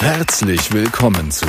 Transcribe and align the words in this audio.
Herzlich 0.00 0.72
willkommen 0.72 1.32
zu 1.32 1.46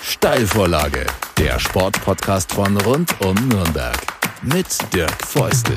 Steilvorlage, 0.00 1.06
der 1.36 1.58
Sportpodcast 1.58 2.54
von 2.54 2.74
rund 2.78 3.14
um 3.20 3.34
Nürnberg 3.48 3.96
mit 4.42 4.66
Dirk 4.94 5.12
Feustel. 5.26 5.76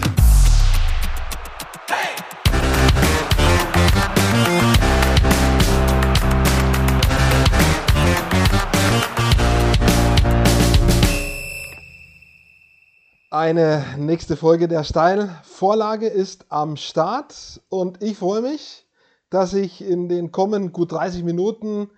Eine 13.30 13.86
nächste 13.98 14.38
Folge 14.38 14.70
der 14.70 14.86
Steilvorlage 14.86 16.08
ist 16.08 16.46
am 16.48 16.78
Start 16.78 17.62
und 17.68 18.02
ich 18.02 18.18
freue 18.18 18.42
mich, 18.42 18.86
dass 19.30 19.54
ich 19.54 19.84
in 19.84 20.08
den 20.08 20.32
kommenden 20.32 20.72
gut 20.72 20.94
30 20.94 21.26
Minuten 21.26 21.90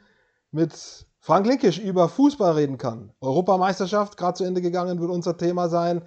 mit 0.51 1.05
Frank 1.19 1.45
Linkisch 1.45 1.77
über 1.79 2.07
Fußball 2.07 2.53
reden 2.53 2.77
kann. 2.77 3.11
Europameisterschaft, 3.19 4.17
gerade 4.17 4.37
zu 4.37 4.43
Ende 4.43 4.61
gegangen, 4.61 4.99
wird 4.99 5.11
unser 5.11 5.37
Thema 5.37 5.67
sein. 5.69 6.01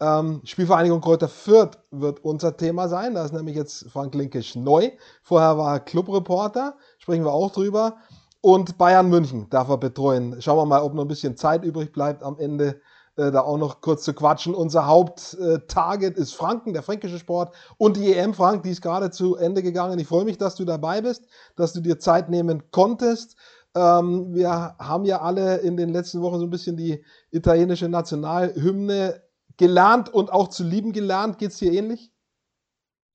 Ähm, 0.00 0.42
Spielvereinigung 0.44 1.00
Kräuter 1.00 1.28
Fürth 1.28 1.78
wird 1.90 2.22
unser 2.22 2.56
Thema 2.56 2.88
sein. 2.88 3.14
Da 3.14 3.24
ist 3.24 3.32
nämlich 3.32 3.56
jetzt 3.56 3.90
Frank 3.90 4.14
Linkisch 4.14 4.54
neu. 4.54 4.90
Vorher 5.22 5.56
war 5.56 5.74
er 5.74 5.80
Clubreporter, 5.80 6.76
sprechen 6.98 7.24
wir 7.24 7.32
auch 7.32 7.52
drüber. 7.52 7.96
Und 8.42 8.76
Bayern 8.76 9.08
München 9.08 9.48
darf 9.48 9.68
er 9.70 9.78
betreuen. 9.78 10.40
Schauen 10.40 10.58
wir 10.58 10.66
mal, 10.66 10.82
ob 10.82 10.94
noch 10.94 11.02
ein 11.02 11.08
bisschen 11.08 11.36
Zeit 11.36 11.64
übrig 11.64 11.92
bleibt 11.92 12.22
am 12.22 12.38
Ende 12.38 12.80
äh, 13.16 13.30
da 13.30 13.40
auch 13.40 13.56
noch 13.56 13.80
kurz 13.80 14.04
zu 14.04 14.12
quatschen. 14.12 14.54
Unser 14.54 14.86
Haupttarget 14.86 16.16
ist 16.16 16.34
Franken, 16.34 16.74
der 16.74 16.82
fränkische 16.82 17.18
Sport 17.18 17.54
und 17.78 17.96
die 17.96 18.12
EM 18.12 18.34
Frank, 18.34 18.62
die 18.62 18.70
ist 18.70 18.82
gerade 18.82 19.10
zu 19.10 19.36
Ende 19.36 19.62
gegangen. 19.62 19.98
Ich 19.98 20.06
freue 20.06 20.24
mich, 20.24 20.36
dass 20.38 20.54
du 20.54 20.64
dabei 20.64 21.00
bist, 21.00 21.24
dass 21.56 21.72
du 21.72 21.80
dir 21.80 21.98
Zeit 21.98 22.28
nehmen 22.28 22.70
konntest. 22.70 23.36
Ähm, 23.76 24.34
wir 24.34 24.50
haben 24.78 25.04
ja 25.04 25.20
alle 25.20 25.58
in 25.58 25.76
den 25.76 25.90
letzten 25.90 26.22
Wochen 26.22 26.38
so 26.38 26.46
ein 26.46 26.50
bisschen 26.50 26.78
die 26.78 27.04
italienische 27.30 27.88
Nationalhymne 27.90 29.22
gelernt 29.58 30.08
und 30.08 30.32
auch 30.32 30.48
zu 30.48 30.64
lieben 30.64 30.92
gelernt. 30.92 31.38
Geht 31.38 31.50
es 31.50 31.58
dir 31.58 31.72
ähnlich? 31.72 32.10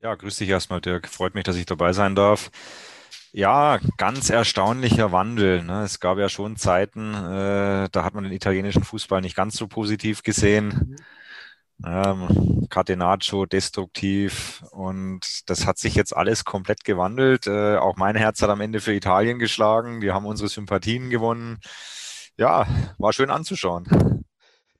Ja, 0.02 0.14
grüß 0.14 0.38
dich 0.38 0.50
erstmal, 0.50 0.80
Dirk. 0.80 1.08
Freut 1.08 1.34
mich, 1.34 1.46
dass 1.46 1.56
ich 1.56 1.66
dabei 1.66 1.94
sein 1.94 2.16
darf. 2.16 2.52
Ja, 3.34 3.80
ganz 3.98 4.30
erstaunlicher 4.30 5.12
Wandel. 5.12 5.64
Ne? 5.64 5.84
Es 5.84 6.00
gab 6.00 6.18
ja 6.18 6.30
schon 6.30 6.58
Zeiten, 6.58 7.14
äh, 7.14 7.90
da 7.92 8.04
hat 8.04 8.14
man 8.14 8.26
den 8.26 8.34
italienischen 8.34 8.84
Fußball 8.84 9.22
nicht 9.22 9.36
ganz 9.36 9.56
so 9.56 9.68
positiv 9.68 10.22
gesehen. 10.22 10.96
Ähm, 11.86 12.68
Catenaccio 12.70 13.46
destruktiv 13.46 14.64
und 14.72 15.50
das 15.50 15.66
hat 15.66 15.78
sich 15.78 15.96
jetzt 15.96 16.16
alles 16.16 16.46
komplett 16.46 16.84
gewandelt. 16.84 17.48
Äh, 17.48 17.78
auch 17.78 17.98
mein 17.98 18.16
Herz 18.16 18.42
hat 18.42 18.50
am 18.50 18.62
Ende 18.62 18.80
für 18.80 18.94
Italien 18.94 19.40
geschlagen. 19.40 20.00
Die 20.02 20.12
haben 20.12 20.26
unsere 20.26 20.50
Sympathien 20.50 21.10
gewonnen. 21.10 21.60
Ja, 22.38 22.68
war 22.98 23.14
schön 23.14 23.30
anzuschauen. 23.30 24.24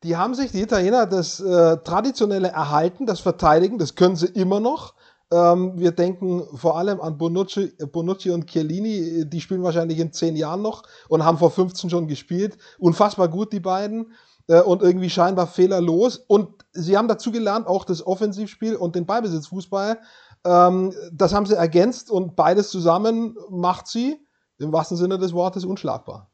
Die 0.04 0.16
haben 0.18 0.34
sich, 0.34 0.52
die 0.52 0.62
Italiener, 0.62 1.06
das 1.06 1.40
äh, 1.40 1.78
Traditionelle 1.78 2.48
erhalten, 2.48 3.06
das 3.06 3.20
Verteidigen, 3.20 3.78
das 3.78 3.96
können 3.96 4.16
sie 4.16 4.28
immer 4.28 4.60
noch. 4.60 4.96
Ähm, 5.32 5.74
wir 5.78 5.92
denken 5.92 6.44
vor 6.56 6.78
allem 6.78 7.00
an 7.00 7.18
Bonucci, 7.18 7.72
Bonucci 7.92 8.32
und 8.32 8.48
Chiellini, 8.48 9.30
die 9.30 9.42
spielen 9.42 9.64
wahrscheinlich 9.64 10.00
in 10.00 10.12
zehn 10.12 10.36
Jahren 10.36 10.62
noch 10.62 10.84
und 11.08 11.24
haben 11.24 11.38
vor 11.38 11.52
15 11.52 11.90
schon 11.90 12.08
gespielt. 12.08 12.58
Unfassbar 12.80 13.28
gut, 13.28 13.54
die 13.54 13.60
beiden. 13.60 14.14
Äh, 14.52 14.60
und 14.62 14.82
irgendwie 14.82 15.10
scheinbar 15.10 15.48
fehlerlos. 15.48 16.18
Und 16.18 16.66
sie 16.74 16.98
haben 16.98 17.08
dazu 17.08 17.32
gelernt, 17.32 17.68
auch 17.68 17.86
das 17.86 18.06
Offensivspiel 18.06 18.76
und 18.76 18.96
den 18.96 19.06
Ballbesitzfußball. 19.06 20.00
Ähm, 20.44 20.94
das 21.14 21.34
haben 21.34 21.46
sie 21.46 21.56
ergänzt 21.56 22.12
und 22.12 22.36
beides 22.36 22.70
zusammen 22.70 23.38
macht 23.50 23.88
sie, 23.88 24.20
im 24.58 24.74
wahrsten 24.74 24.98
Sinne 24.98 25.18
des 25.18 25.32
Wortes, 25.32 25.64
unschlagbar. 25.64 26.30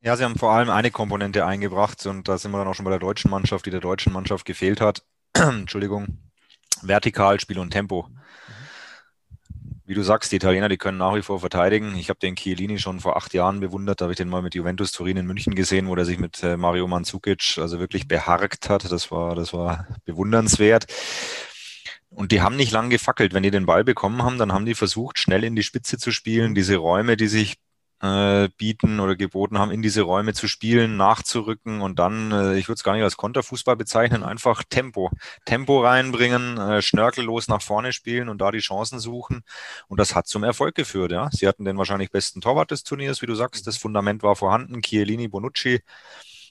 Ja, 0.00 0.16
sie 0.16 0.24
haben 0.24 0.36
vor 0.36 0.50
allem 0.50 0.68
eine 0.68 0.90
Komponente 0.90 1.46
eingebracht 1.46 2.04
und 2.06 2.26
da 2.26 2.36
sind 2.36 2.50
wir 2.50 2.58
dann 2.58 2.66
auch 2.66 2.74
schon 2.74 2.84
bei 2.84 2.90
der 2.90 2.98
deutschen 2.98 3.30
Mannschaft, 3.30 3.66
die 3.66 3.70
der 3.70 3.80
deutschen 3.80 4.12
Mannschaft 4.12 4.44
gefehlt 4.44 4.80
hat. 4.80 5.04
Entschuldigung 5.34 6.18
vertikal, 6.82 7.38
Spiel 7.38 7.60
und 7.60 7.70
Tempo. 7.70 8.08
Wie 9.84 9.94
du 9.94 10.02
sagst, 10.02 10.30
die 10.30 10.36
Italiener, 10.36 10.68
die 10.68 10.76
können 10.76 10.98
nach 10.98 11.14
wie 11.16 11.22
vor 11.22 11.40
verteidigen. 11.40 11.96
Ich 11.96 12.08
habe 12.08 12.20
den 12.20 12.36
Chiellini 12.36 12.78
schon 12.78 13.00
vor 13.00 13.16
acht 13.16 13.34
Jahren 13.34 13.58
bewundert. 13.58 14.00
Da 14.00 14.04
habe 14.04 14.12
ich 14.12 14.16
den 14.16 14.28
mal 14.28 14.40
mit 14.40 14.54
Juventus 14.54 14.92
Turin 14.92 15.16
in 15.16 15.26
München 15.26 15.56
gesehen, 15.56 15.88
wo 15.88 15.96
er 15.96 16.04
sich 16.04 16.18
mit 16.18 16.40
äh, 16.44 16.56
Mario 16.56 16.86
Mandzukic 16.86 17.58
also 17.58 17.80
wirklich 17.80 18.06
beharkt 18.06 18.68
hat. 18.68 18.90
Das 18.90 19.10
war, 19.10 19.34
das 19.34 19.52
war 19.52 19.88
bewundernswert. 20.04 20.86
Und 22.10 22.30
die 22.30 22.42
haben 22.42 22.56
nicht 22.56 22.70
lang 22.70 22.90
gefackelt. 22.90 23.34
Wenn 23.34 23.42
die 23.42 23.50
den 23.50 23.66
Ball 23.66 23.82
bekommen 23.82 24.22
haben, 24.22 24.38
dann 24.38 24.52
haben 24.52 24.66
die 24.66 24.74
versucht, 24.74 25.18
schnell 25.18 25.42
in 25.42 25.56
die 25.56 25.64
Spitze 25.64 25.98
zu 25.98 26.12
spielen. 26.12 26.54
Diese 26.54 26.76
Räume, 26.76 27.16
die 27.16 27.26
sich 27.26 27.56
äh, 28.02 28.48
bieten 28.58 29.00
oder 29.00 29.16
geboten 29.16 29.58
haben, 29.58 29.70
in 29.70 29.80
diese 29.80 30.02
Räume 30.02 30.34
zu 30.34 30.48
spielen, 30.48 30.96
nachzurücken 30.96 31.80
und 31.80 31.98
dann, 31.98 32.32
äh, 32.32 32.58
ich 32.58 32.68
würde 32.68 32.76
es 32.76 32.84
gar 32.84 32.94
nicht 32.94 33.04
als 33.04 33.16
Konterfußball 33.16 33.76
bezeichnen, 33.76 34.24
einfach 34.24 34.64
Tempo. 34.68 35.10
Tempo 35.44 35.80
reinbringen, 35.80 36.58
äh, 36.58 36.82
schnörkellos 36.82 37.48
nach 37.48 37.62
vorne 37.62 37.92
spielen 37.92 38.28
und 38.28 38.38
da 38.38 38.50
die 38.50 38.58
Chancen 38.58 38.98
suchen. 38.98 39.42
Und 39.88 40.00
das 40.00 40.14
hat 40.14 40.26
zum 40.26 40.42
Erfolg 40.44 40.74
geführt, 40.74 41.12
ja. 41.12 41.30
Sie 41.32 41.46
hatten 41.46 41.64
den 41.64 41.78
wahrscheinlich 41.78 42.10
besten 42.10 42.40
Torwart 42.40 42.72
des 42.72 42.82
Turniers, 42.82 43.22
wie 43.22 43.26
du 43.26 43.34
sagst. 43.34 43.66
Das 43.66 43.76
Fundament 43.78 44.22
war 44.22 44.36
vorhanden. 44.36 44.82
Chiellini, 44.82 45.28
Bonucci. 45.28 45.80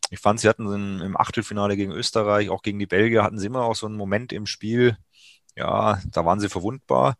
Ich 0.09 0.19
fand, 0.19 0.39
sie 0.39 0.49
hatten 0.49 1.01
im 1.01 1.17
Achtelfinale 1.17 1.77
gegen 1.77 1.91
Österreich, 1.91 2.49
auch 2.49 2.63
gegen 2.63 2.79
die 2.79 2.85
Belgier, 2.85 3.23
hatten 3.23 3.39
sie 3.39 3.47
immer 3.47 3.63
auch 3.63 3.75
so 3.75 3.87
einen 3.87 3.95
Moment 3.95 4.33
im 4.33 4.45
Spiel, 4.45 4.97
ja, 5.55 5.99
da 6.11 6.25
waren 6.25 6.39
sie 6.39 6.49
verwundbar, 6.49 7.15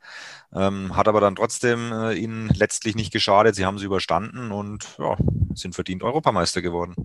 ähm, 0.54 0.96
hat 0.96 1.08
aber 1.08 1.22
dann 1.22 1.36
trotzdem 1.36 1.92
äh, 1.92 2.14
ihnen 2.14 2.50
letztlich 2.50 2.96
nicht 2.96 3.12
geschadet. 3.12 3.56
Sie 3.56 3.66
haben 3.66 3.78
sie 3.78 3.86
überstanden 3.86 4.52
und 4.52 4.98
ja, 4.98 5.18
sind 5.54 5.76
verdient 5.76 6.04
Europameister 6.04 6.62
geworden. 6.62 6.96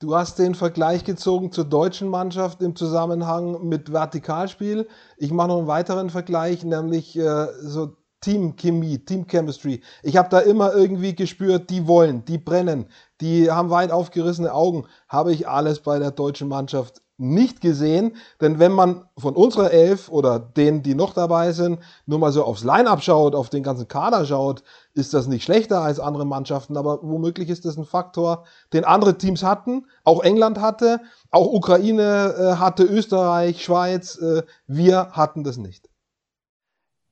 Du 0.00 0.16
hast 0.16 0.38
den 0.40 0.56
Vergleich 0.56 1.04
gezogen 1.04 1.52
zur 1.52 1.64
deutschen 1.64 2.08
Mannschaft 2.08 2.60
im 2.60 2.74
Zusammenhang 2.74 3.68
mit 3.68 3.92
Vertikalspiel. 3.92 4.88
Ich 5.16 5.30
mache 5.30 5.48
noch 5.48 5.58
einen 5.58 5.68
weiteren 5.68 6.10
Vergleich, 6.10 6.64
nämlich 6.64 7.16
äh, 7.16 7.46
so 7.60 7.96
Teamchemie, 8.20 8.98
Teamchemistry. 8.98 9.82
Ich 10.02 10.16
habe 10.16 10.28
da 10.28 10.40
immer 10.40 10.72
irgendwie 10.72 11.14
gespürt, 11.14 11.70
die 11.70 11.86
wollen, 11.86 12.24
die 12.24 12.38
brennen, 12.38 12.86
die 13.20 13.50
haben 13.50 13.70
weit 13.70 13.90
aufgerissene 13.90 14.52
Augen. 14.52 14.86
Habe 15.08 15.32
ich 15.32 15.46
alles 15.46 15.80
bei 15.80 15.98
der 15.98 16.12
deutschen 16.12 16.48
Mannschaft 16.48 17.02
nicht 17.22 17.60
gesehen, 17.60 18.16
denn 18.40 18.58
wenn 18.58 18.72
man 18.72 19.04
von 19.16 19.34
unserer 19.34 19.70
Elf 19.70 20.08
oder 20.08 20.38
denen, 20.38 20.82
die 20.82 20.94
noch 20.94 21.14
dabei 21.14 21.52
sind, 21.52 21.78
nur 22.06 22.18
mal 22.18 22.32
so 22.32 22.44
aufs 22.44 22.64
Line-Up 22.64 23.02
schaut, 23.02 23.34
auf 23.34 23.48
den 23.48 23.62
ganzen 23.62 23.88
Kader 23.88 24.26
schaut, 24.26 24.62
ist 24.94 25.14
das 25.14 25.28
nicht 25.28 25.44
schlechter 25.44 25.80
als 25.80 26.00
andere 26.00 26.26
Mannschaften, 26.26 26.76
aber 26.76 26.98
womöglich 27.02 27.48
ist 27.48 27.64
das 27.64 27.76
ein 27.76 27.84
Faktor, 27.84 28.44
den 28.72 28.84
andere 28.84 29.16
Teams 29.16 29.42
hatten, 29.42 29.86
auch 30.04 30.22
England 30.22 30.60
hatte, 30.60 31.00
auch 31.30 31.46
Ukraine 31.46 32.34
äh, 32.36 32.56
hatte, 32.56 32.82
Österreich, 32.82 33.62
Schweiz, 33.64 34.16
äh, 34.16 34.42
wir 34.66 35.12
hatten 35.12 35.44
das 35.44 35.56
nicht. 35.56 35.91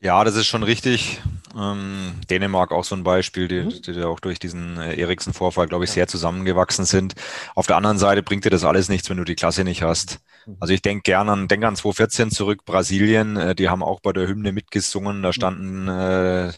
Ja, 0.02 0.24
das 0.24 0.34
ist 0.36 0.46
schon 0.46 0.62
richtig. 0.62 1.20
Ähm, 1.54 2.14
Dänemark 2.30 2.72
auch 2.72 2.84
so 2.84 2.94
ein 2.94 3.02
Beispiel, 3.04 3.48
die, 3.48 3.62
mhm. 3.62 3.82
die 3.82 4.02
auch 4.02 4.20
durch 4.20 4.38
diesen 4.38 4.78
äh, 4.78 4.94
Eriksen-Vorfall, 4.94 5.66
glaube 5.68 5.84
ich, 5.84 5.90
sehr 5.90 6.08
zusammengewachsen 6.08 6.84
sind. 6.86 7.14
Auf 7.54 7.66
der 7.66 7.76
anderen 7.76 7.98
Seite 7.98 8.22
bringt 8.22 8.44
dir 8.44 8.50
das 8.50 8.64
alles 8.64 8.88
nichts, 8.88 9.10
wenn 9.10 9.18
du 9.18 9.24
die 9.24 9.34
Klasse 9.34 9.62
nicht 9.64 9.82
hast. 9.82 10.20
Mhm. 10.50 10.56
Also 10.60 10.74
ich 10.74 10.82
denke 10.82 11.02
gerne 11.02 11.32
an, 11.32 11.48
denke 11.48 11.66
an 11.66 11.76
2014 11.76 12.30
zurück, 12.30 12.64
Brasilien, 12.64 13.36
äh, 13.36 13.54
die 13.54 13.68
haben 13.68 13.82
auch 13.82 14.00
bei 14.00 14.12
der 14.12 14.26
Hymne 14.26 14.52
mitgesungen. 14.52 15.22
Da 15.22 15.28
mhm. 15.28 15.32
standen 15.32 15.88
äh, 15.88 16.52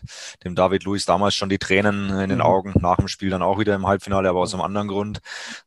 dem 0.44 0.54
David 0.54 0.84
Luiz 0.84 1.04
damals 1.04 1.34
schon 1.34 1.48
die 1.48 1.58
Tränen 1.58 2.10
in 2.10 2.31
den 2.31 2.41
Augen, 2.41 2.72
nach 2.81 2.97
dem 2.97 3.08
Spiel 3.08 3.31
dann 3.31 3.42
auch 3.42 3.58
wieder 3.58 3.75
im 3.75 3.86
Halbfinale, 3.86 4.28
aber 4.28 4.41
aus 4.41 4.54
einem 4.54 4.62
anderen 4.62 4.88
Grund. 4.88 5.20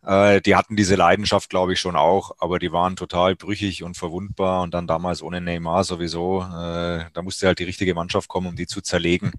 Äh, 0.06 0.42
die 0.42 0.56
hatten 0.56 0.76
diese 0.76 0.96
Leidenschaft, 0.96 1.50
glaube 1.50 1.74
ich, 1.74 1.80
schon 1.80 1.96
auch, 1.96 2.32
aber 2.40 2.60
die 2.60 2.72
waren 2.72 2.96
total 2.96 3.36
brüchig 3.36 3.84
und 3.84 3.98
verwundbar 3.98 4.62
und 4.62 4.74
dann 4.74 4.88
damals 4.88 5.22
ohne 5.22 5.42
Neymar 5.42 5.84
sowieso. 5.84 6.42
Äh, 6.42 7.06
da 7.14 7.22
musste 7.22 7.48
halt 7.48 7.60
die 7.60 7.64
richtige 7.64 7.94
Mannschaft 7.94 8.28
kommen, 8.28 8.48
um 8.48 8.56
die 8.56 8.68
zu 8.68 8.82
zerlegen. 8.82 9.34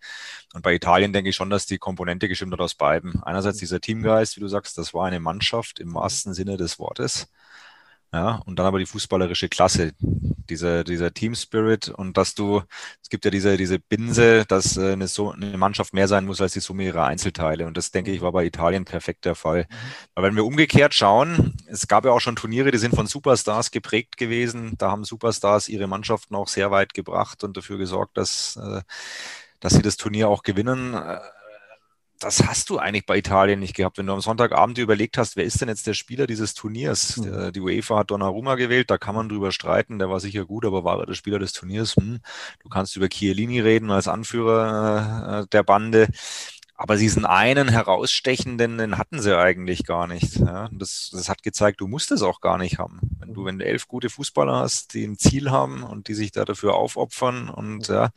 Und 0.54 0.62
bei 0.62 0.74
Italien 0.74 1.12
denke 1.12 1.30
ich 1.30 1.36
schon, 1.36 1.50
dass 1.50 1.66
die 1.66 1.78
Komponente 1.78 2.28
gestimmt 2.28 2.52
hat 2.52 2.60
aus 2.60 2.74
beiden. 2.74 3.22
Einerseits 3.22 3.58
dieser 3.58 3.80
Teamgeist, 3.80 4.36
wie 4.36 4.40
du 4.40 4.48
sagst, 4.48 4.78
das 4.78 4.94
war 4.94 5.06
eine 5.06 5.20
Mannschaft 5.20 5.80
im 5.80 5.94
wahrsten 5.94 6.34
Sinne 6.34 6.56
des 6.56 6.78
Wortes. 6.78 7.28
Ja, 8.12 8.40
und 8.46 8.58
dann 8.58 8.66
aber 8.66 8.78
die 8.78 8.86
fußballerische 8.86 9.48
Klasse, 9.48 9.92
dieser, 10.48 10.84
dieser 10.84 11.12
Team 11.12 11.34
Spirit 11.34 11.88
und 11.88 12.16
dass 12.16 12.34
du, 12.34 12.62
es 13.02 13.08
gibt 13.08 13.24
ja 13.24 13.30
diese, 13.30 13.56
diese 13.56 13.78
Binse, 13.78 14.44
dass 14.46 14.76
äh, 14.76 14.92
eine, 14.92 15.08
so, 15.08 15.32
eine 15.32 15.58
Mannschaft 15.58 15.92
mehr 15.92 16.08
sein 16.08 16.24
muss 16.24 16.40
als 16.40 16.52
die 16.52 16.60
Summe 16.60 16.84
ihrer 16.84 17.04
Einzelteile. 17.04 17.66
Und 17.66 17.76
das, 17.76 17.90
denke 17.90 18.12
ich, 18.12 18.20
war 18.22 18.32
bei 18.32 18.44
Italien 18.44 18.84
perfekt 18.84 19.24
der 19.24 19.34
Fall. 19.34 19.66
Mhm. 19.68 19.74
Aber 20.14 20.26
wenn 20.28 20.36
wir 20.36 20.44
umgekehrt 20.44 20.94
schauen, 20.94 21.56
es 21.66 21.88
gab 21.88 22.04
ja 22.04 22.12
auch 22.12 22.20
schon 22.20 22.36
Turniere, 22.36 22.70
die 22.70 22.78
sind 22.78 22.94
von 22.94 23.06
Superstars 23.06 23.70
geprägt 23.70 24.16
gewesen. 24.16 24.74
Da 24.78 24.90
haben 24.90 25.04
Superstars 25.04 25.68
ihre 25.68 25.88
Mannschaften 25.88 26.36
auch 26.36 26.48
sehr 26.48 26.70
weit 26.70 26.94
gebracht 26.94 27.44
und 27.44 27.56
dafür 27.56 27.76
gesorgt, 27.76 28.16
dass, 28.16 28.56
äh, 28.56 28.82
dass 29.60 29.74
sie 29.74 29.82
das 29.82 29.96
Turnier 29.96 30.28
auch 30.28 30.42
gewinnen 30.42 30.94
das 32.18 32.46
hast 32.46 32.70
du 32.70 32.78
eigentlich 32.78 33.06
bei 33.06 33.18
Italien 33.18 33.60
nicht 33.60 33.74
gehabt. 33.74 33.98
Wenn 33.98 34.06
du 34.06 34.12
am 34.12 34.20
Sonntagabend 34.20 34.78
überlegt 34.78 35.18
hast, 35.18 35.36
wer 35.36 35.44
ist 35.44 35.60
denn 35.60 35.68
jetzt 35.68 35.86
der 35.86 35.94
Spieler 35.94 36.26
dieses 36.26 36.54
Turniers? 36.54 37.18
Mhm. 37.18 37.52
Die 37.52 37.60
UEFA 37.60 37.98
hat 37.98 38.10
Donnarumma 38.10 38.54
gewählt, 38.54 38.90
da 38.90 38.98
kann 38.98 39.14
man 39.14 39.28
drüber 39.28 39.52
streiten, 39.52 39.98
der 39.98 40.10
war 40.10 40.20
sicher 40.20 40.44
gut, 40.44 40.64
aber 40.64 40.84
war 40.84 41.00
er 41.00 41.06
der 41.06 41.14
Spieler 41.14 41.38
des 41.38 41.52
Turniers? 41.52 41.96
Hm. 41.96 42.20
Du 42.62 42.68
kannst 42.68 42.96
über 42.96 43.08
Chiellini 43.08 43.60
reden 43.60 43.90
als 43.90 44.08
Anführer 44.08 45.42
äh, 45.42 45.46
der 45.52 45.62
Bande. 45.62 46.08
Aber 46.78 46.96
diesen 46.96 47.24
einen 47.24 47.68
herausstechenden, 47.70 48.76
den 48.76 48.98
hatten 48.98 49.20
sie 49.22 49.36
eigentlich 49.36 49.86
gar 49.86 50.06
nicht. 50.06 50.36
Ja. 50.36 50.68
Das, 50.72 51.08
das 51.10 51.30
hat 51.30 51.42
gezeigt, 51.42 51.80
du 51.80 51.86
musst 51.86 52.10
es 52.10 52.20
auch 52.20 52.42
gar 52.42 52.58
nicht 52.58 52.78
haben. 52.78 53.00
Wenn 53.18 53.32
du, 53.32 53.46
wenn 53.46 53.58
du 53.58 53.64
elf 53.64 53.88
gute 53.88 54.10
Fußballer 54.10 54.56
hast, 54.56 54.92
die 54.92 55.04
ein 55.04 55.16
Ziel 55.16 55.50
haben 55.50 55.82
und 55.82 56.08
die 56.08 56.14
sich 56.14 56.32
da 56.32 56.44
dafür 56.44 56.74
aufopfern 56.74 57.48
und 57.48 57.88
ja, 57.88 58.10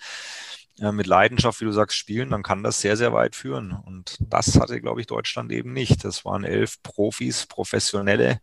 mit 0.91 1.07
Leidenschaft, 1.07 1.61
wie 1.61 1.65
du 1.65 1.71
sagst, 1.71 1.97
spielen, 1.97 2.29
dann 2.29 2.43
kann 2.43 2.63
das 2.63 2.81
sehr, 2.81 2.97
sehr 2.97 3.13
weit 3.13 3.35
führen. 3.35 3.71
Und 3.71 4.17
das 4.19 4.59
hatte, 4.59 4.81
glaube 4.81 5.01
ich, 5.01 5.07
Deutschland 5.07 5.51
eben 5.51 5.73
nicht. 5.73 6.03
Das 6.05 6.25
waren 6.25 6.43
elf 6.43 6.81
Profis, 6.83 7.45
Professionelle, 7.45 8.39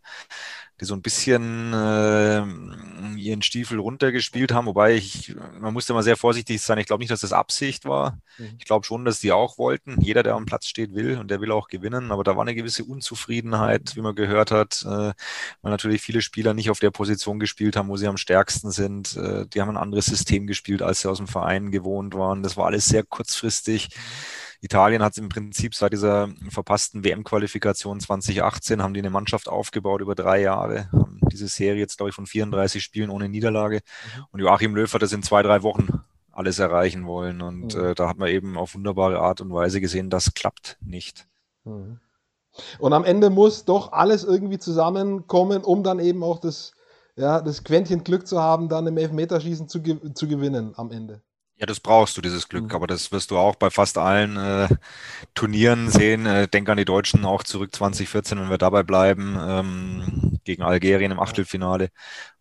die 0.79 0.85
so 0.85 0.93
ein 0.93 1.01
bisschen 1.01 1.73
äh, 1.73 2.43
ihren 3.17 3.41
Stiefel 3.41 3.79
runtergespielt 3.79 4.53
haben, 4.53 4.67
wobei 4.67 4.93
ich, 4.93 5.35
man 5.59 5.73
musste 5.73 5.93
mal 5.93 6.03
sehr 6.03 6.17
vorsichtig 6.17 6.61
sein. 6.61 6.77
Ich 6.77 6.85
glaube 6.85 7.01
nicht, 7.01 7.09
dass 7.09 7.21
das 7.21 7.33
Absicht 7.33 7.85
war. 7.85 8.19
Mhm. 8.37 8.55
Ich 8.59 8.65
glaube 8.65 8.85
schon, 8.85 9.03
dass 9.03 9.19
die 9.19 9.31
auch 9.31 9.57
wollten. 9.57 9.99
Jeder, 10.01 10.21
der 10.21 10.35
am 10.35 10.45
Platz 10.45 10.67
steht, 10.67 10.93
will 10.93 11.17
und 11.17 11.31
der 11.31 11.41
will 11.41 11.51
auch 11.51 11.67
gewinnen. 11.67 12.11
Aber 12.11 12.23
da 12.23 12.35
war 12.35 12.43
eine 12.43 12.53
gewisse 12.53 12.83
Unzufriedenheit, 12.85 13.95
wie 13.95 14.01
man 14.01 14.13
gehört 14.15 14.51
hat, 14.51 14.83
äh, 14.83 15.13
weil 15.61 15.71
natürlich 15.71 16.01
viele 16.01 16.21
Spieler 16.21 16.53
nicht 16.53 16.69
auf 16.69 16.79
der 16.79 16.91
Position 16.91 17.39
gespielt 17.39 17.75
haben, 17.75 17.89
wo 17.89 17.97
sie 17.97 18.07
am 18.07 18.17
stärksten 18.17 18.69
sind. 18.69 19.17
Äh, 19.17 19.47
die 19.47 19.61
haben 19.61 19.69
ein 19.69 19.77
anderes 19.77 20.05
System 20.05 20.45
gespielt, 20.45 20.83
als 20.83 21.01
sie 21.01 21.09
aus 21.09 21.17
dem 21.17 21.27
Verein 21.27 21.71
gewohnt 21.71 22.13
waren. 22.13 22.43
Das 22.43 22.55
war 22.55 22.67
alles 22.67 22.85
sehr 22.85 23.03
kurzfristig. 23.03 23.89
Mhm. 23.89 24.46
Italien 24.61 25.03
hat 25.03 25.17
im 25.17 25.29
Prinzip 25.29 25.75
seit 25.75 25.93
dieser 25.93 26.29
verpassten 26.49 27.03
WM-Qualifikation 27.03 27.99
2018 27.99 28.81
haben 28.81 28.93
die 28.93 29.01
eine 29.01 29.09
Mannschaft 29.09 29.47
aufgebaut 29.47 30.01
über 30.01 30.15
drei 30.15 30.41
Jahre, 30.41 30.89
haben 30.91 31.19
diese 31.31 31.47
Serie 31.47 31.79
jetzt, 31.79 31.97
glaube 31.97 32.09
ich, 32.09 32.15
von 32.15 32.25
34 32.25 32.83
Spielen 32.83 33.09
ohne 33.09 33.29
Niederlage. 33.29 33.77
Mhm. 34.15 34.23
Und 34.31 34.39
Joachim 34.39 34.75
Löw 34.75 34.91
hat 34.91 35.01
das 35.01 35.13
in 35.13 35.23
zwei, 35.23 35.43
drei 35.43 35.63
Wochen 35.63 36.01
alles 36.31 36.59
erreichen 36.59 37.05
wollen. 37.05 37.41
Und 37.41 37.75
mhm. 37.75 37.83
äh, 37.83 37.95
da 37.95 38.07
hat 38.09 38.17
man 38.17 38.29
eben 38.29 38.57
auf 38.57 38.75
wunderbare 38.75 39.19
Art 39.19 39.41
und 39.41 39.51
Weise 39.53 39.81
gesehen, 39.81 40.09
das 40.09 40.33
klappt 40.33 40.77
nicht. 40.81 41.27
Mhm. 41.63 41.99
Und 42.79 42.93
am 42.93 43.03
Ende 43.03 43.29
muss 43.29 43.65
doch 43.65 43.91
alles 43.91 44.23
irgendwie 44.23 44.57
zusammenkommen, 44.57 45.63
um 45.63 45.83
dann 45.83 45.99
eben 45.99 46.23
auch 46.23 46.39
das, 46.39 46.71
ja, 47.15 47.41
das 47.41 47.63
Quäntchen 47.63 48.03
Glück 48.03 48.27
zu 48.27 48.41
haben, 48.41 48.69
dann 48.69 48.87
im 48.87 48.97
Elfmeterschießen 48.97 49.67
zu, 49.67 49.81
zu 50.13 50.27
gewinnen 50.27 50.73
am 50.75 50.91
Ende. 50.91 51.21
Ja, 51.59 51.65
das 51.65 51.79
brauchst 51.79 52.15
du, 52.15 52.21
dieses 52.21 52.49
Glück. 52.49 52.65
Mhm. 52.65 52.71
Aber 52.75 52.85
das 52.87 53.11
wirst 53.11 53.31
du 53.31 53.37
auch 53.37 53.55
bei 53.55 53.69
fast 53.71 53.97
allen 53.97 54.37
äh, 54.37 54.67
Turnieren 55.33 55.89
sehen. 55.89 56.25
Äh, 56.27 56.47
denk 56.47 56.69
an 56.69 56.77
die 56.77 56.85
Deutschen 56.85 57.25
auch 57.25 57.43
zurück 57.43 57.73
2014, 57.75 58.39
wenn 58.39 58.49
wir 58.49 58.59
dabei 58.59 58.83
bleiben, 58.83 59.37
ähm, 59.41 60.39
gegen 60.43 60.61
Algerien 60.63 61.11
im 61.11 61.19
Achtelfinale. 61.19 61.89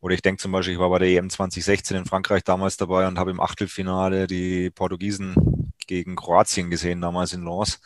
Oder 0.00 0.14
ich 0.14 0.22
denke 0.22 0.42
zum 0.42 0.52
Beispiel, 0.52 0.74
ich 0.74 0.80
war 0.80 0.90
bei 0.90 0.98
der 0.98 1.08
EM 1.08 1.30
2016 1.30 1.96
in 1.96 2.04
Frankreich 2.06 2.44
damals 2.44 2.76
dabei 2.76 3.06
und 3.08 3.18
habe 3.18 3.30
im 3.30 3.40
Achtelfinale 3.40 4.26
die 4.26 4.70
Portugiesen 4.70 5.72
gegen 5.86 6.16
Kroatien 6.16 6.68
gesehen, 6.70 7.00
damals 7.00 7.32
in 7.32 7.44
Lens. 7.44 7.80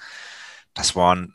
Das 0.75 0.97
waren 0.97 1.35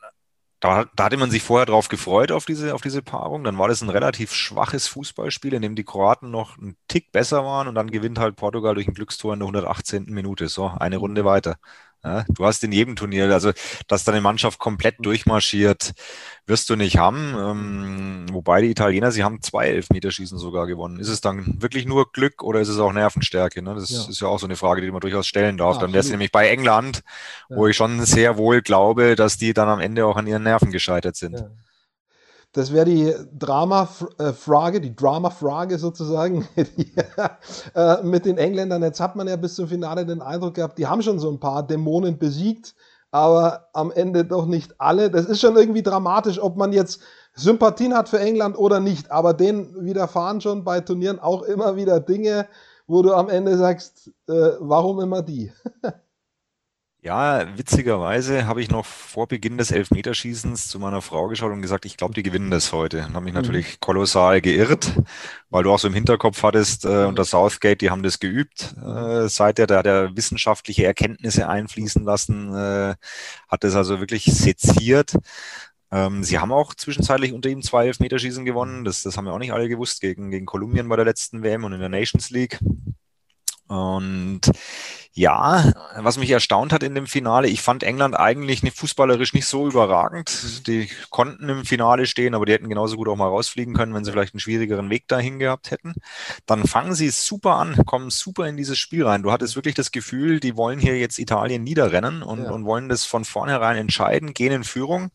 da, 0.65 0.85
da, 0.95 1.03
hatte 1.05 1.17
man 1.17 1.31
sich 1.31 1.43
vorher 1.43 1.65
drauf 1.65 1.87
gefreut, 1.89 2.31
auf 2.31 2.45
diese, 2.45 2.73
auf 2.73 2.81
diese 2.81 3.01
Paarung. 3.01 3.43
Dann 3.43 3.57
war 3.57 3.67
das 3.67 3.81
ein 3.81 3.89
relativ 3.89 4.33
schwaches 4.33 4.87
Fußballspiel, 4.87 5.53
in 5.53 5.61
dem 5.61 5.75
die 5.75 5.83
Kroaten 5.83 6.31
noch 6.31 6.57
einen 6.57 6.77
Tick 6.87 7.11
besser 7.11 7.43
waren 7.45 7.67
und 7.67 7.75
dann 7.75 7.91
gewinnt 7.91 8.19
halt 8.19 8.35
Portugal 8.35 8.75
durch 8.75 8.87
ein 8.87 8.93
Glückstor 8.93 9.33
in 9.33 9.39
der 9.39 9.47
118. 9.47 10.05
Minute. 10.07 10.47
So, 10.47 10.67
eine 10.67 10.97
Runde 10.97 11.25
weiter. 11.25 11.57
Ja, 12.03 12.23
du 12.29 12.45
hast 12.45 12.63
in 12.63 12.71
jedem 12.71 12.95
Turnier, 12.95 13.31
also 13.33 13.51
dass 13.87 14.03
deine 14.03 14.21
Mannschaft 14.21 14.59
komplett 14.59 14.95
durchmarschiert, 14.99 15.93
wirst 16.45 16.69
du 16.69 16.75
nicht 16.75 16.97
haben. 16.97 17.33
Ähm, 17.35 18.25
wobei 18.31 18.61
die 18.61 18.69
Italiener, 18.69 19.11
sie 19.11 19.23
haben 19.23 19.41
zwei 19.41 19.67
Elfmeterschießen 19.69 20.37
sogar 20.37 20.67
gewonnen. 20.67 20.99
Ist 20.99 21.09
es 21.09 21.21
dann 21.21 21.61
wirklich 21.61 21.87
nur 21.87 22.11
Glück 22.11 22.43
oder 22.43 22.61
ist 22.61 22.69
es 22.69 22.77
auch 22.77 22.93
Nervenstärke? 22.93 23.63
Ne? 23.63 23.73
Das 23.73 23.89
ja. 23.89 24.07
ist 24.07 24.21
ja 24.21 24.27
auch 24.27 24.39
so 24.39 24.45
eine 24.45 24.55
Frage, 24.55 24.81
die 24.81 24.91
man 24.91 25.01
durchaus 25.01 25.25
stellen 25.25 25.57
darf. 25.57 25.75
Ja, 25.75 25.81
dann 25.81 25.93
wäre 25.93 26.01
es 26.01 26.11
nämlich 26.11 26.31
bei 26.31 26.47
England, 26.49 27.01
wo 27.49 27.67
ich 27.67 27.75
schon 27.75 28.05
sehr 28.05 28.37
wohl 28.37 28.61
glaube, 28.61 29.15
dass 29.15 29.37
die 29.37 29.53
dann 29.53 29.69
am 29.69 29.79
Ende 29.79 30.05
auch 30.05 30.17
an 30.17 30.27
ihren 30.27 30.43
Nerven 30.43 30.71
gescheitert 30.71 31.15
sind. 31.15 31.43
Das 32.55 32.71
wäre 32.71 32.85
die 32.85 33.13
Drama-Frage, 33.37 34.79
die 34.79 34.95
Drama-Frage 34.95 35.77
sozusagen 35.77 36.47
äh, 37.75 38.01
mit 38.01 38.25
den 38.25 38.37
Engländern. 38.37 38.81
Jetzt 38.81 39.01
hat 39.01 39.17
man 39.17 39.27
ja 39.27 39.35
bis 39.35 39.55
zum 39.55 39.67
Finale 39.67 40.05
den 40.05 40.21
Eindruck 40.21 40.53
gehabt, 40.53 40.77
die 40.77 40.87
haben 40.87 41.01
schon 41.01 41.19
so 41.19 41.29
ein 41.29 41.41
paar 41.41 41.67
Dämonen 41.67 42.17
besiegt, 42.17 42.73
aber 43.11 43.67
am 43.73 43.91
Ende 43.91 44.23
doch 44.23 44.45
nicht 44.45 44.79
alle. 44.79 45.11
Das 45.11 45.25
ist 45.25 45.41
schon 45.41 45.57
irgendwie 45.57 45.83
dramatisch, 45.83 46.41
ob 46.41 46.55
man 46.55 46.71
jetzt 46.71 47.01
Sympathien 47.33 47.93
hat 47.93 48.07
für 48.07 48.19
England 48.19 48.57
oder 48.57 48.79
nicht. 48.79 49.11
Aber 49.11 49.33
denen 49.33 49.83
widerfahren 49.83 50.39
schon 50.39 50.63
bei 50.63 50.79
Turnieren 50.79 51.19
auch 51.19 51.41
immer 51.43 51.75
wieder 51.75 51.99
Dinge, 51.99 52.47
wo 52.87 53.01
du 53.01 53.13
am 53.13 53.27
Ende 53.27 53.57
sagst, 53.57 54.11
äh, 54.29 54.51
warum 54.59 55.01
immer 55.01 55.21
die? 55.21 55.51
Ja, 57.05 57.55
witzigerweise 57.55 58.47
habe 58.47 58.63
ich 58.63 58.71
noch 58.71 58.83
vor 58.83 59.27
Beginn 59.27 59.59
des 59.59 59.69
Elfmeterschießens 59.69 60.67
zu 60.67 60.79
meiner 60.79 61.03
Frau 61.03 61.27
geschaut 61.27 61.51
und 61.51 61.61
gesagt, 61.61 61.85
ich 61.85 61.97
glaube, 61.97 62.15
die 62.15 62.23
gewinnen 62.23 62.49
das 62.49 62.73
heute. 62.73 63.05
Und 63.05 63.13
habe 63.13 63.25
mich 63.25 63.35
mhm. 63.35 63.41
natürlich 63.41 63.79
kolossal 63.79 64.41
geirrt, 64.41 64.91
weil 65.51 65.61
du 65.61 65.71
auch 65.71 65.77
so 65.77 65.87
im 65.87 65.93
Hinterkopf 65.93 66.41
hattest, 66.41 66.83
äh, 66.83 67.05
unter 67.05 67.23
Southgate, 67.23 67.81
die 67.81 67.91
haben 67.91 68.01
das 68.01 68.19
geübt. 68.19 68.73
Äh, 68.83 69.27
seither, 69.29 69.67
da 69.67 69.77
hat 69.77 69.85
er 69.85 70.17
wissenschaftliche 70.17 70.83
Erkenntnisse 70.83 71.47
einfließen 71.47 72.03
lassen, 72.03 72.51
äh, 72.55 72.95
hat 73.49 73.63
das 73.63 73.75
also 73.75 73.99
wirklich 73.99 74.25
seziert. 74.25 75.13
Ähm, 75.91 76.23
sie 76.23 76.39
haben 76.39 76.51
auch 76.51 76.73
zwischenzeitlich 76.73 77.33
unter 77.33 77.49
ihm 77.49 77.61
zwei 77.61 77.85
Elfmeterschießen 77.85 78.45
gewonnen. 78.45 78.83
Das, 78.83 79.03
das 79.03 79.15
haben 79.15 79.25
wir 79.25 79.33
auch 79.33 79.37
nicht 79.37 79.53
alle 79.53 79.69
gewusst, 79.69 80.01
gegen, 80.01 80.31
gegen 80.31 80.47
Kolumbien 80.47 80.89
bei 80.89 80.95
der 80.95 81.05
letzten 81.05 81.43
WM 81.43 81.65
und 81.65 81.73
in 81.73 81.81
der 81.81 81.89
Nations 81.89 82.31
League. 82.31 82.57
Und 83.67 84.41
ja, 85.13 85.71
was 85.95 86.17
mich 86.17 86.29
erstaunt 86.29 86.73
hat 86.73 86.83
in 86.83 86.93
dem 86.93 87.07
Finale, 87.07 87.47
ich 87.47 87.61
fand 87.61 87.83
England 87.83 88.19
eigentlich 88.19 88.63
nicht 88.63 88.77
fußballerisch 88.77 89.33
nicht 89.33 89.45
so 89.47 89.65
überragend. 89.65 90.67
Die 90.67 90.89
konnten 91.09 91.47
im 91.47 91.65
Finale 91.65 92.05
stehen, 92.05 92.35
aber 92.35 92.45
die 92.45 92.51
hätten 92.51 92.67
genauso 92.67 92.97
gut 92.97 93.07
auch 93.07 93.15
mal 93.15 93.29
rausfliegen 93.29 93.73
können, 93.73 93.93
wenn 93.93 94.03
sie 94.03 94.11
vielleicht 94.11 94.33
einen 94.33 94.41
schwierigeren 94.41 94.89
Weg 94.89 95.07
dahin 95.07 95.39
gehabt 95.39 95.71
hätten. 95.71 95.93
Dann 96.45 96.67
fangen 96.67 96.95
sie 96.95 97.09
super 97.09 97.55
an, 97.55 97.85
kommen 97.85 98.09
super 98.09 98.45
in 98.47 98.57
dieses 98.57 98.77
Spiel 98.77 99.05
rein. 99.05 99.23
Du 99.23 99.31
hattest 99.31 99.55
wirklich 99.55 99.75
das 99.75 99.91
Gefühl, 99.91 100.41
die 100.41 100.57
wollen 100.57 100.79
hier 100.79 100.99
jetzt 100.99 101.17
Italien 101.17 101.63
niederrennen 101.63 102.21
und, 102.21 102.43
ja. 102.43 102.51
und 102.51 102.65
wollen 102.65 102.89
das 102.89 103.05
von 103.05 103.23
vornherein 103.23 103.77
entscheiden, 103.77 104.33
gehen 104.33 104.51
in 104.51 104.63
Führung. 104.65 105.11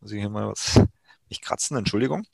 Muss 0.00 0.12
ich 0.12 0.20
hier 0.20 0.28
mal 0.28 0.48
was 0.48 0.78
nicht 1.30 1.42
kratzen, 1.42 1.76
Entschuldigung. 1.76 2.24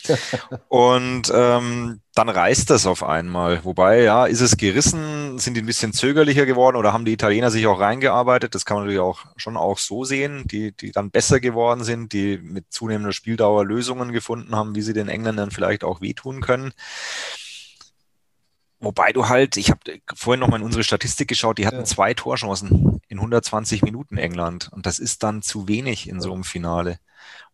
Und 0.68 1.32
ähm, 1.34 2.00
dann 2.14 2.28
reißt 2.28 2.70
das 2.70 2.86
auf 2.86 3.02
einmal. 3.02 3.64
Wobei, 3.64 4.02
ja, 4.02 4.26
ist 4.26 4.40
es 4.40 4.56
gerissen? 4.56 5.38
Sind 5.38 5.54
die 5.54 5.62
ein 5.62 5.66
bisschen 5.66 5.92
zögerlicher 5.92 6.46
geworden 6.46 6.76
oder 6.76 6.92
haben 6.92 7.04
die 7.04 7.12
Italiener 7.12 7.50
sich 7.50 7.66
auch 7.66 7.80
reingearbeitet? 7.80 8.54
Das 8.54 8.64
kann 8.64 8.76
man 8.76 8.84
natürlich 8.84 9.00
auch 9.00 9.20
schon 9.36 9.56
auch 9.56 9.78
so 9.78 10.04
sehen, 10.04 10.44
die, 10.46 10.72
die 10.72 10.92
dann 10.92 11.10
besser 11.10 11.40
geworden 11.40 11.82
sind, 11.82 12.12
die 12.12 12.38
mit 12.38 12.66
zunehmender 12.72 13.12
Spieldauer 13.12 13.64
Lösungen 13.64 14.12
gefunden 14.12 14.54
haben, 14.54 14.74
wie 14.74 14.82
sie 14.82 14.92
den 14.92 15.08
Engländern 15.08 15.50
vielleicht 15.50 15.82
auch 15.82 16.00
wehtun 16.00 16.40
können. 16.40 16.72
Wobei 18.84 19.12
du 19.12 19.28
halt, 19.28 19.56
ich 19.56 19.70
habe 19.70 19.80
vorhin 20.14 20.40
noch 20.40 20.48
mal 20.48 20.56
in 20.58 20.62
unsere 20.62 20.84
Statistik 20.84 21.28
geschaut, 21.28 21.58
die 21.58 21.66
hatten 21.66 21.78
ja. 21.78 21.84
zwei 21.84 22.14
Torchancen 22.14 23.00
in 23.08 23.18
120 23.18 23.82
Minuten 23.82 24.16
England. 24.16 24.70
Und 24.72 24.86
das 24.86 24.98
ist 24.98 25.22
dann 25.22 25.42
zu 25.42 25.68
wenig 25.68 26.08
in 26.08 26.20
so 26.20 26.32
einem 26.32 26.44
Finale. 26.44 26.98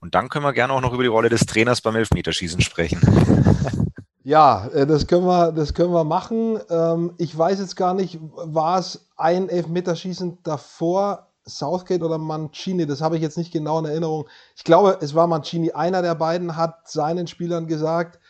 Und 0.00 0.14
dann 0.14 0.28
können 0.28 0.44
wir 0.44 0.52
gerne 0.52 0.72
auch 0.72 0.80
noch 0.80 0.92
über 0.92 1.02
die 1.02 1.08
Rolle 1.08 1.28
des 1.28 1.46
Trainers 1.46 1.80
beim 1.80 1.96
Elfmeterschießen 1.96 2.60
sprechen. 2.60 3.00
Ja, 4.22 4.66
äh, 4.68 4.86
das 4.86 5.06
können 5.06 5.24
wir, 5.24 5.50
das 5.50 5.72
können 5.72 5.92
wir 5.92 6.04
machen. 6.04 6.60
Ähm, 6.68 7.14
ich 7.16 7.36
weiß 7.36 7.58
jetzt 7.58 7.74
gar 7.74 7.94
nicht, 7.94 8.18
war 8.20 8.78
es 8.78 9.08
ein 9.16 9.48
Elfmeterschießen 9.48 10.38
davor, 10.42 11.28
Southgate 11.46 12.02
oder 12.02 12.18
Mancini? 12.18 12.86
Das 12.86 13.00
habe 13.00 13.16
ich 13.16 13.22
jetzt 13.22 13.38
nicht 13.38 13.50
genau 13.50 13.78
in 13.78 13.86
Erinnerung. 13.86 14.28
Ich 14.56 14.64
glaube, 14.64 14.98
es 15.00 15.14
war 15.14 15.26
Mancini. 15.26 15.72
Einer 15.72 16.02
der 16.02 16.14
beiden 16.14 16.56
hat 16.56 16.88
seinen 16.88 17.28
Spielern 17.28 17.66
gesagt, 17.66 18.20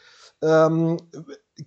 ähm, 0.43 0.99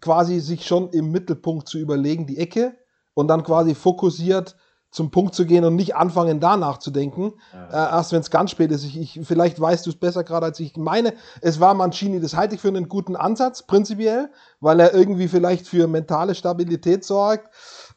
quasi 0.01 0.39
sich 0.39 0.65
schon 0.65 0.89
im 0.89 1.11
Mittelpunkt 1.11 1.67
zu 1.67 1.77
überlegen, 1.77 2.27
die 2.27 2.37
Ecke 2.37 2.75
und 3.13 3.27
dann 3.27 3.43
quasi 3.43 3.75
fokussiert 3.75 4.55
zum 4.93 5.09
Punkt 5.09 5.33
zu 5.33 5.45
gehen 5.45 5.65
und 5.65 5.75
nicht 5.75 5.95
anfangen, 5.95 6.39
da 6.39 6.55
nachzudenken. 6.55 7.33
Ja. 7.51 7.67
Äh, 7.69 7.95
erst 7.95 8.11
wenn 8.11 8.19
es 8.21 8.29
ganz 8.29 8.51
spät 8.51 8.71
ist. 8.71 8.83
Ich, 8.83 8.97
ich, 8.99 9.19
vielleicht 9.23 9.59
weißt 9.59 9.85
du 9.85 9.89
es 9.89 9.95
besser 9.95 10.23
gerade, 10.23 10.45
als 10.45 10.59
ich 10.59 10.77
meine. 10.77 11.13
Es 11.41 11.59
war 11.59 11.73
Mancini, 11.73 12.19
das 12.19 12.35
halte 12.35 12.55
ich 12.55 12.61
für 12.61 12.67
einen 12.67 12.87
guten 12.87 13.15
Ansatz, 13.15 13.63
prinzipiell, 13.63 14.29
weil 14.59 14.79
er 14.79 14.93
irgendwie 14.93 15.27
vielleicht 15.27 15.67
für 15.67 15.87
mentale 15.87 16.35
Stabilität 16.35 17.03
sorgt. 17.03 17.49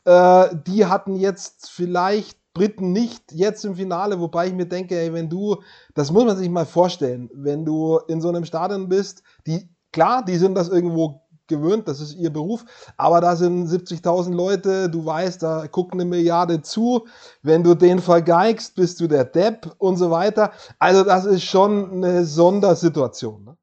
Äh, 0.07 0.49
die 0.67 0.87
hatten 0.87 1.17
jetzt 1.17 1.69
vielleicht 1.71 2.39
Briten 2.55 2.93
nicht 2.93 3.33
jetzt 3.33 3.67
im 3.67 3.77
Finale, 3.77 4.19
wobei 4.19 4.47
ich 4.47 4.55
mir 4.55 4.65
denke, 4.65 4.99
ey, 4.99 5.13
wenn 5.13 5.29
du, 5.29 5.57
das 5.95 6.11
muss 6.11 6.25
man 6.25 6.39
sich 6.39 6.49
mal 6.49 6.65
vorstellen, 6.65 7.29
wenn 7.35 7.67
du 7.67 7.99
in 8.09 8.23
so 8.23 8.31
einem 8.31 8.47
Stadion 8.47 8.89
bist, 8.89 9.23
die, 9.47 9.69
klar, 9.93 10.25
die 10.25 10.39
sind 10.39 10.55
das 10.55 10.71
irgendwo 10.71 11.26
gewöhnt, 11.49 11.89
das 11.89 12.01
ist 12.01 12.15
ihr 12.15 12.33
Beruf, 12.33 12.65
aber 12.97 13.21
da 13.21 13.37
sind 13.37 13.67
70.000 13.69 14.35
Leute, 14.35 14.91
du 14.91 15.05
weißt, 15.05 15.43
da 15.43 15.67
guckt 15.67 15.93
eine 15.93 16.05
Milliarde 16.05 16.63
zu, 16.63 17.07
wenn 17.43 17.63
du 17.63 17.75
den 17.75 18.01
vergeigst, 18.01 18.75
bist 18.75 19.01
du 19.01 19.07
der 19.07 19.25
Depp 19.25 19.75
und 19.79 19.97
so 19.97 20.11
weiter. 20.11 20.53
Also 20.79 21.05
das 21.05 21.25
ist 21.25 21.45
schon 21.45 21.93
eine 21.93 22.25
Sondersituation. 22.25 23.45
Ne? 23.45 23.56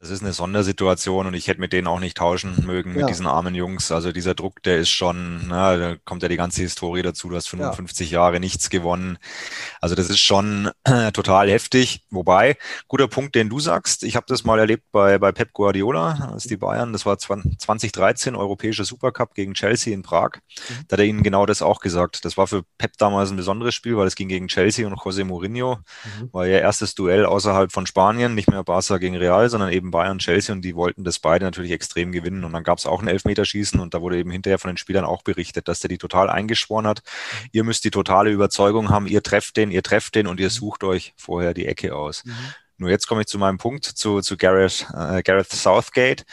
Das 0.00 0.08
ist 0.08 0.22
eine 0.22 0.32
Sondersituation 0.32 1.26
und 1.26 1.34
ich 1.34 1.46
hätte 1.46 1.60
mit 1.60 1.74
denen 1.74 1.86
auch 1.86 2.00
nicht 2.00 2.16
tauschen 2.16 2.64
mögen, 2.64 2.92
mit 2.92 3.02
ja. 3.02 3.06
diesen 3.06 3.26
armen 3.26 3.54
Jungs. 3.54 3.92
Also 3.92 4.12
dieser 4.12 4.34
Druck, 4.34 4.62
der 4.62 4.78
ist 4.78 4.88
schon, 4.88 5.46
na, 5.46 5.76
da 5.76 5.96
kommt 6.06 6.22
ja 6.22 6.30
die 6.30 6.38
ganze 6.38 6.62
Historie 6.62 7.02
dazu, 7.02 7.28
du 7.28 7.36
hast 7.36 7.48
55 7.48 8.10
ja. 8.10 8.20
Jahre 8.20 8.40
nichts 8.40 8.70
gewonnen. 8.70 9.18
Also 9.78 9.94
das 9.94 10.08
ist 10.08 10.20
schon 10.20 10.70
äh, 10.84 11.12
total 11.12 11.50
heftig. 11.50 12.06
Wobei, 12.08 12.56
guter 12.88 13.08
Punkt, 13.08 13.34
den 13.34 13.50
du 13.50 13.60
sagst, 13.60 14.02
ich 14.02 14.16
habe 14.16 14.24
das 14.26 14.42
mal 14.42 14.58
erlebt 14.58 14.84
bei, 14.90 15.18
bei 15.18 15.32
Pep 15.32 15.52
Guardiola, 15.52 16.30
als 16.32 16.44
die 16.44 16.56
Bayern, 16.56 16.94
das 16.94 17.04
war 17.04 17.18
2013 17.18 18.36
Europäischer 18.36 18.86
Supercup 18.86 19.34
gegen 19.34 19.52
Chelsea 19.52 19.92
in 19.92 20.00
Prag. 20.00 20.36
Mhm. 20.36 20.84
Da 20.88 20.94
hat 20.94 21.00
er 21.00 21.04
ihnen 21.04 21.22
genau 21.22 21.44
das 21.44 21.60
auch 21.60 21.80
gesagt. 21.80 22.24
Das 22.24 22.38
war 22.38 22.46
für 22.46 22.62
Pep 22.78 22.96
damals 22.96 23.30
ein 23.30 23.36
besonderes 23.36 23.74
Spiel, 23.74 23.98
weil 23.98 24.06
es 24.06 24.16
ging 24.16 24.28
gegen 24.28 24.48
Chelsea 24.48 24.86
und 24.86 24.94
José 24.94 25.24
Mourinho. 25.24 25.76
Mhm. 25.76 26.32
War 26.32 26.46
ihr 26.46 26.58
erstes 26.58 26.94
Duell 26.94 27.26
außerhalb 27.26 27.70
von 27.70 27.84
Spanien, 27.84 28.34
nicht 28.34 28.48
mehr 28.48 28.64
Barca 28.64 28.96
gegen 28.96 29.16
Real, 29.16 29.50
sondern 29.50 29.70
eben 29.70 29.89
Bayern, 29.90 30.18
Chelsea 30.18 30.54
und 30.54 30.62
die 30.62 30.74
wollten 30.74 31.04
das 31.04 31.18
beide 31.18 31.44
natürlich 31.44 31.72
extrem 31.72 32.12
gewinnen. 32.12 32.44
Und 32.44 32.52
dann 32.52 32.64
gab 32.64 32.78
es 32.78 32.86
auch 32.86 33.02
ein 33.02 33.08
Elfmeterschießen 33.08 33.80
und 33.80 33.94
da 33.94 34.00
wurde 34.00 34.18
eben 34.18 34.30
hinterher 34.30 34.58
von 34.58 34.70
den 34.70 34.76
Spielern 34.76 35.04
auch 35.04 35.22
berichtet, 35.22 35.68
dass 35.68 35.80
der 35.80 35.88
die 35.88 35.98
total 35.98 36.30
eingeschworen 36.30 36.86
hat. 36.86 37.02
Ihr 37.52 37.64
müsst 37.64 37.84
die 37.84 37.90
totale 37.90 38.30
Überzeugung 38.30 38.90
haben, 38.90 39.06
ihr 39.06 39.22
trefft 39.22 39.56
den, 39.56 39.70
ihr 39.70 39.82
trefft 39.82 40.14
den 40.14 40.26
und 40.26 40.40
ihr 40.40 40.46
mhm. 40.46 40.50
sucht 40.50 40.84
euch 40.84 41.14
vorher 41.16 41.54
die 41.54 41.66
Ecke 41.66 41.94
aus. 41.94 42.24
Mhm. 42.24 42.34
Nur 42.78 42.90
jetzt 42.90 43.06
komme 43.06 43.20
ich 43.20 43.26
zu 43.26 43.38
meinem 43.38 43.58
Punkt, 43.58 43.84
zu, 43.84 44.20
zu 44.20 44.36
Gareth, 44.36 44.86
äh, 44.94 45.22
Gareth 45.22 45.52
Southgate. 45.52 46.24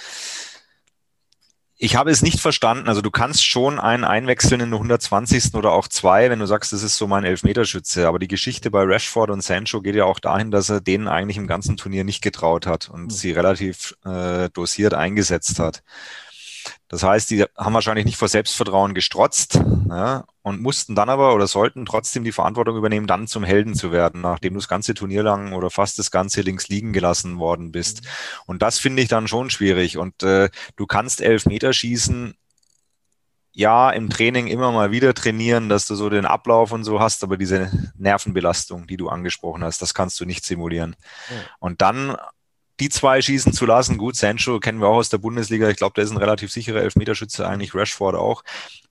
Ich 1.79 1.95
habe 1.95 2.09
es 2.09 2.23
nicht 2.23 2.39
verstanden. 2.39 2.87
Also 2.87 3.01
du 3.01 3.11
kannst 3.11 3.45
schon 3.45 3.79
einen 3.79 4.03
einwechseln 4.03 4.61
in 4.61 4.71
der 4.71 4.79
120. 4.79 5.53
oder 5.53 5.73
auch 5.73 5.87
zwei, 5.87 6.31
wenn 6.31 6.39
du 6.39 6.47
sagst, 6.47 6.73
das 6.73 6.81
ist 6.81 6.97
so 6.97 7.05
mein 7.05 7.23
Elfmeterschütze. 7.23 8.07
Aber 8.07 8.17
die 8.17 8.27
Geschichte 8.27 8.71
bei 8.71 8.83
Rashford 8.83 9.29
und 9.29 9.43
Sancho 9.43 9.81
geht 9.81 9.93
ja 9.93 10.05
auch 10.05 10.19
dahin, 10.19 10.49
dass 10.49 10.69
er 10.69 10.81
denen 10.81 11.07
eigentlich 11.07 11.37
im 11.37 11.45
ganzen 11.45 11.77
Turnier 11.77 12.03
nicht 12.03 12.23
getraut 12.23 12.65
hat 12.65 12.89
und 12.89 13.03
mhm. 13.03 13.09
sie 13.11 13.31
relativ 13.31 13.95
äh, 14.05 14.49
dosiert 14.49 14.95
eingesetzt 14.95 15.59
hat. 15.59 15.83
Das 16.89 17.03
heißt, 17.03 17.29
die 17.29 17.43
haben 17.57 17.73
wahrscheinlich 17.73 18.05
nicht 18.05 18.17
vor 18.17 18.29
Selbstvertrauen 18.29 18.93
gestrotzt 18.93 19.59
ja, 19.89 20.23
und 20.41 20.61
mussten 20.61 20.95
dann 20.95 21.09
aber 21.09 21.35
oder 21.35 21.45
sollten 21.47 21.85
trotzdem 21.85 22.23
die 22.23 22.31
Verantwortung 22.31 22.77
übernehmen, 22.77 23.07
dann 23.07 23.27
zum 23.27 23.43
Helden 23.43 23.75
zu 23.75 23.91
werden, 23.91 24.21
nachdem 24.21 24.53
du 24.53 24.59
das 24.59 24.69
ganze 24.69 24.93
Turnier 24.93 25.23
lang 25.23 25.53
oder 25.53 25.69
fast 25.69 25.99
das 25.99 26.11
ganze 26.11 26.41
links 26.41 26.69
liegen 26.69 26.93
gelassen 26.93 27.39
worden 27.39 27.71
bist. 27.73 28.03
Mhm. 28.03 28.07
Und 28.45 28.61
das 28.61 28.79
finde 28.79 29.01
ich 29.01 29.09
dann 29.09 29.27
schon 29.27 29.49
schwierig. 29.49 29.97
Und 29.97 30.23
äh, 30.23 30.49
du 30.77 30.85
kannst 30.85 31.19
elf 31.19 31.45
Meter 31.45 31.73
schießen, 31.73 32.35
ja, 33.51 33.89
im 33.89 34.09
Training 34.11 34.45
immer 34.45 34.71
mal 34.71 34.91
wieder 34.91 35.15
trainieren, 35.15 35.67
dass 35.67 35.87
du 35.87 35.95
so 35.95 36.11
den 36.11 36.27
Ablauf 36.27 36.71
und 36.71 36.83
so 36.83 36.99
hast, 36.99 37.23
aber 37.23 37.37
diese 37.37 37.71
Nervenbelastung, 37.97 38.85
die 38.85 38.97
du 38.97 39.09
angesprochen 39.09 39.63
hast, 39.63 39.81
das 39.81 39.95
kannst 39.95 40.19
du 40.19 40.25
nicht 40.25 40.45
simulieren. 40.45 40.95
Ja. 41.29 41.35
Und 41.57 41.81
dann 41.81 42.15
die 42.79 42.89
zwei 42.89 43.21
schießen 43.21 43.53
zu 43.53 43.65
lassen. 43.65 43.97
Gut, 43.97 44.15
Sancho 44.15 44.59
kennen 44.59 44.79
wir 44.79 44.87
auch 44.87 44.97
aus 44.97 45.09
der 45.09 45.17
Bundesliga. 45.17 45.69
Ich 45.69 45.77
glaube, 45.77 45.93
der 45.95 46.03
ist 46.03 46.11
ein 46.11 46.17
relativ 46.17 46.51
sicherer 46.51 46.81
Elfmeterschütze, 46.81 47.47
eigentlich 47.47 47.73
Rashford 47.73 48.15
auch. 48.15 48.43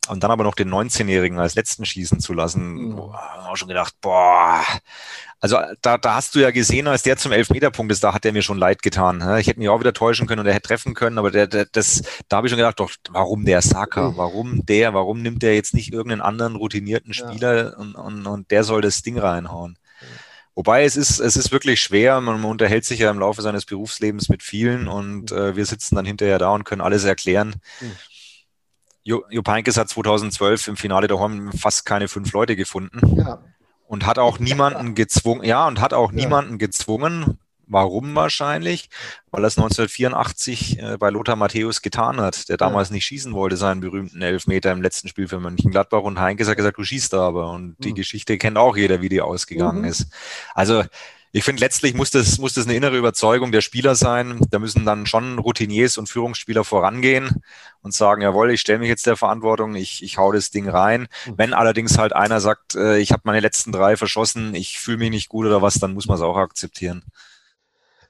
Und 0.08 0.22
dann 0.22 0.30
aber 0.30 0.44
noch 0.44 0.54
den 0.54 0.72
19-Jährigen 0.72 1.38
als 1.38 1.54
letzten 1.56 1.84
schießen 1.84 2.20
zu 2.20 2.32
lassen, 2.32 2.90
mhm. 2.90 2.98
auch 2.98 3.56
schon 3.56 3.68
gedacht, 3.68 3.94
boah. 4.00 4.62
Also 5.40 5.58
da, 5.82 5.98
da 5.98 6.14
hast 6.14 6.34
du 6.34 6.38
ja 6.38 6.50
gesehen, 6.50 6.86
als 6.86 7.02
der 7.02 7.16
zum 7.16 7.32
Elfmeterpunkt 7.32 7.92
ist, 7.92 8.02
da 8.02 8.14
hat 8.14 8.24
er 8.24 8.32
mir 8.32 8.42
schon 8.42 8.58
leid 8.58 8.82
getan. 8.82 9.20
Ich 9.38 9.48
hätte 9.48 9.58
mich 9.58 9.68
auch 9.68 9.80
wieder 9.80 9.92
täuschen 9.92 10.26
können 10.26 10.40
und 10.40 10.46
er 10.46 10.54
hätte 10.54 10.68
treffen 10.68 10.94
können, 10.94 11.18
aber 11.18 11.30
der, 11.30 11.46
der, 11.46 11.66
das, 11.66 12.02
da 12.28 12.38
habe 12.38 12.46
ich 12.46 12.50
schon 12.50 12.56
gedacht, 12.56 12.80
doch, 12.80 12.90
warum 13.10 13.44
der 13.44 13.62
Saka? 13.62 14.10
Mhm. 14.10 14.16
Warum 14.16 14.66
der? 14.66 14.94
Warum 14.94 15.22
nimmt 15.22 15.42
der 15.42 15.54
jetzt 15.54 15.74
nicht 15.74 15.92
irgendeinen 15.92 16.22
anderen 16.22 16.56
routinierten 16.56 17.12
Spieler 17.12 17.70
ja. 17.70 17.76
und, 17.76 17.94
und, 17.94 18.26
und 18.26 18.50
der 18.50 18.64
soll 18.64 18.80
das 18.80 19.02
Ding 19.02 19.18
reinhauen? 19.18 19.76
Wobei 20.56 20.84
es 20.84 20.96
ist, 20.96 21.20
es 21.20 21.36
ist 21.36 21.52
wirklich 21.52 21.82
schwer. 21.82 22.18
Man, 22.22 22.42
unterhält 22.42 22.86
sich 22.86 23.00
ja 23.00 23.10
im 23.10 23.18
Laufe 23.18 23.42
seines 23.42 23.66
Berufslebens 23.66 24.30
mit 24.30 24.42
vielen 24.42 24.88
und 24.88 25.30
äh, 25.30 25.54
wir 25.54 25.66
sitzen 25.66 25.94
dann 25.96 26.06
hinterher 26.06 26.38
da 26.38 26.48
und 26.48 26.64
können 26.64 26.80
alles 26.80 27.04
erklären. 27.04 27.56
Mhm. 27.80 27.92
Jo, 29.02 29.22
Jupp 29.28 29.46
Heynckes 29.48 29.76
hat 29.76 29.90
2012 29.90 30.68
im 30.68 30.76
Finale 30.78 31.08
der 31.08 31.18
Horn 31.18 31.52
fast 31.52 31.84
keine 31.84 32.08
fünf 32.08 32.32
Leute 32.32 32.56
gefunden. 32.56 33.00
Ja. 33.18 33.44
Und 33.86 34.06
hat 34.06 34.18
auch 34.18 34.38
niemanden 34.38 34.94
gezwungen, 34.94 35.44
ja, 35.44 35.68
und 35.68 35.80
hat 35.80 35.92
auch 35.92 36.10
ja. 36.10 36.16
niemanden 36.16 36.58
gezwungen, 36.58 37.38
Warum 37.66 38.14
wahrscheinlich? 38.14 38.88
Weil 39.30 39.44
er 39.44 39.48
es 39.48 39.58
1984 39.58 40.78
äh, 40.78 40.96
bei 40.98 41.10
Lothar 41.10 41.36
Matthäus 41.36 41.82
getan 41.82 42.20
hat, 42.20 42.48
der 42.48 42.56
damals 42.56 42.90
ja. 42.90 42.94
nicht 42.94 43.06
schießen 43.06 43.32
wollte, 43.32 43.56
seinen 43.56 43.80
berühmten 43.80 44.22
Elfmeter 44.22 44.70
im 44.70 44.82
letzten 44.82 45.08
Spiel 45.08 45.26
für 45.26 45.40
Mönchengladbach. 45.40 46.02
Und 46.02 46.20
Heinke 46.20 46.46
hat 46.46 46.56
gesagt, 46.56 46.78
du 46.78 46.84
schießt 46.84 47.14
aber. 47.14 47.50
Und 47.50 47.76
die 47.80 47.90
mhm. 47.90 47.96
Geschichte 47.96 48.38
kennt 48.38 48.56
auch 48.56 48.76
jeder, 48.76 49.00
wie 49.00 49.08
die 49.08 49.20
ausgegangen 49.20 49.80
mhm. 49.80 49.88
ist. 49.88 50.06
Also 50.54 50.84
ich 51.32 51.44
finde, 51.44 51.60
letztlich 51.60 51.92
muss 51.92 52.10
das, 52.10 52.38
muss 52.38 52.54
das 52.54 52.66
eine 52.66 52.76
innere 52.76 52.96
Überzeugung 52.96 53.52
der 53.52 53.60
Spieler 53.60 53.94
sein. 53.96 54.40
Da 54.50 54.58
müssen 54.58 54.86
dann 54.86 55.04
schon 55.04 55.38
Routiniers 55.38 55.98
und 55.98 56.08
Führungsspieler 56.08 56.64
vorangehen 56.64 57.42
und 57.82 57.92
sagen, 57.92 58.22
jawohl, 58.22 58.52
ich 58.52 58.60
stelle 58.60 58.78
mich 58.78 58.88
jetzt 58.88 59.06
der 59.06 59.16
Verantwortung, 59.16 59.74
ich, 59.74 60.02
ich 60.02 60.18
hau 60.18 60.32
das 60.32 60.50
Ding 60.50 60.68
rein. 60.68 61.08
Mhm. 61.26 61.34
Wenn 61.36 61.52
allerdings 61.52 61.98
halt 61.98 62.14
einer 62.14 62.40
sagt, 62.40 62.76
äh, 62.76 62.98
ich 62.98 63.10
habe 63.10 63.22
meine 63.24 63.40
letzten 63.40 63.72
drei 63.72 63.96
verschossen, 63.96 64.54
ich 64.54 64.78
fühle 64.78 64.98
mich 64.98 65.10
nicht 65.10 65.28
gut 65.28 65.46
oder 65.46 65.60
was, 65.60 65.74
dann 65.74 65.94
muss 65.94 66.06
man 66.06 66.16
es 66.16 66.22
auch 66.22 66.36
akzeptieren 66.36 67.02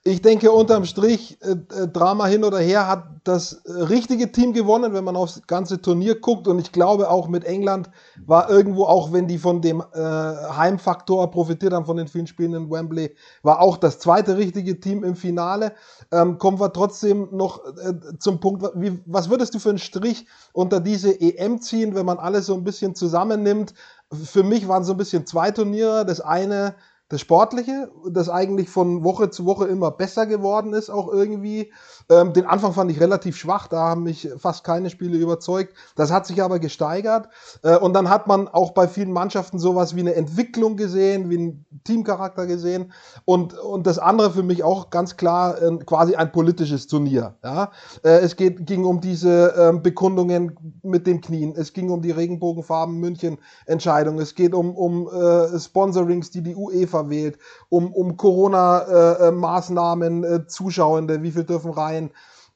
ich 0.06 0.22
denke, 0.22 0.52
unterm 0.52 0.84
Strich, 0.84 1.36
äh, 1.42 1.52
äh, 1.52 1.88
Drama 1.88 2.26
hin 2.26 2.44
oder 2.44 2.58
her, 2.58 2.86
hat 2.86 3.04
das 3.24 3.54
äh, 3.64 3.72
richtige 3.72 4.30
Team 4.30 4.52
gewonnen, 4.52 4.94
wenn 4.94 5.02
man 5.02 5.16
aufs 5.16 5.42
ganze 5.48 5.82
Turnier 5.82 6.20
guckt. 6.20 6.46
Und 6.46 6.60
ich 6.60 6.70
glaube, 6.70 7.10
auch 7.10 7.26
mit 7.26 7.44
England 7.44 7.90
war 8.24 8.48
irgendwo, 8.48 8.84
auch 8.84 9.12
wenn 9.12 9.26
die 9.26 9.38
von 9.38 9.60
dem 9.60 9.80
äh, 9.80 10.00
Heimfaktor 10.00 11.28
profitiert 11.32 11.72
haben, 11.72 11.86
von 11.86 11.96
den 11.96 12.06
vielen 12.06 12.28
Spielen 12.28 12.54
in 12.54 12.70
Wembley, 12.70 13.16
war 13.42 13.60
auch 13.60 13.76
das 13.76 13.98
zweite 13.98 14.36
richtige 14.36 14.78
Team 14.78 15.02
im 15.02 15.16
Finale. 15.16 15.72
Ähm, 16.12 16.38
kommen 16.38 16.60
wir 16.60 16.72
trotzdem 16.72 17.28
noch 17.32 17.64
äh, 17.64 17.94
zum 18.20 18.38
Punkt, 18.38 18.64
wie, 18.76 19.02
was 19.06 19.28
würdest 19.28 19.54
du 19.54 19.58
für 19.58 19.70
einen 19.70 19.78
Strich 19.78 20.26
unter 20.52 20.78
diese 20.78 21.20
EM 21.20 21.60
ziehen, 21.60 21.96
wenn 21.96 22.06
man 22.06 22.18
alles 22.18 22.46
so 22.46 22.54
ein 22.54 22.62
bisschen 22.62 22.94
zusammennimmt? 22.94 23.74
Für 24.12 24.44
mich 24.44 24.68
waren 24.68 24.84
so 24.84 24.92
ein 24.92 24.98
bisschen 24.98 25.26
zwei 25.26 25.50
Turniere. 25.50 26.06
Das 26.06 26.20
eine 26.20 26.76
das 27.08 27.20
Sportliche, 27.20 27.90
das 28.10 28.28
eigentlich 28.28 28.68
von 28.68 29.04
Woche 29.04 29.30
zu 29.30 29.46
Woche 29.46 29.66
immer 29.66 29.90
besser 29.90 30.26
geworden 30.26 30.72
ist, 30.72 30.90
auch 30.90 31.08
irgendwie. 31.08 31.72
Ähm, 32.08 32.32
den 32.32 32.46
Anfang 32.46 32.72
fand 32.72 32.90
ich 32.90 33.00
relativ 33.00 33.36
schwach, 33.36 33.68
da 33.68 33.78
haben 33.78 34.04
mich 34.04 34.28
fast 34.38 34.64
keine 34.64 34.90
Spiele 34.90 35.18
überzeugt. 35.18 35.74
Das 35.96 36.12
hat 36.12 36.26
sich 36.26 36.42
aber 36.42 36.58
gesteigert. 36.58 37.28
Äh, 37.62 37.76
und 37.76 37.94
dann 37.94 38.08
hat 38.08 38.26
man 38.26 38.48
auch 38.48 38.72
bei 38.72 38.86
vielen 38.86 39.12
Mannschaften 39.12 39.58
sowas 39.58 39.96
wie 39.96 40.00
eine 40.00 40.14
Entwicklung 40.14 40.76
gesehen, 40.76 41.30
wie 41.30 41.38
einen 41.38 41.66
Teamcharakter 41.84 42.46
gesehen. 42.46 42.92
Und, 43.24 43.58
und 43.58 43.86
das 43.86 43.98
andere 43.98 44.30
für 44.30 44.42
mich 44.42 44.62
auch 44.62 44.90
ganz 44.90 45.16
klar 45.16 45.60
äh, 45.60 45.76
quasi 45.84 46.14
ein 46.14 46.32
politisches 46.32 46.86
Turnier. 46.86 47.34
Ja? 47.42 47.70
Äh, 48.04 48.20
es 48.20 48.36
geht, 48.36 48.66
ging 48.66 48.84
um 48.84 49.00
diese 49.00 49.54
ähm, 49.58 49.82
Bekundungen 49.82 50.56
mit 50.82 51.06
den 51.06 51.20
Knien. 51.20 51.54
Es 51.56 51.72
ging 51.72 51.90
um 51.90 52.02
die 52.02 52.12
Regenbogenfarben 52.12 53.00
München 53.00 53.38
Entscheidung. 53.66 54.20
Es 54.20 54.34
geht 54.34 54.54
um, 54.54 54.76
um 54.76 55.08
äh, 55.08 55.58
Sponsorings, 55.58 56.30
die 56.30 56.42
die 56.42 56.54
UEFA 56.54 57.08
wählt, 57.08 57.38
um, 57.68 57.92
um 57.92 58.16
Corona-Maßnahmen, 58.16 60.24
äh, 60.24 60.34
äh, 60.34 60.46
Zuschauende, 60.46 61.22
wie 61.22 61.32
viel 61.32 61.44
dürfen 61.44 61.72
rein. 61.72 61.95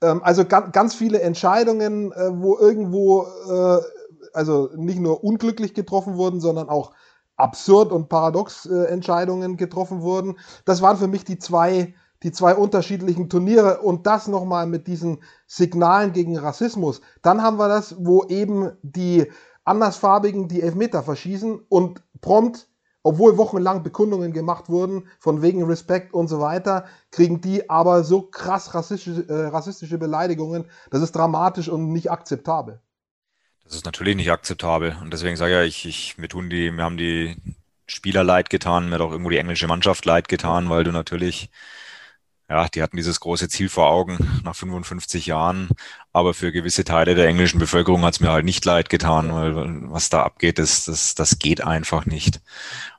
Ähm, 0.02 0.22
also 0.22 0.44
ganz, 0.44 0.72
ganz 0.72 0.94
viele 0.94 1.20
Entscheidungen, 1.20 2.12
äh, 2.12 2.30
wo 2.32 2.58
irgendwo, 2.58 3.26
äh, 3.48 3.80
also 4.32 4.70
nicht 4.76 5.00
nur 5.00 5.24
unglücklich 5.24 5.74
getroffen 5.74 6.16
wurden, 6.16 6.40
sondern 6.40 6.68
auch 6.68 6.92
absurd 7.36 7.92
und 7.92 8.08
paradox 8.08 8.66
äh, 8.66 8.84
Entscheidungen 8.84 9.56
getroffen 9.56 10.02
wurden. 10.02 10.38
Das 10.64 10.82
waren 10.82 10.96
für 10.96 11.08
mich 11.08 11.24
die 11.24 11.38
zwei, 11.38 11.94
die 12.22 12.32
zwei 12.32 12.54
unterschiedlichen 12.54 13.28
Turniere 13.28 13.80
und 13.80 14.06
das 14.06 14.28
nochmal 14.28 14.66
mit 14.66 14.86
diesen 14.86 15.22
Signalen 15.46 16.12
gegen 16.12 16.36
Rassismus. 16.36 17.00
Dann 17.22 17.42
haben 17.42 17.58
wir 17.58 17.68
das, 17.68 17.96
wo 17.98 18.24
eben 18.24 18.72
die 18.82 19.26
Andersfarbigen 19.64 20.48
die 20.48 20.62
Elfmeter 20.62 21.02
verschießen 21.02 21.60
und 21.68 22.02
prompt 22.20 22.68
obwohl 23.02 23.38
wochenlang 23.38 23.82
Bekundungen 23.82 24.32
gemacht 24.32 24.68
wurden, 24.68 25.08
von 25.18 25.42
wegen 25.42 25.64
Respekt 25.64 26.12
und 26.12 26.28
so 26.28 26.40
weiter, 26.40 26.86
kriegen 27.10 27.40
die 27.40 27.70
aber 27.70 28.04
so 28.04 28.22
krass 28.22 28.74
rassistische, 28.74 29.28
äh, 29.28 29.46
rassistische 29.48 29.98
Beleidigungen, 29.98 30.66
das 30.90 31.02
ist 31.02 31.12
dramatisch 31.12 31.68
und 31.68 31.92
nicht 31.92 32.10
akzeptabel. 32.10 32.80
Das 33.64 33.74
ist 33.74 33.86
natürlich 33.86 34.16
nicht 34.16 34.30
akzeptabel. 34.30 34.96
Und 35.00 35.12
deswegen 35.12 35.36
sage 35.36 35.64
ich, 35.64 35.86
ich, 35.86 36.18
mir 36.18 36.28
tun 36.28 36.50
die, 36.50 36.70
mir 36.70 36.82
haben 36.82 36.96
die 36.96 37.36
Spieler 37.86 38.24
leid 38.24 38.50
getan, 38.50 38.88
mir 38.88 38.96
hat 38.96 39.00
auch 39.00 39.12
irgendwo 39.12 39.30
die 39.30 39.38
englische 39.38 39.66
Mannschaft 39.66 40.04
leid 40.04 40.28
getan, 40.28 40.70
weil 40.70 40.84
du 40.84 40.92
natürlich 40.92 41.50
ja, 42.50 42.68
die 42.68 42.82
hatten 42.82 42.96
dieses 42.96 43.20
große 43.20 43.48
Ziel 43.48 43.68
vor 43.68 43.88
Augen 43.90 44.42
nach 44.42 44.56
55 44.56 45.26
Jahren. 45.26 45.68
Aber 46.12 46.34
für 46.34 46.50
gewisse 46.50 46.82
Teile 46.82 47.14
der 47.14 47.28
englischen 47.28 47.60
Bevölkerung 47.60 48.02
hat 48.02 48.14
es 48.14 48.20
mir 48.20 48.32
halt 48.32 48.44
nicht 48.44 48.64
leid 48.64 48.90
getan, 48.90 49.32
weil 49.32 49.54
was 49.92 50.08
da 50.08 50.24
abgeht, 50.24 50.58
das, 50.58 50.84
das, 50.84 51.14
das 51.14 51.38
geht 51.38 51.64
einfach 51.64 52.06
nicht. 52.06 52.40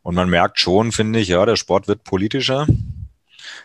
Und 0.04 0.16
man 0.16 0.30
merkt 0.30 0.58
schon, 0.60 0.94
finde 0.94 1.20
ich, 1.20 1.28
ja, 1.28 1.46
der 1.46 1.58
Sport 1.58 1.90
wird 1.90 2.06
politischer. 2.06 2.66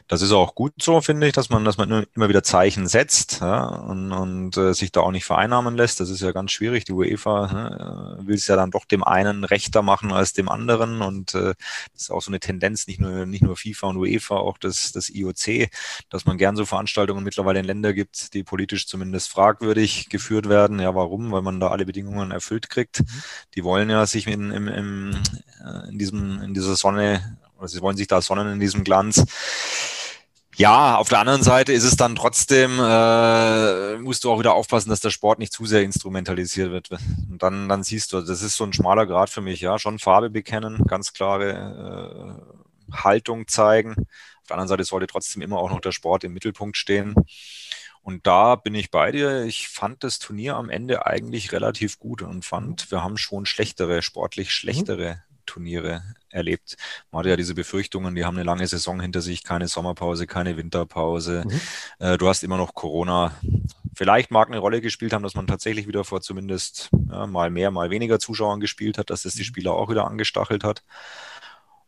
Das 0.08 0.22
ist 0.22 0.30
auch 0.30 0.54
gut 0.54 0.74
so, 0.80 1.00
finde 1.00 1.26
ich, 1.26 1.32
dass 1.32 1.50
man, 1.50 1.64
dass 1.64 1.78
man 1.78 2.06
immer 2.14 2.28
wieder 2.28 2.44
Zeichen 2.44 2.86
setzt 2.86 3.40
ja, 3.40 3.64
und, 3.64 4.12
und 4.12 4.56
äh, 4.56 4.72
sich 4.72 4.92
da 4.92 5.00
auch 5.00 5.10
nicht 5.10 5.24
vereinnahmen 5.24 5.76
lässt. 5.76 5.98
Das 5.98 6.10
ist 6.10 6.20
ja 6.20 6.30
ganz 6.30 6.52
schwierig. 6.52 6.84
Die 6.84 6.92
UEFA 6.92 7.52
ne, 7.52 8.18
will 8.20 8.36
es 8.36 8.46
ja 8.46 8.54
dann 8.54 8.70
doch 8.70 8.84
dem 8.84 9.02
einen 9.02 9.42
rechter 9.42 9.82
machen 9.82 10.12
als 10.12 10.32
dem 10.32 10.48
anderen. 10.48 11.02
Und 11.02 11.34
äh, 11.34 11.54
das 11.92 12.02
ist 12.02 12.10
auch 12.10 12.22
so 12.22 12.30
eine 12.30 12.38
Tendenz, 12.38 12.86
nicht 12.86 13.00
nur, 13.00 13.26
nicht 13.26 13.42
nur 13.42 13.56
FIFA 13.56 13.88
und 13.88 13.96
UEFA, 13.96 14.36
auch 14.36 14.58
das, 14.58 14.92
das 14.92 15.10
IOC, 15.10 15.70
dass 16.08 16.24
man 16.24 16.38
gern 16.38 16.54
so 16.54 16.64
Veranstaltungen 16.66 17.24
mittlerweile 17.24 17.58
in 17.58 17.64
Länder 17.64 17.92
gibt, 17.92 18.32
die 18.34 18.44
politisch 18.44 18.86
zumindest 18.86 19.28
fragwürdig 19.28 20.08
geführt 20.08 20.48
werden. 20.48 20.78
Ja, 20.78 20.94
warum? 20.94 21.32
Weil 21.32 21.42
man 21.42 21.58
da 21.58 21.68
alle 21.68 21.84
Bedingungen 21.84 22.30
erfüllt 22.30 22.70
kriegt. 22.70 23.00
Mhm. 23.00 23.22
Die 23.56 23.64
wollen 23.64 23.90
ja 23.90 24.06
sich 24.06 24.28
in, 24.28 24.52
in, 24.52 24.68
in, 24.68 25.18
äh, 25.64 25.88
in, 25.88 25.98
diesem, 25.98 26.40
in 26.42 26.54
dieser 26.54 26.76
Sonne, 26.76 27.38
oder 27.58 27.68
sie 27.68 27.80
wollen 27.80 27.96
sich 27.96 28.06
da 28.06 28.20
sonnen 28.20 28.52
in 28.52 28.60
diesem 28.60 28.84
Glanz 28.84 29.24
ja, 30.58 30.96
auf 30.96 31.10
der 31.10 31.18
anderen 31.18 31.42
Seite 31.42 31.72
ist 31.74 31.84
es 31.84 31.96
dann 31.96 32.16
trotzdem, 32.16 32.78
äh, 32.80 33.98
musst 33.98 34.24
du 34.24 34.30
auch 34.30 34.38
wieder 34.38 34.54
aufpassen, 34.54 34.88
dass 34.88 35.00
der 35.00 35.10
Sport 35.10 35.38
nicht 35.38 35.52
zu 35.52 35.66
sehr 35.66 35.82
instrumentalisiert 35.82 36.70
wird. 36.70 36.90
Und 37.30 37.42
dann, 37.42 37.68
dann 37.68 37.82
siehst 37.82 38.12
du, 38.12 38.22
das 38.22 38.40
ist 38.40 38.56
so 38.56 38.64
ein 38.64 38.72
schmaler 38.72 39.06
Grad 39.06 39.28
für 39.28 39.42
mich, 39.42 39.60
ja, 39.60 39.78
schon 39.78 39.98
Farbe 39.98 40.30
bekennen, 40.30 40.84
ganz 40.86 41.12
klare 41.12 42.40
äh, 42.90 42.94
Haltung 42.96 43.46
zeigen. 43.48 43.96
Auf 43.98 44.48
der 44.48 44.56
anderen 44.56 44.68
Seite 44.68 44.84
sollte 44.84 45.06
trotzdem 45.06 45.42
immer 45.42 45.58
auch 45.58 45.70
noch 45.70 45.80
der 45.80 45.92
Sport 45.92 46.24
im 46.24 46.32
Mittelpunkt 46.32 46.78
stehen. 46.78 47.14
Und 48.00 48.26
da 48.26 48.54
bin 48.54 48.74
ich 48.74 48.90
bei 48.90 49.12
dir. 49.12 49.44
Ich 49.44 49.68
fand 49.68 50.04
das 50.04 50.18
Turnier 50.18 50.56
am 50.56 50.70
Ende 50.70 51.04
eigentlich 51.04 51.52
relativ 51.52 51.98
gut 51.98 52.22
und 52.22 52.46
fand, 52.46 52.90
wir 52.90 53.02
haben 53.02 53.18
schon 53.18 53.44
schlechtere, 53.44 54.00
sportlich 54.00 54.52
schlechtere 54.52 55.22
Turniere 55.46 56.02
erlebt. 56.28 56.76
Man 57.10 57.20
hatte 57.20 57.30
ja 57.30 57.36
diese 57.36 57.54
Befürchtungen, 57.54 58.14
die 58.14 58.24
haben 58.24 58.36
eine 58.36 58.44
lange 58.44 58.66
Saison 58.66 59.00
hinter 59.00 59.22
sich, 59.22 59.42
keine 59.42 59.68
Sommerpause, 59.68 60.26
keine 60.26 60.56
Winterpause. 60.56 61.44
Mhm. 61.46 61.60
Äh, 61.98 62.18
du 62.18 62.28
hast 62.28 62.44
immer 62.44 62.56
noch 62.56 62.74
Corona. 62.74 63.34
Vielleicht 63.94 64.30
mag 64.30 64.48
eine 64.48 64.58
Rolle 64.58 64.80
gespielt 64.80 65.12
haben, 65.12 65.22
dass 65.22 65.34
man 65.34 65.46
tatsächlich 65.46 65.88
wieder 65.88 66.04
vor 66.04 66.20
zumindest 66.20 66.90
ja, 67.10 67.26
mal 67.26 67.50
mehr, 67.50 67.70
mal 67.70 67.90
weniger 67.90 68.18
Zuschauern 68.18 68.60
gespielt 68.60 68.98
hat, 68.98 69.10
dass 69.10 69.22
das 69.22 69.32
die 69.32 69.40
mhm. 69.40 69.46
Spieler 69.46 69.72
auch 69.72 69.88
wieder 69.88 70.06
angestachelt 70.06 70.64
hat. 70.64 70.82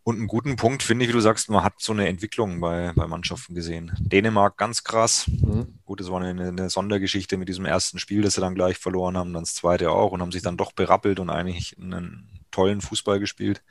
Und 0.08 0.16
einen 0.16 0.26
guten 0.26 0.56
Punkt 0.56 0.82
finde 0.82 1.04
ich, 1.04 1.10
wie 1.10 1.12
du 1.12 1.20
sagst, 1.20 1.50
man 1.50 1.62
hat 1.62 1.74
so 1.76 1.92
eine 1.92 2.08
Entwicklung 2.08 2.60
bei, 2.60 2.92
bei 2.96 3.06
Mannschaften 3.06 3.54
gesehen. 3.54 3.92
Dänemark 3.98 4.56
ganz 4.56 4.82
krass. 4.82 5.28
Mhm. 5.28 5.80
Gut, 5.84 6.00
es 6.00 6.10
war 6.10 6.22
eine, 6.22 6.48
eine, 6.48 6.70
Sondergeschichte 6.70 7.36
mit 7.36 7.50
diesem 7.50 7.66
ersten 7.66 7.98
Spiel, 7.98 8.22
das 8.22 8.32
sie 8.32 8.40
dann 8.40 8.54
gleich 8.54 8.78
verloren 8.78 9.18
haben, 9.18 9.34
dann 9.34 9.42
das 9.42 9.54
zweite 9.54 9.90
auch 9.90 10.12
und 10.12 10.22
haben 10.22 10.32
sich 10.32 10.40
dann 10.40 10.56
doch 10.56 10.72
berappelt 10.72 11.20
und 11.20 11.28
eigentlich 11.28 11.76
einen 11.78 12.37
tollen 12.58 12.80
Fußball 12.80 13.20
gespielt. 13.20 13.62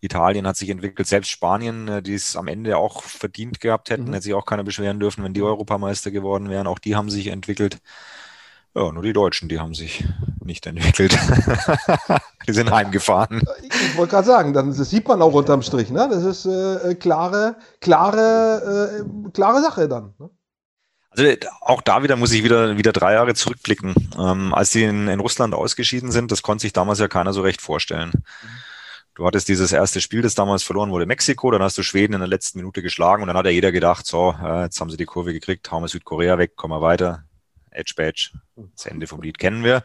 Italien 0.00 0.48
hat 0.48 0.56
sich 0.56 0.68
entwickelt, 0.70 1.06
selbst 1.06 1.30
Spanien, 1.30 1.86
äh, 1.86 2.02
die 2.02 2.14
es 2.14 2.36
am 2.36 2.48
Ende 2.48 2.76
auch 2.76 3.04
verdient 3.04 3.60
gehabt 3.60 3.90
hätten, 3.90 4.06
mhm. 4.06 4.14
hätte 4.14 4.24
sich 4.24 4.34
auch 4.34 4.46
keiner 4.46 4.64
beschweren 4.64 4.98
dürfen, 4.98 5.22
wenn 5.22 5.34
die 5.34 5.42
Europameister 5.42 6.10
geworden 6.10 6.50
wären. 6.50 6.66
Auch 6.66 6.80
die 6.80 6.96
haben 6.96 7.08
sich 7.08 7.28
entwickelt. 7.28 7.78
Ja, 8.74 8.90
nur 8.90 9.02
die 9.02 9.12
Deutschen, 9.12 9.48
die 9.48 9.60
haben 9.60 9.74
sich 9.74 10.04
nicht 10.42 10.66
entwickelt. 10.66 11.16
die 12.48 12.52
sind 12.52 12.70
heimgefahren. 12.70 13.42
Ich 13.62 13.96
wollte 13.96 14.12
gerade 14.12 14.26
sagen, 14.26 14.52
dann, 14.54 14.76
das 14.76 14.90
sieht 14.90 15.06
man 15.06 15.22
auch 15.22 15.34
unterm 15.34 15.62
Strich. 15.62 15.90
Ne? 15.90 16.08
Das 16.10 16.24
ist 16.24 16.46
äh 16.46 16.94
klare, 16.94 17.56
klare, 17.80 19.04
äh, 19.04 19.30
klare 19.30 19.62
Sache 19.62 19.88
dann. 19.88 20.14
Ne? 20.18 20.30
Also 21.14 21.30
auch 21.60 21.82
da 21.82 22.02
wieder 22.02 22.16
muss 22.16 22.32
ich 22.32 22.42
wieder, 22.42 22.78
wieder 22.78 22.92
drei 22.92 23.14
Jahre 23.14 23.34
zurückblicken. 23.34 23.94
Ähm, 24.18 24.54
als 24.54 24.70
die 24.70 24.84
in, 24.84 25.08
in, 25.08 25.20
Russland 25.20 25.54
ausgeschieden 25.54 26.10
sind, 26.10 26.32
das 26.32 26.42
konnte 26.42 26.62
sich 26.62 26.72
damals 26.72 27.00
ja 27.00 27.08
keiner 27.08 27.32
so 27.32 27.42
recht 27.42 27.60
vorstellen. 27.60 28.12
Du 29.14 29.26
hattest 29.26 29.48
dieses 29.48 29.72
erste 29.72 30.00
Spiel, 30.00 30.22
das 30.22 30.34
damals 30.34 30.62
verloren 30.62 30.90
wurde, 30.90 31.04
Mexiko, 31.04 31.50
dann 31.50 31.62
hast 31.62 31.76
du 31.76 31.82
Schweden 31.82 32.14
in 32.14 32.20
der 32.20 32.28
letzten 32.28 32.58
Minute 32.58 32.80
geschlagen 32.80 33.22
und 33.22 33.28
dann 33.28 33.36
hat 33.36 33.44
ja 33.44 33.50
jeder 33.50 33.70
gedacht, 33.70 34.06
so, 34.06 34.34
äh, 34.42 34.62
jetzt 34.62 34.80
haben 34.80 34.88
sie 34.88 34.96
die 34.96 35.04
Kurve 35.04 35.34
gekriegt, 35.34 35.70
hauen 35.70 35.82
wir 35.82 35.88
Südkorea 35.88 36.38
weg, 36.38 36.56
kommen 36.56 36.72
wir 36.72 36.80
weiter. 36.80 37.24
Edge 37.72 37.94
Badge. 37.96 38.30
Das 38.74 38.86
Ende 38.86 39.06
vom 39.06 39.22
Lied 39.22 39.38
kennen 39.38 39.64
wir. 39.64 39.82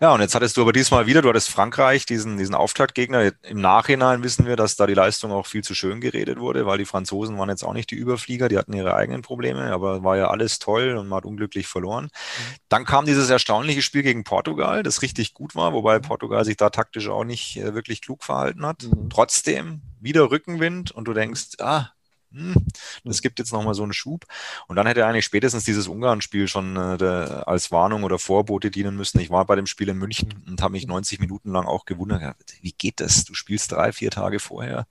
Ja, 0.00 0.12
und 0.14 0.20
jetzt 0.20 0.34
hattest 0.34 0.56
du 0.56 0.62
aber 0.62 0.72
diesmal 0.72 1.06
wieder, 1.06 1.20
du 1.20 1.28
hattest 1.28 1.50
Frankreich, 1.50 2.06
diesen, 2.06 2.36
diesen 2.36 2.54
Auftaktgegner. 2.54 3.32
Im 3.42 3.60
Nachhinein 3.60 4.22
wissen 4.22 4.46
wir, 4.46 4.56
dass 4.56 4.76
da 4.76 4.86
die 4.86 4.94
Leistung 4.94 5.32
auch 5.32 5.46
viel 5.46 5.64
zu 5.64 5.74
schön 5.74 6.00
geredet 6.00 6.38
wurde, 6.38 6.64
weil 6.66 6.78
die 6.78 6.84
Franzosen 6.84 7.36
waren 7.38 7.48
jetzt 7.48 7.64
auch 7.64 7.72
nicht 7.72 7.90
die 7.90 7.96
Überflieger, 7.96 8.48
die 8.48 8.56
hatten 8.56 8.72
ihre 8.72 8.94
eigenen 8.94 9.22
Probleme, 9.22 9.72
aber 9.72 10.04
war 10.04 10.16
ja 10.16 10.28
alles 10.28 10.58
toll 10.58 10.96
und 10.96 11.08
man 11.08 11.18
hat 11.18 11.24
unglücklich 11.24 11.66
verloren. 11.66 12.04
Mhm. 12.04 12.54
Dann 12.68 12.84
kam 12.84 13.06
dieses 13.06 13.30
erstaunliche 13.30 13.82
Spiel 13.82 14.02
gegen 14.02 14.24
Portugal, 14.24 14.82
das 14.82 15.02
richtig 15.02 15.34
gut 15.34 15.54
war, 15.54 15.72
wobei 15.72 15.98
Portugal 15.98 16.44
sich 16.44 16.56
da 16.56 16.70
taktisch 16.70 17.08
auch 17.08 17.24
nicht 17.24 17.56
äh, 17.56 17.74
wirklich 17.74 18.00
klug 18.00 18.22
verhalten 18.22 18.64
hat. 18.64 18.84
Mhm. 18.84 19.10
Trotzdem 19.10 19.82
wieder 20.00 20.30
Rückenwind 20.30 20.92
und 20.92 21.08
du 21.08 21.14
denkst, 21.14 21.58
ah, 21.58 21.93
hm, 22.34 22.66
das 23.04 23.22
gibt 23.22 23.38
jetzt 23.38 23.52
nochmal 23.52 23.74
so 23.74 23.82
einen 23.82 23.92
Schub. 23.92 24.24
Und 24.68 24.76
dann 24.76 24.86
hätte 24.86 25.06
eigentlich 25.06 25.24
spätestens 25.24 25.64
dieses 25.64 25.88
Ungarn-Spiel 25.88 26.48
schon 26.48 26.76
äh, 26.76 27.04
als 27.04 27.70
Warnung 27.70 28.04
oder 28.04 28.18
Vorbote 28.18 28.70
dienen 28.70 28.96
müssen. 28.96 29.20
Ich 29.20 29.30
war 29.30 29.44
bei 29.46 29.56
dem 29.56 29.66
Spiel 29.66 29.88
in 29.88 29.98
München 29.98 30.44
und 30.46 30.62
habe 30.62 30.72
mich 30.72 30.86
90 30.86 31.20
Minuten 31.20 31.50
lang 31.52 31.66
auch 31.66 31.84
gewundert, 31.84 32.36
wie 32.60 32.72
geht 32.72 33.00
das? 33.00 33.24
Du 33.24 33.34
spielst 33.34 33.72
drei, 33.72 33.92
vier 33.92 34.10
Tage 34.10 34.40
vorher 34.40 34.86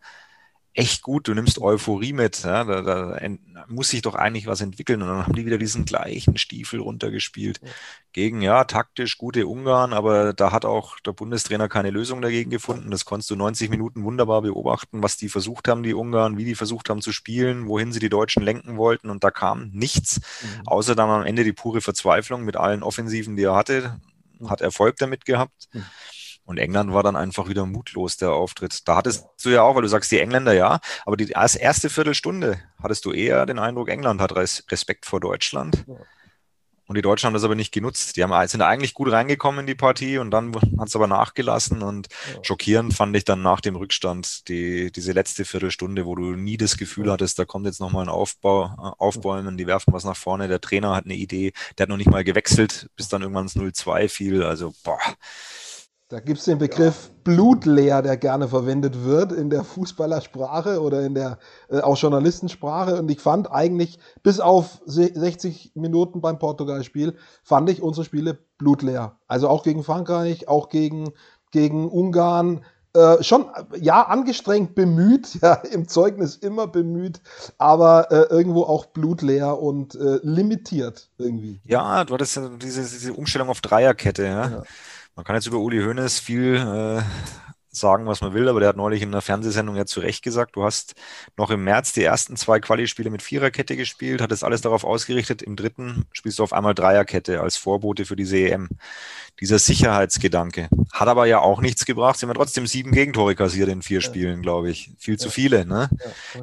echt 0.74 1.04
gut, 1.04 1.28
du 1.28 1.34
nimmst 1.34 1.60
Euphorie 1.60 2.14
mit, 2.14 2.44
ja, 2.44 2.64
da, 2.64 2.82
da 2.82 3.20
muss 3.68 3.90
sich 3.90 4.02
doch 4.02 4.16
eigentlich 4.16 4.48
was 4.48 4.62
entwickeln 4.62 5.02
und 5.02 5.08
dann 5.08 5.24
haben 5.24 5.36
die 5.36 5.46
wieder 5.46 5.60
diesen 5.60 5.86
gleichen 5.86 6.38
Stiefel 6.38 6.80
runtergespielt. 6.80 7.60
Ja. 7.62 7.70
Gegen, 8.12 8.42
ja, 8.42 8.64
taktisch 8.64 9.18
gute 9.18 9.48
Ungarn, 9.48 9.94
aber 9.94 10.34
da 10.34 10.52
hat 10.52 10.66
auch 10.66 11.00
der 11.00 11.14
Bundestrainer 11.14 11.70
keine 11.70 11.92
Lösung 11.92 12.22
dagegen 12.22 12.50
gefunden. 12.50 12.92
Das 12.92 13.06
konntest 13.06 13.30
du 13.30 13.36
90 13.36 13.70
Minuten 13.70 14.04
wunderbar 14.04 14.42
beobachten, 14.42 15.04
was 15.04 15.18
die 15.18 15.30
versucht 15.30 15.68
haben, 15.68 15.84
die 15.84 15.94
Ungarn, 15.94 16.38
wie 16.38 16.46
die 16.46 16.56
versucht 16.56 16.90
haben 16.90 17.02
zu 17.02 17.12
spielen, 17.12 17.68
wohin 17.68 17.92
sie 17.92 18.00
die 18.00 18.10
Deutschen 18.10 18.42
lenken 18.42 18.78
wollten 18.78 19.10
und 19.10 19.24
da 19.24 19.30
kam 19.30 19.70
nichts, 19.74 20.22
mhm. 20.42 20.68
außer 20.68 20.96
dann 20.96 21.10
am 21.10 21.24
Ende 21.24 21.44
die 21.44 21.54
pure 21.54 21.82
Verzweiflung 21.82 22.44
mit 22.44 22.56
allen 22.56 22.84
Offensiven, 22.84 23.36
die 23.36 23.44
er 23.44 23.56
hatte, 23.56 24.00
hat 24.48 24.62
Erfolg 24.62 24.98
damit 24.98 25.26
gehabt. 25.26 25.70
Mhm. 25.72 25.86
Und 26.46 26.58
England 26.58 26.94
war 26.94 27.04
dann 27.04 27.16
einfach 27.16 27.48
wieder 27.48 27.66
mutlos, 27.66 28.18
der 28.18 28.32
Auftritt. 28.32 28.88
Da 28.88 28.98
hattest 28.98 29.26
du 29.44 29.50
ja 29.50 29.62
auch, 29.62 29.76
weil 29.76 29.82
du 29.82 29.88
sagst, 29.88 30.12
die 30.12 30.20
Engländer 30.20 30.54
ja, 30.54 30.80
aber 31.06 31.16
die 31.16 31.30
erste 31.30 31.90
Viertelstunde 31.90 32.60
hattest 32.82 33.06
du 33.06 33.12
eher 33.12 33.46
den 33.46 33.60
Eindruck, 33.60 33.90
England 33.90 34.20
hat 34.20 34.36
Respekt 34.36 35.06
vor 35.06 35.20
Deutschland. 35.20 35.86
Und 36.86 36.98
die 36.98 37.02
Deutschen 37.02 37.28
haben 37.28 37.34
das 37.34 37.46
aber 37.46 37.56
nicht 37.56 37.72
genutzt. 37.72 38.18
Die 38.18 38.24
haben, 38.24 38.48
sind 38.48 38.62
eigentlich 38.62 38.94
gut 38.94 39.12
reingekommen 39.12 39.62
in 39.62 39.68
die 39.68 39.76
Partie 39.76 40.18
und 40.18 40.32
dann 40.32 40.54
hat 40.56 40.90
es 40.90 40.96
aber 40.96 41.08
nachgelassen. 41.08 41.82
Und 41.82 42.10
ja. 42.34 42.44
schockierend 42.44 42.94
fand 42.94 43.16
ich 43.16 43.24
dann 43.24 43.42
nach 43.42 43.62
dem 43.62 43.78
Rückstand 43.78 44.50
die, 44.50 44.92
diese 44.92 45.14
letzte 45.14 45.46
Viertelstunde, 45.46 46.06
wo 46.06 46.16
du 46.16 46.36
nie 46.36 46.58
das 46.58 46.78
Gefühl 46.78 47.10
hattest, 47.10 47.40
da 47.40 47.46
kommt 47.46 47.66
jetzt 47.66 47.80
nochmal 47.80 48.06
ein 48.06 48.10
Aufbau, 48.10 48.66
äh, 48.66 49.02
Aufbäumen, 49.02 49.58
die 49.58 49.66
werfen 49.66 49.94
was 49.94 50.04
nach 50.04 50.18
vorne. 50.18 50.50
Der 50.50 50.60
Trainer 50.60 50.94
hat 50.94 51.06
eine 51.06 51.16
Idee, 51.16 51.54
der 51.78 51.86
hat 51.86 51.90
noch 51.90 51.98
nicht 51.98 52.10
mal 52.10 52.26
gewechselt, 52.26 52.90
bis 52.98 53.08
dann 53.08 53.22
irgendwann 53.22 53.46
das 53.46 53.56
0-2 53.56 54.10
fiel. 54.10 54.44
Also, 54.44 54.74
boah, 54.84 55.00
da 56.14 56.20
gibt 56.20 56.38
es 56.38 56.46
den 56.46 56.60
Begriff 56.60 57.10
blutleer, 57.24 58.04
der 58.04 58.18
gerne 58.18 58.48
verwendet 58.48 59.04
wird 59.04 59.32
in 59.32 59.50
der 59.50 59.64
Fußballersprache 59.64 60.80
oder 60.80 61.02
in 61.02 61.16
der 61.16 61.40
äh, 61.70 61.80
auch 61.80 61.98
Journalistensprache. 61.98 63.00
Und 63.00 63.10
ich 63.10 63.20
fand 63.20 63.52
eigentlich, 63.52 63.98
bis 64.22 64.40
auf 64.40 64.80
60 64.86 65.72
Minuten 65.74 66.22
beim 66.22 66.38
Portugal-Spiel, 66.38 67.16
fand 67.44 67.68
ich 67.72 67.82
unsere 67.82 68.06
Spiele 68.06 68.38
blutleer. 68.60 69.18
Also 69.28 69.50
auch 69.50 69.64
gegen 69.64 69.84
Frankreich, 69.84 70.48
auch 70.48 70.70
gegen, 70.70 71.14
gegen 71.50 71.90
Ungarn. 71.90 72.64
Äh, 72.96 73.24
schon, 73.24 73.48
ja, 73.82 74.04
angestrengt 74.04 74.76
bemüht, 74.76 75.34
ja, 75.42 75.54
im 75.56 75.88
Zeugnis 75.88 76.36
immer 76.36 76.68
bemüht, 76.68 77.22
aber 77.58 78.12
äh, 78.12 78.32
irgendwo 78.32 78.66
auch 78.66 78.86
blutleer 78.86 79.60
und 79.60 79.96
äh, 79.96 80.20
limitiert 80.22 81.10
irgendwie. 81.18 81.60
Ja, 81.64 82.04
du 82.04 82.14
hattest 82.14 82.36
ja 82.36 82.50
diese, 82.50 82.82
diese 82.82 83.14
Umstellung 83.14 83.50
auf 83.50 83.62
Dreierkette, 83.62 84.26
ja. 84.26 84.48
ja. 84.48 84.64
Man 85.16 85.26
kann 85.26 85.36
jetzt 85.36 85.46
über 85.48 85.60
Uli 85.60 85.80
Hoeneß 85.80 86.20
viel 86.20 86.56
äh, 86.56 87.04
sagen, 87.76 88.06
was 88.06 88.22
man 88.22 88.34
will, 88.34 88.48
aber 88.48 88.60
der 88.60 88.70
hat 88.70 88.78
neulich 88.78 89.02
in 89.02 89.10
einer 89.10 89.22
Fernsehsendung 89.22 89.76
ja 89.76 89.86
zu 89.86 90.00
Recht 90.00 90.24
gesagt, 90.24 90.56
du 90.56 90.64
hast 90.64 90.96
noch 91.38 91.50
im 91.50 91.64
März 91.64 91.92
die 91.94 92.04
ersten 92.04 92.36
zwei 92.36 92.60
Quali-Spiele 92.60 93.10
mit 93.10 93.22
Viererkette 93.22 93.76
gespielt, 93.76 94.22
hattest 94.22 94.44
alles 94.44 94.62
darauf 94.62 94.84
ausgerichtet, 94.84 95.42
im 95.42 95.56
dritten 95.56 96.06
spielst 96.14 96.40
du 96.40 96.44
auf 96.44 96.54
einmal 96.54 96.74
Dreierkette 96.74 97.42
als 97.42 97.58
Vorbote 97.58 98.06
für 98.06 98.16
diese 98.16 98.38
EM. 98.38 98.70
Dieser 99.40 99.60
Sicherheitsgedanke 99.60 100.70
hat 100.92 101.08
aber 101.08 101.26
ja 101.26 101.40
auch 101.40 101.62
nichts 101.62 101.86
gebracht. 101.86 102.18
Sie 102.18 102.26
haben 102.26 102.32
ja 102.32 102.36
trotzdem 102.36 102.68
sieben 102.68 102.92
Gegentore 102.92 103.36
kassiert 103.36 103.70
in 103.70 103.82
vier 103.82 104.02
Spielen, 104.02 104.42
glaube 104.42 104.70
ich. 104.70 104.92
Viel 105.00 105.18
zu 105.18 105.30
viele. 105.30 105.66
Ne? 105.66 105.90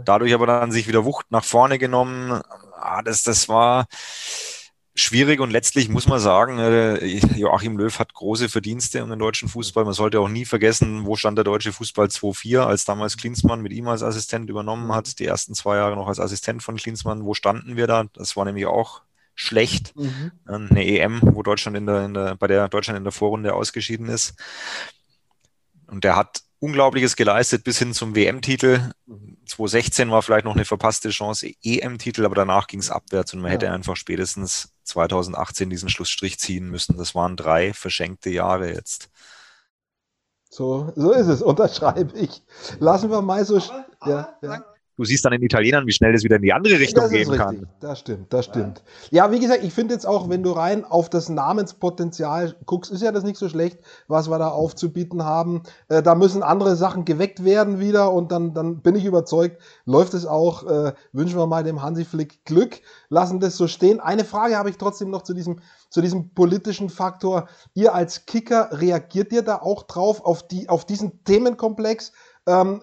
Dadurch 0.04 0.34
aber 0.34 0.46
dann 0.46 0.72
sich 0.72 0.88
wieder 0.88 1.04
Wucht 1.04 1.26
nach 1.30 1.44
vorne 1.44 1.78
genommen. 1.78 2.40
Ah, 2.76 3.02
das, 3.02 3.22
das 3.22 3.48
war 3.48 3.86
schwierig 4.94 5.40
und 5.40 5.50
letztlich 5.50 5.88
muss 5.88 6.06
man 6.06 6.20
sagen, 6.20 6.58
äh, 6.58 7.04
Joachim 7.36 7.78
Löw 7.78 7.96
hat 7.98 8.14
große 8.14 8.48
Verdienste 8.48 9.02
um 9.02 9.10
den 9.10 9.18
deutschen 9.18 9.48
Fußball. 9.48 9.84
Man 9.84 9.94
sollte 9.94 10.20
auch 10.20 10.28
nie 10.28 10.44
vergessen, 10.44 11.06
wo 11.06 11.16
stand 11.16 11.38
der 11.38 11.44
deutsche 11.44 11.72
Fußball 11.72 12.06
2-4, 12.06 12.60
als 12.60 12.84
damals 12.84 13.16
Klinsmann 13.16 13.62
mit 13.62 13.72
ihm 13.72 13.88
als 13.88 14.02
Assistent 14.02 14.50
übernommen 14.50 14.92
hat, 14.92 15.18
die 15.18 15.26
ersten 15.26 15.54
zwei 15.54 15.76
Jahre 15.76 15.96
noch 15.96 16.08
als 16.08 16.20
Assistent 16.20 16.62
von 16.62 16.76
Klinsmann. 16.76 17.24
Wo 17.24 17.34
standen 17.34 17.76
wir 17.76 17.86
da? 17.86 18.04
Das 18.12 18.36
war 18.36 18.44
nämlich 18.44 18.66
auch 18.66 19.02
schlecht. 19.34 19.96
Mhm. 19.96 20.32
Eine 20.44 20.86
EM, 20.86 21.20
wo 21.22 21.42
Deutschland 21.42 21.76
in 21.76 21.86
der, 21.86 22.04
in 22.04 22.14
der, 22.14 22.36
bei 22.36 22.46
der 22.46 22.68
Deutschland 22.68 22.98
in 22.98 23.04
der 23.04 23.12
Vorrunde 23.12 23.54
ausgeschieden 23.54 24.08
ist. 24.08 24.34
Und 25.86 26.04
der 26.04 26.16
hat 26.16 26.42
Unglaubliches 26.60 27.16
geleistet 27.16 27.64
bis 27.64 27.78
hin 27.78 27.94
zum 27.94 28.14
WM-Titel. 28.14 28.92
2016 29.46 30.10
war 30.10 30.22
vielleicht 30.22 30.44
noch 30.44 30.54
eine 30.54 30.66
verpasste 30.66 31.08
Chance, 31.08 31.50
EM-Titel, 31.64 32.26
aber 32.26 32.34
danach 32.34 32.66
ging 32.66 32.80
es 32.80 32.90
abwärts 32.90 33.32
und 33.32 33.40
man 33.40 33.50
ja. 33.50 33.54
hätte 33.54 33.72
einfach 33.72 33.96
spätestens 33.96 34.70
2018 34.90 35.70
diesen 35.70 35.88
Schlussstrich 35.88 36.38
ziehen 36.38 36.68
müssen. 36.68 36.96
Das 36.96 37.14
waren 37.14 37.36
drei 37.36 37.72
verschenkte 37.72 38.30
Jahre 38.30 38.72
jetzt. 38.72 39.08
So, 40.50 40.92
so 40.96 41.12
ist 41.12 41.28
es, 41.28 41.42
unterschreibe 41.42 42.18
ich. 42.18 42.42
Lassen 42.78 43.10
wir 43.10 43.22
mal 43.22 43.44
so. 43.44 43.58
Aber, 43.58 43.86
aber, 44.00 44.10
ja, 44.10 44.38
ja 44.42 44.69
du 45.00 45.06
siehst 45.06 45.24
dann 45.24 45.32
in 45.32 45.42
Italienern, 45.42 45.86
wie 45.86 45.92
schnell 45.92 46.12
das 46.12 46.24
wieder 46.24 46.36
in 46.36 46.42
die 46.42 46.52
andere 46.52 46.78
Richtung 46.78 47.04
das 47.04 47.10
gehen 47.10 47.32
kann. 47.32 47.66
Das 47.80 48.00
stimmt, 48.00 48.30
das 48.34 48.44
stimmt. 48.44 48.82
Ja, 49.10 49.32
wie 49.32 49.40
gesagt, 49.40 49.64
ich 49.64 49.72
finde 49.72 49.94
jetzt 49.94 50.06
auch, 50.06 50.28
wenn 50.28 50.42
du 50.42 50.52
rein 50.52 50.84
auf 50.84 51.08
das 51.08 51.30
Namenspotenzial 51.30 52.54
guckst, 52.66 52.92
ist 52.92 53.02
ja 53.02 53.10
das 53.10 53.24
nicht 53.24 53.38
so 53.38 53.48
schlecht, 53.48 53.78
was 54.08 54.28
wir 54.28 54.38
da 54.38 54.48
aufzubieten 54.48 55.24
haben. 55.24 55.62
Äh, 55.88 56.02
da 56.02 56.14
müssen 56.14 56.42
andere 56.42 56.76
Sachen 56.76 57.06
geweckt 57.06 57.44
werden 57.44 57.80
wieder 57.80 58.12
und 58.12 58.30
dann, 58.30 58.52
dann 58.52 58.82
bin 58.82 58.94
ich 58.94 59.06
überzeugt, 59.06 59.62
läuft 59.86 60.12
es 60.12 60.26
auch. 60.26 60.66
Äh, 60.66 60.92
wünschen 61.12 61.38
wir 61.38 61.46
mal 61.46 61.64
dem 61.64 61.80
Hansi 61.80 62.04
Flick 62.04 62.44
Glück, 62.44 62.82
lassen 63.08 63.40
das 63.40 63.56
so 63.56 63.68
stehen. 63.68 64.00
Eine 64.00 64.26
Frage 64.26 64.58
habe 64.58 64.68
ich 64.68 64.76
trotzdem 64.76 65.08
noch 65.08 65.22
zu 65.22 65.32
diesem 65.32 65.60
zu 65.88 66.02
diesem 66.02 66.34
politischen 66.34 66.90
Faktor. 66.90 67.48
Ihr 67.74 67.94
als 67.94 68.26
Kicker 68.26 68.68
reagiert 68.72 69.32
ihr 69.32 69.42
da 69.42 69.56
auch 69.56 69.84
drauf 69.84 70.24
auf 70.24 70.46
die 70.46 70.68
auf 70.68 70.84
diesen 70.84 71.24
Themenkomplex? 71.24 72.12
Ähm, 72.46 72.82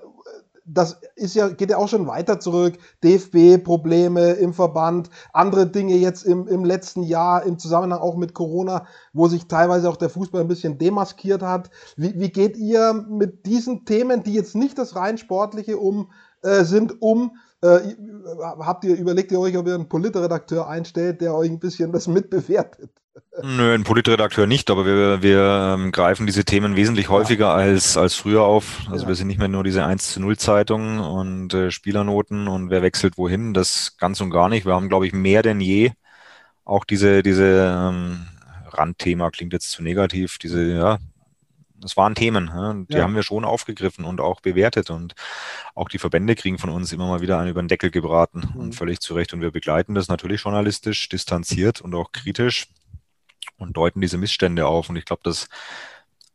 das 0.68 1.00
ist 1.16 1.34
ja, 1.34 1.48
geht 1.48 1.70
ja 1.70 1.78
auch 1.78 1.88
schon 1.88 2.08
weiter 2.08 2.40
zurück. 2.40 2.78
DFB-Probleme 3.04 4.32
im 4.34 4.54
Verband, 4.54 5.10
andere 5.34 5.68
Dinge 5.68 5.96
jetzt 5.96 6.24
im, 6.24 6.48
im 6.48 6.66
letzten 6.66 7.04
Jahr 7.04 7.44
im 7.44 7.58
Zusammenhang 7.58 8.00
auch 8.00 8.18
mit 8.18 8.34
Corona, 8.34 8.86
wo 9.14 9.28
sich 9.28 9.48
teilweise 9.48 9.90
auch 9.90 9.96
der 9.96 10.10
Fußball 10.10 10.42
ein 10.42 10.48
bisschen 10.48 10.78
demaskiert 10.78 11.42
hat. 11.42 11.70
Wie, 11.96 12.20
wie 12.20 12.30
geht 12.30 12.58
ihr 12.58 12.94
mit 12.94 13.46
diesen 13.46 13.86
Themen, 13.86 14.24
die 14.24 14.34
jetzt 14.34 14.56
nicht 14.56 14.78
das 14.78 14.96
rein 14.96 15.18
sportliche 15.18 15.78
um 15.78 16.12
äh, 16.44 16.66
sind, 16.66 17.02
um? 17.02 17.38
Äh, 17.62 17.80
habt 18.40 18.84
ihr 18.84 18.98
überlegt 18.98 19.32
ihr 19.32 19.40
euch, 19.40 19.58
ob 19.58 19.68
ihr 19.68 19.76
einen 19.76 19.90
Politredakteur 19.90 20.68
einstellt, 20.68 21.22
der 21.22 21.34
euch 21.34 21.50
ein 21.50 21.60
bisschen 21.60 21.92
das 21.94 22.08
mitbewertet? 22.08 22.92
Nö, 23.42 23.74
ein 23.74 23.84
Politredakteur 23.84 24.48
nicht, 24.48 24.70
aber 24.70 24.86
wir, 24.86 25.22
wir 25.22 25.76
ähm, 25.76 25.92
greifen 25.92 26.26
diese 26.26 26.44
Themen 26.44 26.76
wesentlich 26.76 27.10
häufiger 27.10 27.54
als, 27.54 27.96
als 27.98 28.16
früher 28.16 28.44
auf. 28.44 28.82
Also 28.90 29.04
ja. 29.04 29.08
wir 29.10 29.16
sind 29.16 29.28
nicht 29.28 29.38
mehr 29.38 29.48
nur 29.48 29.64
diese 29.64 29.86
1 29.86 30.14
zu 30.14 30.20
0 30.20 30.38
Zeitung 30.38 31.00
und 31.00 31.54
äh, 31.54 31.72
Spielernoten 31.72 32.48
und 32.48 32.70
wer 32.70 32.82
wechselt 32.82 33.18
wohin, 33.18 33.54
das 33.54 33.98
ganz 33.98 34.22
und 34.22 34.32
gar 34.32 34.50
nicht. 34.50 34.66
Wir 34.66 34.74
haben, 34.74 34.90
glaube 34.90 35.08
ich, 35.08 35.14
mehr 35.14 35.44
denn 35.44 35.62
je 35.62 35.92
auch 36.66 36.84
diese, 36.84 37.24
diese 37.24 37.74
ähm, 37.76 38.28
Randthema, 38.70 39.32
klingt 39.32 39.54
jetzt 39.54 39.72
zu 39.72 39.82
negativ, 39.82 40.38
diese, 40.38 40.64
ja, 40.64 40.98
das 41.80 41.96
waren 41.96 42.16
Themen, 42.16 42.48
ja, 42.48 42.74
die 42.74 42.98
ja. 42.98 43.04
haben 43.04 43.16
wir 43.16 43.24
schon 43.24 43.46
aufgegriffen 43.46 44.04
und 44.04 44.20
auch 44.20 44.42
bewertet 44.42 44.90
und 44.90 45.14
auch 45.76 45.90
die 45.90 46.00
Verbände 46.00 46.36
kriegen 46.36 46.58
von 46.58 46.72
uns 46.72 46.92
immer 46.92 47.08
mal 47.08 47.22
wieder 47.22 47.38
einen 47.38 47.52
über 47.52 47.62
den 47.62 47.68
Deckel 47.68 47.92
gebraten 47.92 48.50
mhm. 48.54 48.60
und 48.60 48.76
völlig 48.76 49.00
zu 49.00 49.14
Recht 49.14 49.34
und 49.34 49.42
wir 49.42 49.52
begleiten 49.52 49.94
das 49.94 50.08
natürlich 50.08 50.42
journalistisch, 50.42 51.08
distanziert 51.08 51.82
und 51.82 51.94
auch 51.94 52.12
kritisch 52.12 52.68
und 53.58 53.78
deuten 53.78 54.02
diese 54.02 54.18
Missstände 54.18 54.68
auf. 54.68 54.90
Und 54.90 54.96
ich 54.96 55.06
glaube, 55.06 55.22
dass, 55.24 55.50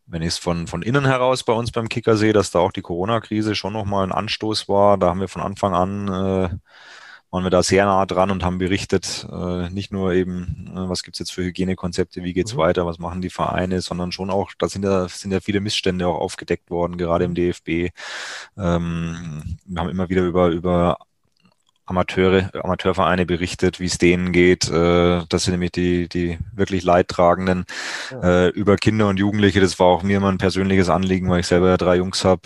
wenn 0.07 0.23
ich 0.23 0.29
es 0.29 0.39
von, 0.39 0.67
von 0.67 0.83
innen 0.83 1.05
heraus 1.05 1.45
bei 1.45 1.53
uns 1.53 1.73
beim 1.73 1.89
Kicker 1.89 2.17
sehe, 2.17 2.33
dass 2.33 2.51
da 2.51 2.59
auch 2.59 2.73
die 2.73 2.83
Corona-Krise 2.83 3.55
schon 3.55 3.73
nochmal 3.73 4.07
ein 4.07 4.13
Anstoß 4.13 4.69
war. 4.69 4.99
Da 4.99 5.09
haben 5.09 5.21
wir 5.21 5.29
von 5.29 5.43
Anfang 5.43 5.75
an, 5.75 6.09
äh, 6.09 6.49
waren 7.33 7.45
wir 7.45 7.51
da 7.51 7.63
sehr 7.63 7.87
nah 7.87 8.05
dran 8.05 8.31
und 8.31 8.45
haben 8.45 8.59
berichtet, 8.59 9.27
äh, 9.33 9.71
nicht 9.71 9.91
nur 9.91 10.13
eben, 10.13 10.71
äh, 10.75 10.89
was 10.89 11.03
gibt's 11.03 11.19
jetzt 11.19 11.33
für 11.33 11.43
Hygienekonzepte, 11.43 12.23
wie 12.23 12.35
geht's 12.35 12.53
mhm. 12.55 12.59
weiter, 12.59 12.85
was 12.85 12.99
machen 12.99 13.23
die 13.23 13.31
Vereine, 13.31 13.81
sondern 13.81 14.13
schon 14.13 14.29
auch, 14.31 14.51
da 14.59 14.69
sind 14.69 14.85
ja, 14.85 15.09
sind 15.09 15.33
ja 15.33 15.41
viele 15.41 15.61
Missstände 15.61 16.07
auch 16.07 16.19
aufgedeckt 16.21 16.71
worden, 16.71 16.99
gerade 16.99 17.25
im 17.25 17.35
DFB. 17.35 17.91
Ähm, 18.59 19.59
wir 19.65 19.81
haben 19.81 19.89
immer 19.89 20.11
wieder 20.11 20.23
über, 20.23 20.49
über 20.49 20.99
Amateure, 21.87 22.51
Amateurvereine 22.55 23.27
berichtet, 23.27 23.81
wie 23.81 23.87
es 23.87 23.99
denen 23.99 24.33
geht. 24.33 24.71
Äh, 24.71 25.23
das 25.29 25.45
sind 25.45 25.53
nämlich 25.53 25.73
die, 25.73 26.09
die 26.09 26.39
wirklich 26.55 26.85
Leidtragenden 26.85 27.65
ja. 28.11 28.47
äh, 28.47 28.49
über 28.49 28.77
Kinder 28.77 29.09
und 29.09 29.19
Jugendliche. 29.19 29.61
Das 29.61 29.79
war 29.79 29.87
auch 29.89 30.03
mir 30.03 30.19
immer 30.19 30.31
ein 30.31 30.39
persönliches 30.39 30.89
Anliegen, 30.89 31.29
weil 31.29 31.41
ich 31.41 31.47
selber 31.47 31.69
ja 31.69 31.77
drei 31.77 31.97
Jungs 31.97 32.25
habe, 32.25 32.43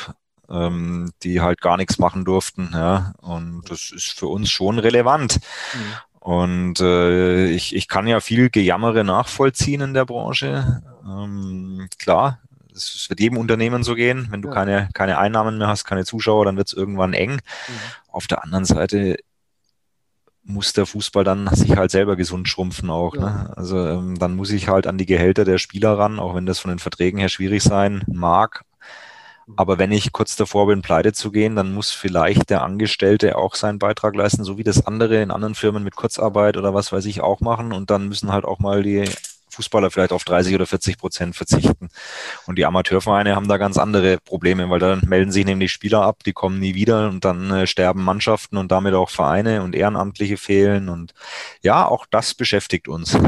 ähm, 0.48 1.12
die 1.22 1.40
halt 1.40 1.60
gar 1.60 1.76
nichts 1.76 1.98
machen 1.98 2.24
durften. 2.24 2.70
Ja, 2.72 3.12
und 3.20 3.62
das 3.68 3.92
ist 3.94 4.18
für 4.18 4.28
uns 4.28 4.50
schon 4.50 4.78
relevant. 4.78 5.40
Mhm. 5.74 5.92
Und 6.20 6.80
äh, 6.80 7.46
ich, 7.50 7.74
ich 7.76 7.86
kann 7.86 8.08
ja 8.08 8.18
viel 8.18 8.50
Gejammere 8.50 9.04
nachvollziehen 9.04 9.80
in 9.80 9.94
der 9.94 10.06
Branche. 10.06 10.82
Ähm, 11.06 11.88
klar, 11.98 12.40
es 12.74 13.06
wird 13.08 13.20
jedem 13.20 13.38
Unternehmen 13.38 13.82
so 13.82 13.94
gehen. 13.94 14.26
Wenn 14.30 14.42
du 14.42 14.48
ja. 14.48 14.54
keine, 14.54 14.88
keine 14.92 15.18
Einnahmen 15.18 15.58
mehr 15.58 15.68
hast, 15.68 15.84
keine 15.84 16.04
Zuschauer, 16.04 16.44
dann 16.44 16.56
wird 16.56 16.68
es 16.68 16.74
irgendwann 16.74 17.12
eng. 17.12 17.32
Mhm. 17.32 17.40
Auf 18.16 18.26
der 18.26 18.42
anderen 18.42 18.64
Seite 18.64 19.16
muss 20.42 20.72
der 20.72 20.86
Fußball 20.86 21.22
dann 21.22 21.54
sich 21.54 21.76
halt 21.76 21.90
selber 21.90 22.16
gesund 22.16 22.48
schrumpfen 22.48 22.88
auch. 22.88 23.14
Ja. 23.14 23.20
Ne? 23.20 23.56
Also 23.58 23.86
ähm, 23.86 24.18
dann 24.18 24.36
muss 24.36 24.50
ich 24.50 24.68
halt 24.68 24.86
an 24.86 24.96
die 24.96 25.04
Gehälter 25.04 25.44
der 25.44 25.58
Spieler 25.58 25.98
ran, 25.98 26.18
auch 26.18 26.34
wenn 26.34 26.46
das 26.46 26.58
von 26.58 26.70
den 26.70 26.78
Verträgen 26.78 27.18
her 27.18 27.28
schwierig 27.28 27.62
sein 27.62 28.04
mag. 28.06 28.64
Aber 29.54 29.78
wenn 29.78 29.92
ich 29.92 30.12
kurz 30.12 30.34
davor 30.34 30.66
bin, 30.66 30.80
pleite 30.80 31.12
zu 31.12 31.30
gehen, 31.30 31.56
dann 31.56 31.74
muss 31.74 31.90
vielleicht 31.90 32.48
der 32.48 32.62
Angestellte 32.62 33.36
auch 33.36 33.54
seinen 33.54 33.78
Beitrag 33.78 34.16
leisten, 34.16 34.44
so 34.44 34.56
wie 34.56 34.64
das 34.64 34.86
andere 34.86 35.22
in 35.22 35.30
anderen 35.30 35.54
Firmen 35.54 35.84
mit 35.84 35.94
Kurzarbeit 35.94 36.56
oder 36.56 36.72
was 36.72 36.90
weiß 36.90 37.04
ich 37.04 37.20
auch 37.20 37.40
machen. 37.40 37.74
Und 37.74 37.90
dann 37.90 38.08
müssen 38.08 38.32
halt 38.32 38.46
auch 38.46 38.60
mal 38.60 38.82
die 38.82 39.04
Fußballer 39.56 39.90
vielleicht 39.90 40.12
auf 40.12 40.24
30 40.24 40.54
oder 40.54 40.66
40 40.66 40.98
Prozent 40.98 41.34
verzichten. 41.34 41.88
Und 42.46 42.58
die 42.58 42.66
Amateurvereine 42.66 43.34
haben 43.34 43.48
da 43.48 43.56
ganz 43.56 43.78
andere 43.78 44.18
Probleme, 44.18 44.68
weil 44.70 44.78
dann 44.78 45.02
melden 45.06 45.32
sich 45.32 45.44
nämlich 45.44 45.72
Spieler 45.72 46.02
ab, 46.02 46.22
die 46.24 46.32
kommen 46.32 46.60
nie 46.60 46.74
wieder 46.74 47.08
und 47.08 47.24
dann 47.24 47.50
äh, 47.50 47.66
sterben 47.66 48.04
Mannschaften 48.04 48.56
und 48.56 48.70
damit 48.70 48.94
auch 48.94 49.10
Vereine 49.10 49.62
und 49.62 49.74
Ehrenamtliche 49.74 50.36
fehlen. 50.36 50.88
Und 50.88 51.14
ja, 51.62 51.86
auch 51.86 52.06
das 52.10 52.34
beschäftigt 52.34 52.88
uns 52.88 53.18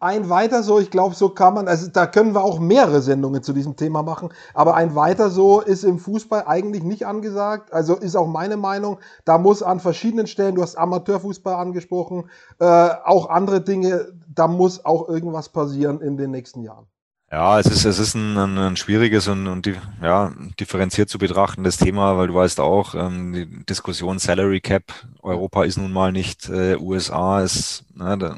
ein 0.00 0.30
weiter 0.30 0.62
so, 0.62 0.80
ich 0.80 0.90
glaube, 0.90 1.14
so 1.14 1.28
kann 1.28 1.52
man, 1.52 1.68
also 1.68 1.88
da 1.88 2.06
können 2.06 2.34
wir 2.34 2.42
auch 2.42 2.58
mehrere 2.58 3.02
Sendungen 3.02 3.42
zu 3.42 3.52
diesem 3.52 3.76
Thema 3.76 4.02
machen, 4.02 4.30
aber 4.54 4.74
ein 4.74 4.94
weiter 4.94 5.28
so 5.28 5.60
ist 5.60 5.84
im 5.84 5.98
Fußball 5.98 6.44
eigentlich 6.46 6.82
nicht 6.82 7.06
angesagt. 7.06 7.70
Also 7.72 7.96
ist 7.96 8.16
auch 8.16 8.26
meine 8.26 8.56
Meinung, 8.56 8.98
da 9.26 9.36
muss 9.36 9.62
an 9.62 9.78
verschiedenen 9.78 10.26
Stellen, 10.26 10.54
du 10.54 10.62
hast 10.62 10.76
Amateurfußball 10.76 11.54
angesprochen, 11.54 12.30
äh, 12.60 12.64
auch 12.64 13.28
andere 13.28 13.60
Dinge, 13.60 14.08
da 14.40 14.48
muss 14.48 14.86
auch 14.86 15.06
irgendwas 15.06 15.50
passieren 15.50 16.00
in 16.00 16.16
den 16.16 16.30
nächsten 16.30 16.62
Jahren. 16.62 16.86
Ja, 17.30 17.60
es 17.60 17.66
ist, 17.66 17.84
es 17.84 17.98
ist 17.98 18.14
ein, 18.14 18.36
ein, 18.36 18.76
schwieriges 18.76 19.28
und, 19.28 19.46
und 19.46 19.66
die, 19.66 19.76
ja, 20.02 20.32
differenziert 20.58 21.10
zu 21.10 21.18
betrachtendes 21.18 21.76
Thema, 21.76 22.16
weil 22.16 22.26
du 22.26 22.34
weißt 22.34 22.58
auch, 22.58 22.94
ähm, 22.96 23.32
die 23.34 23.64
Diskussion 23.66 24.18
Salary 24.18 24.60
Cap, 24.60 24.82
Europa 25.22 25.62
ist 25.62 25.76
nun 25.76 25.92
mal 25.92 26.10
nicht 26.10 26.48
äh, 26.48 26.76
USA, 26.76 27.42
ist, 27.42 27.84
ne, 27.94 28.18
da, 28.18 28.34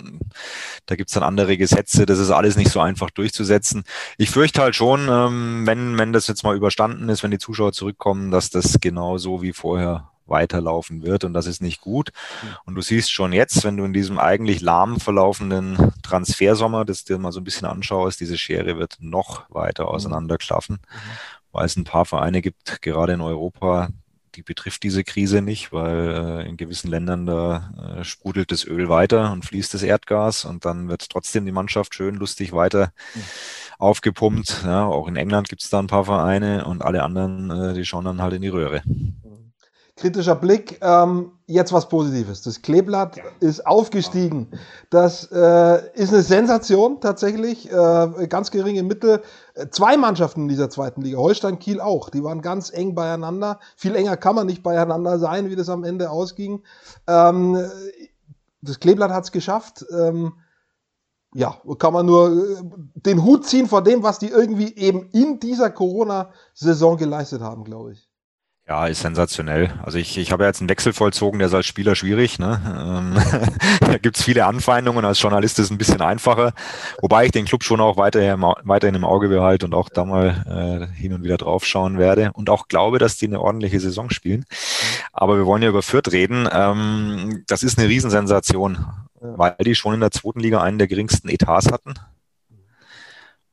da 0.85 0.97
gibt's 0.97 1.15
dann 1.15 1.23
andere 1.23 1.57
Gesetze, 1.57 2.05
das 2.05 2.19
ist 2.19 2.31
alles 2.31 2.57
nicht 2.57 2.71
so 2.71 2.81
einfach 2.81 3.11
durchzusetzen. 3.11 3.85
Ich 4.19 4.29
fürchte 4.29 4.61
halt 4.61 4.75
schon, 4.75 5.09
ähm, 5.09 5.67
wenn, 5.67 5.97
wenn 5.97 6.13
das 6.13 6.27
jetzt 6.27 6.43
mal 6.43 6.57
überstanden 6.57 7.09
ist, 7.09 7.23
wenn 7.23 7.31
die 7.31 7.39
Zuschauer 7.39 7.73
zurückkommen, 7.73 8.31
dass 8.31 8.51
das 8.51 8.79
genau 8.81 9.17
so 9.17 9.41
wie 9.41 9.55
vorher 9.55 10.12
weiterlaufen 10.27 11.03
wird 11.03 11.25
und 11.25 11.35
das 11.35 11.47
ist 11.47 11.63
nicht 11.63 11.81
gut. 11.81 12.11
Und 12.65 12.75
du 12.75 12.83
siehst 12.83 13.13
schon 13.13 13.33
jetzt, 13.33 13.65
wenn 13.65 13.77
du 13.77 13.85
in 13.85 13.93
diesem 13.93 14.19
eigentlich 14.19 14.61
lahm 14.61 15.01
verlaufenden 15.01 15.93
Transfersommer 16.03 16.85
das 16.85 17.05
dir 17.05 17.19
mal 17.19 17.33
so 17.33 17.41
ein 17.41 17.45
bisschen 17.45 17.67
anschaust, 17.67 18.21
diese 18.21 18.39
Schere 18.39 18.79
wird 18.79 18.97
noch 19.01 19.49
weiter 19.51 19.89
auseinanderklaffen, 19.89 20.77
mhm. 20.77 21.11
weil 21.53 21.67
es 21.67 21.77
ein 21.77 21.85
paar 21.85 22.05
Vereine 22.05 22.43
gibt, 22.43 22.83
gerade 22.83 23.13
in 23.13 23.21
Europa, 23.21 23.89
die 24.35 24.43
betrifft 24.43 24.83
diese 24.83 25.05
Krise 25.05 25.43
nicht, 25.43 25.73
weil 25.73 26.43
äh, 26.45 26.49
in 26.49 26.57
gewissen 26.57 26.89
Ländern 26.89 27.27
da 27.27 27.99
äh, 27.99 28.05
sprudelt 28.05 28.51
das 28.51 28.65
Öl 28.65 28.89
weiter 28.89 29.33
und 29.33 29.45
fließt 29.45 29.75
das 29.75 29.83
Erdgas 29.83 30.45
und 30.45 30.65
dann 30.65 30.89
wird 30.89 31.11
trotzdem 31.11 31.45
die 31.45 31.53
Mannschaft 31.53 31.95
schön 31.95 32.15
lustig 32.15 32.53
weiter 32.53 32.93
mhm. 33.15 33.23
aufgepumpt. 33.79 34.63
Ja, 34.65 34.87
auch 34.87 35.09
in 35.09 35.17
England 35.17 35.49
gibt 35.49 35.63
es 35.63 35.71
da 35.71 35.79
ein 35.79 35.87
paar 35.87 36.05
Vereine 36.05 36.65
und 36.65 36.83
alle 36.83 37.03
anderen, 37.03 37.51
äh, 37.51 37.75
die 37.75 37.85
schauen 37.85 38.05
dann 38.05 38.23
halt 38.23 38.33
in 38.35 38.43
die 38.43 38.49
Röhre. 38.49 38.83
Kritischer 39.97 40.35
Blick. 40.35 40.79
Ähm, 40.81 41.33
jetzt 41.47 41.73
was 41.73 41.89
Positives. 41.89 42.43
Das 42.43 42.63
Kleeblatt 42.63 43.17
ja. 43.19 43.25
ist 43.41 43.67
aufgestiegen. 43.67 44.49
Das 44.91 45.31
äh, 45.31 45.93
ist 45.95 46.13
eine 46.13 46.23
Sensation 46.23 47.01
tatsächlich. 47.01 47.71
Äh, 47.71 48.27
ganz 48.29 48.51
geringe 48.51 48.83
Mittel. 48.83 49.23
Zwei 49.71 49.97
Mannschaften 49.97 50.43
in 50.43 50.49
dieser 50.49 50.71
zweiten 50.71 51.03
Liga. 51.03 51.19
Holstein 51.19 51.59
Kiel 51.59 51.81
auch. 51.81 52.09
Die 52.09 52.25
waren 52.25 52.41
ganz 52.41 52.73
eng 52.73 52.95
beieinander. 52.95 53.61
Viel 53.77 53.95
enger 53.95 54.17
kann 54.17 54.35
man 54.35 54.47
nicht 54.47 54.63
beieinander 54.63 55.19
sein, 55.19 55.51
wie 55.51 55.57
das 55.57 55.69
am 55.69 55.85
Ende 55.85 56.11
ausging. 56.11 56.63
Ähm, 57.07 57.63
das 58.63 58.81
Kleeblatt 58.81 59.11
hat 59.11 59.25
es 59.25 59.33
geschafft. 59.33 59.85
Ähm, 59.93 60.35
ja, 61.35 61.57
kann 61.79 61.93
man 61.93 62.07
nur 62.07 62.31
äh, 62.31 62.63
den 62.95 63.23
Hut 63.23 63.47
ziehen 63.47 63.67
vor 63.67 63.83
dem, 63.83 64.03
was 64.03 64.19
die 64.19 64.29
irgendwie 64.29 64.75
eben 64.75 65.09
in 65.11 65.41
dieser 65.41 65.71
Corona-Saison 65.71 66.97
geleistet 66.97 67.43
haben, 67.43 67.65
glaube 67.65 67.93
ich. 67.93 68.12
Ja, 68.69 68.87
ist 68.87 69.01
sensationell. 69.01 69.75
Also 69.83 69.99
ich, 69.99 70.17
ich 70.17 70.31
habe 70.31 70.45
jetzt 70.45 70.61
einen 70.61 70.69
Wechsel 70.69 70.93
vollzogen, 70.93 71.41
der 71.41 71.49
ist 71.49 71.55
als 71.55 71.67
Spieler 71.67 71.97
schwierig. 71.97 72.39
Ne? 72.39 72.61
Ähm, 72.65 73.49
da 73.81 73.99
gibt's 73.99 74.23
viele 74.23 74.47
Anfeindungen, 74.47 75.05
als 75.05 75.21
Journalist 75.21 75.59
ist 75.59 75.67
es 75.67 75.71
ein 75.73 75.79
bisschen 75.79 76.01
einfacher. 76.01 76.53
Wobei 77.01 77.25
ich 77.27 77.33
den 77.33 77.45
Club 77.45 77.65
schon 77.65 77.81
auch 77.81 77.97
weiterhin, 77.97 78.41
weiterhin 78.63 78.95
im 78.95 79.05
Auge 79.05 79.29
behalte 79.29 79.67
und 79.67 79.75
auch 79.75 79.89
da 79.89 80.05
mal 80.05 80.89
äh, 80.95 80.97
hin 80.97 81.13
und 81.13 81.25
wieder 81.25 81.39
draufschauen 81.39 81.99
werde 81.99 82.31
und 82.35 82.51
auch 82.51 82.69
glaube, 82.69 83.01
dass 83.01 83.17
die 83.17 83.27
eine 83.27 83.41
ordentliche 83.41 83.81
Saison 83.81 84.11
spielen. 84.11 84.45
Aber 85.13 85.37
wir 85.37 85.45
wollen 85.45 85.63
ja 85.63 85.69
über 85.69 85.83
Fürth 85.83 86.13
reden. 86.13 86.49
Ähm, 86.53 87.43
das 87.49 87.65
ist 87.65 87.79
eine 87.79 87.89
Riesensensation, 87.89 88.87
weil 89.21 89.57
die 89.65 89.75
schon 89.75 89.95
in 89.95 90.01
der 90.01 90.13
zweiten 90.13 90.41
Liga 90.41 90.63
einen 90.63 90.79
der 90.79 90.87
geringsten 90.87 91.29
Etats 91.29 91.73
hatten 91.73 91.95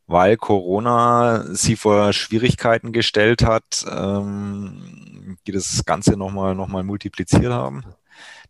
weil 0.09 0.37
Corona 0.37 1.45
sie 1.53 1.75
vor 1.75 2.13
Schwierigkeiten 2.13 2.91
gestellt 2.91 3.43
hat, 3.45 3.85
ähm, 3.87 5.37
die 5.45 5.51
das 5.51 5.85
Ganze 5.85 6.17
nochmal 6.17 6.55
noch 6.55 6.67
mal 6.67 6.83
multipliziert 6.83 7.53
haben. 7.53 7.83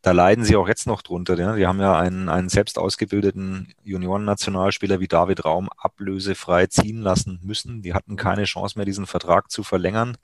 Da 0.01 0.13
leiden 0.13 0.45
sie 0.45 0.55
auch 0.55 0.69
jetzt 0.69 0.87
noch 0.87 1.01
drunter. 1.01 1.37
Ja. 1.37 1.57
Die 1.57 1.67
haben 1.67 1.81
ja 1.81 1.99
einen, 1.99 2.29
einen 2.29 2.47
selbst 2.47 2.79
ausgebildeten 2.79 3.73
Junioren-Nationalspieler 3.83 5.01
wie 5.01 5.09
David 5.09 5.43
Raum 5.43 5.67
ablösefrei 5.77 6.67
ziehen 6.67 7.01
lassen 7.01 7.41
müssen. 7.43 7.81
Die 7.81 7.93
hatten 7.93 8.15
keine 8.15 8.45
Chance 8.45 8.79
mehr, 8.79 8.85
diesen 8.85 9.05
Vertrag 9.05 9.51
zu 9.51 9.63
verlängern, 9.63 10.15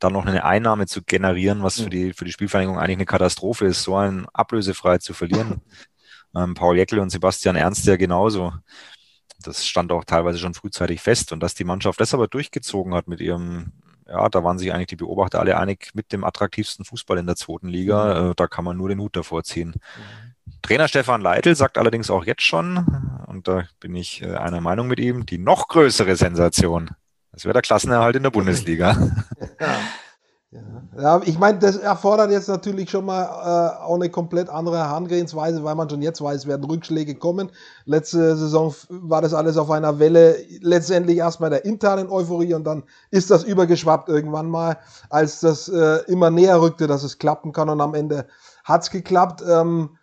dann 0.00 0.14
noch 0.14 0.26
eine 0.26 0.44
Einnahme 0.44 0.86
zu 0.86 1.02
generieren, 1.02 1.62
was 1.62 1.80
für 1.80 1.90
die, 1.90 2.12
für 2.12 2.24
die 2.24 2.32
Spielvereinigung 2.32 2.80
eigentlich 2.80 2.96
eine 2.96 3.06
Katastrophe 3.06 3.66
ist, 3.66 3.84
so 3.84 3.94
einen 3.94 4.26
ablösefrei 4.32 4.98
zu 4.98 5.14
verlieren. 5.14 5.60
Ähm, 6.34 6.54
Paul 6.54 6.78
Jeckel 6.78 6.98
und 6.98 7.10
Sebastian 7.10 7.56
Ernst 7.56 7.84
ja 7.84 7.96
genauso 7.96 8.54
das 9.42 9.66
stand 9.66 9.92
auch 9.92 10.04
teilweise 10.04 10.38
schon 10.38 10.54
frühzeitig 10.54 11.00
fest. 11.00 11.32
Und 11.32 11.40
dass 11.40 11.54
die 11.54 11.64
Mannschaft 11.64 12.00
das 12.00 12.14
aber 12.14 12.28
durchgezogen 12.28 12.94
hat 12.94 13.08
mit 13.08 13.20
ihrem, 13.20 13.72
ja, 14.06 14.28
da 14.28 14.44
waren 14.44 14.58
sich 14.58 14.72
eigentlich 14.72 14.88
die 14.88 14.96
Beobachter 14.96 15.40
alle 15.40 15.58
einig 15.58 15.90
mit 15.94 16.12
dem 16.12 16.24
attraktivsten 16.24 16.84
Fußball 16.84 17.18
in 17.18 17.26
der 17.26 17.36
zweiten 17.36 17.68
Liga. 17.68 18.22
Mhm. 18.22 18.30
Äh, 18.30 18.34
da 18.36 18.46
kann 18.46 18.64
man 18.64 18.76
nur 18.76 18.88
den 18.88 19.00
Hut 19.00 19.16
davor 19.16 19.44
ziehen. 19.44 19.74
Mhm. 19.76 20.32
Trainer 20.62 20.88
Stefan 20.88 21.20
Leitl 21.20 21.54
sagt 21.54 21.78
allerdings 21.78 22.10
auch 22.10 22.24
jetzt 22.24 22.42
schon, 22.42 23.24
und 23.26 23.48
da 23.48 23.64
bin 23.80 23.94
ich 23.94 24.22
äh, 24.22 24.34
einer 24.34 24.60
Meinung 24.60 24.88
mit 24.88 25.00
ihm, 25.00 25.26
die 25.26 25.38
noch 25.38 25.68
größere 25.68 26.16
Sensation. 26.16 26.90
Das 27.32 27.44
wäre 27.44 27.54
der 27.54 27.62
Klassenerhalt 27.62 28.16
in 28.16 28.22
der 28.22 28.30
Bundesliga. 28.30 29.10
Ja. 29.60 29.78
Ja, 30.94 31.22
ich 31.24 31.38
meine, 31.38 31.58
das 31.58 31.76
erfordert 31.76 32.30
jetzt 32.30 32.48
natürlich 32.48 32.90
schon 32.90 33.06
mal 33.06 33.22
äh, 33.24 33.82
auch 33.82 33.94
eine 33.94 34.10
komplett 34.10 34.50
andere 34.50 34.76
Herangehensweise, 34.76 35.64
weil 35.64 35.74
man 35.74 35.88
schon 35.88 36.02
jetzt 36.02 36.22
weiß, 36.22 36.46
werden 36.46 36.64
Rückschläge 36.64 37.14
kommen. 37.14 37.50
Letzte 37.86 38.36
Saison 38.36 38.74
war 38.90 39.22
das 39.22 39.32
alles 39.32 39.56
auf 39.56 39.70
einer 39.70 39.98
Welle, 39.98 40.36
letztendlich 40.60 41.16
erstmal 41.16 41.48
der 41.48 41.64
internen 41.64 42.10
Euphorie 42.10 42.52
und 42.52 42.64
dann 42.64 42.82
ist 43.10 43.30
das 43.30 43.42
übergeschwappt 43.42 44.10
irgendwann 44.10 44.50
mal, 44.50 44.76
als 45.08 45.40
das 45.40 45.66
äh, 45.70 46.00
immer 46.08 46.28
näher 46.30 46.60
rückte, 46.60 46.86
dass 46.86 47.04
es 47.04 47.16
klappen 47.18 47.52
kann 47.52 47.70
und 47.70 47.80
am 47.80 47.94
Ende 47.94 48.26
hat's 48.64 48.90
geklappt. 48.90 49.42
Ähm, 49.48 49.96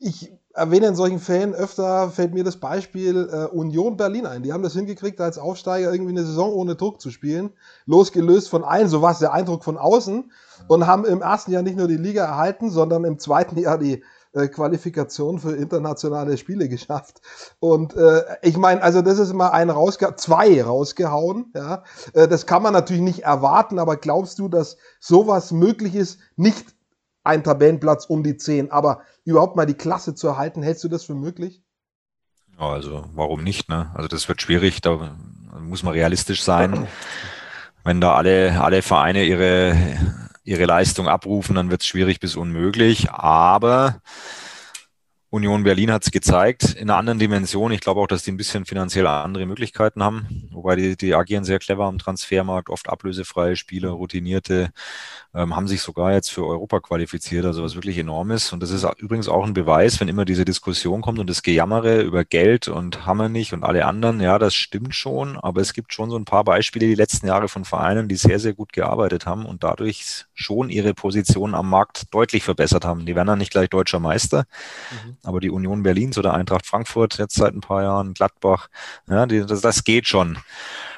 ich 0.00 0.32
erwähne 0.54 0.88
in 0.88 0.94
solchen 0.94 1.20
Fällen 1.20 1.54
öfter, 1.54 2.10
fällt 2.10 2.34
mir 2.34 2.44
das 2.44 2.56
Beispiel 2.56 3.28
äh, 3.32 3.46
Union 3.54 3.96
Berlin 3.96 4.26
ein. 4.26 4.42
Die 4.42 4.52
haben 4.52 4.62
das 4.62 4.72
hingekriegt, 4.72 5.20
als 5.20 5.38
Aufsteiger 5.38 5.92
irgendwie 5.92 6.12
eine 6.12 6.24
Saison 6.24 6.52
ohne 6.52 6.74
Druck 6.74 7.00
zu 7.00 7.10
spielen, 7.10 7.50
losgelöst 7.86 8.48
von 8.48 8.64
allen, 8.64 8.88
so 8.88 9.02
war 9.02 9.12
es 9.12 9.20
der 9.20 9.32
Eindruck 9.32 9.64
von 9.64 9.78
außen, 9.78 10.30
und 10.68 10.86
haben 10.86 11.04
im 11.04 11.22
ersten 11.22 11.52
Jahr 11.52 11.62
nicht 11.62 11.76
nur 11.76 11.88
die 11.88 11.96
Liga 11.96 12.24
erhalten, 12.24 12.70
sondern 12.70 13.04
im 13.04 13.18
zweiten 13.18 13.58
Jahr 13.58 13.78
die 13.78 14.02
äh, 14.32 14.48
Qualifikation 14.48 15.38
für 15.38 15.56
internationale 15.56 16.36
Spiele 16.36 16.68
geschafft. 16.68 17.20
Und 17.58 17.96
äh, 17.96 18.22
ich 18.42 18.56
meine, 18.56 18.82
also 18.82 19.02
das 19.02 19.18
ist 19.18 19.32
mal 19.32 19.50
ein 19.50 19.70
rausge 19.70 20.14
zwei 20.16 20.62
rausgehauen. 20.62 21.52
Ja, 21.54 21.82
äh, 22.12 22.28
das 22.28 22.46
kann 22.46 22.62
man 22.62 22.72
natürlich 22.72 23.02
nicht 23.02 23.24
erwarten, 23.24 23.78
aber 23.78 23.96
glaubst 23.96 24.38
du, 24.38 24.48
dass 24.48 24.76
sowas 25.00 25.50
möglich 25.52 25.94
ist, 25.94 26.20
nicht 26.36 26.74
ein 27.30 27.44
Tabellenplatz 27.44 28.06
um 28.06 28.22
die 28.22 28.36
10, 28.36 28.70
aber 28.70 29.02
überhaupt 29.24 29.56
mal 29.56 29.66
die 29.66 29.74
Klasse 29.74 30.14
zu 30.14 30.28
erhalten, 30.28 30.62
hältst 30.62 30.84
du 30.84 30.88
das 30.88 31.04
für 31.04 31.14
möglich? 31.14 31.62
Ja, 32.58 32.68
also 32.68 33.04
warum 33.14 33.42
nicht? 33.42 33.68
Ne? 33.68 33.90
Also 33.94 34.08
das 34.08 34.28
wird 34.28 34.42
schwierig, 34.42 34.80
da 34.82 35.16
muss 35.60 35.82
man 35.82 35.94
realistisch 35.94 36.42
sein. 36.42 36.86
Wenn 37.84 38.00
da 38.00 38.14
alle, 38.14 38.60
alle 38.60 38.82
Vereine 38.82 39.24
ihre, 39.24 39.74
ihre 40.44 40.66
Leistung 40.66 41.08
abrufen, 41.08 41.54
dann 41.54 41.70
wird 41.70 41.80
es 41.80 41.86
schwierig 41.86 42.20
bis 42.20 42.36
unmöglich. 42.36 43.10
Aber 43.10 44.02
Union 45.30 45.62
Berlin 45.62 45.92
hat 45.92 46.04
es 46.04 46.10
gezeigt, 46.10 46.74
in 46.74 46.90
einer 46.90 46.98
anderen 46.98 47.20
Dimension. 47.20 47.72
Ich 47.72 47.80
glaube 47.80 48.00
auch, 48.00 48.08
dass 48.08 48.24
die 48.24 48.32
ein 48.32 48.36
bisschen 48.36 48.66
finanziell 48.66 49.06
andere 49.06 49.46
Möglichkeiten 49.46 50.02
haben, 50.02 50.49
wobei 50.62 50.76
die, 50.76 50.96
die 50.96 51.14
agieren 51.14 51.44
sehr 51.44 51.58
clever 51.58 51.84
am 51.84 51.98
Transfermarkt, 51.98 52.68
oft 52.68 52.88
ablösefreie 52.88 53.56
Spieler, 53.56 53.90
routinierte, 53.90 54.70
ähm, 55.34 55.56
haben 55.56 55.68
sich 55.68 55.80
sogar 55.80 56.12
jetzt 56.12 56.30
für 56.30 56.46
Europa 56.46 56.80
qualifiziert, 56.80 57.44
also 57.44 57.62
was 57.62 57.74
wirklich 57.74 57.96
enorm 57.98 58.30
ist. 58.30 58.52
Und 58.52 58.62
das 58.62 58.70
ist 58.70 58.86
übrigens 58.98 59.28
auch 59.28 59.44
ein 59.44 59.54
Beweis, 59.54 60.00
wenn 60.00 60.08
immer 60.08 60.24
diese 60.24 60.44
Diskussion 60.44 61.00
kommt 61.00 61.18
und 61.18 61.30
das 61.30 61.42
Gejammere 61.42 62.02
über 62.02 62.24
Geld 62.24 62.68
und 62.68 63.06
Hammer 63.06 63.28
nicht 63.28 63.52
und 63.52 63.64
alle 63.64 63.86
anderen, 63.86 64.20
ja, 64.20 64.38
das 64.38 64.54
stimmt 64.54 64.94
schon, 64.94 65.38
aber 65.38 65.60
es 65.60 65.72
gibt 65.72 65.94
schon 65.94 66.10
so 66.10 66.16
ein 66.16 66.24
paar 66.24 66.44
Beispiele 66.44 66.86
die 66.86 66.94
letzten 66.94 67.26
Jahre 67.26 67.48
von 67.48 67.64
Vereinen, 67.64 68.08
die 68.08 68.16
sehr, 68.16 68.38
sehr 68.38 68.52
gut 68.52 68.72
gearbeitet 68.72 69.26
haben 69.26 69.46
und 69.46 69.64
dadurch 69.64 70.26
schon 70.34 70.68
ihre 70.68 70.92
Position 70.92 71.54
am 71.54 71.70
Markt 71.70 72.12
deutlich 72.12 72.44
verbessert 72.44 72.84
haben. 72.84 73.06
Die 73.06 73.14
werden 73.14 73.28
dann 73.28 73.38
nicht 73.38 73.52
gleich 73.52 73.70
deutscher 73.70 74.00
Meister. 74.00 74.44
Mhm 74.90 75.16
aber 75.30 75.40
die 75.40 75.50
Union 75.50 75.82
Berlins 75.82 76.18
oder 76.18 76.34
Eintracht 76.34 76.66
Frankfurt 76.66 77.18
jetzt 77.18 77.36
seit 77.36 77.54
ein 77.54 77.60
paar 77.60 77.82
Jahren, 77.82 78.14
Gladbach, 78.14 78.68
ja, 79.08 79.26
die, 79.26 79.44
das, 79.44 79.60
das 79.60 79.84
geht 79.84 80.06
schon. 80.06 80.38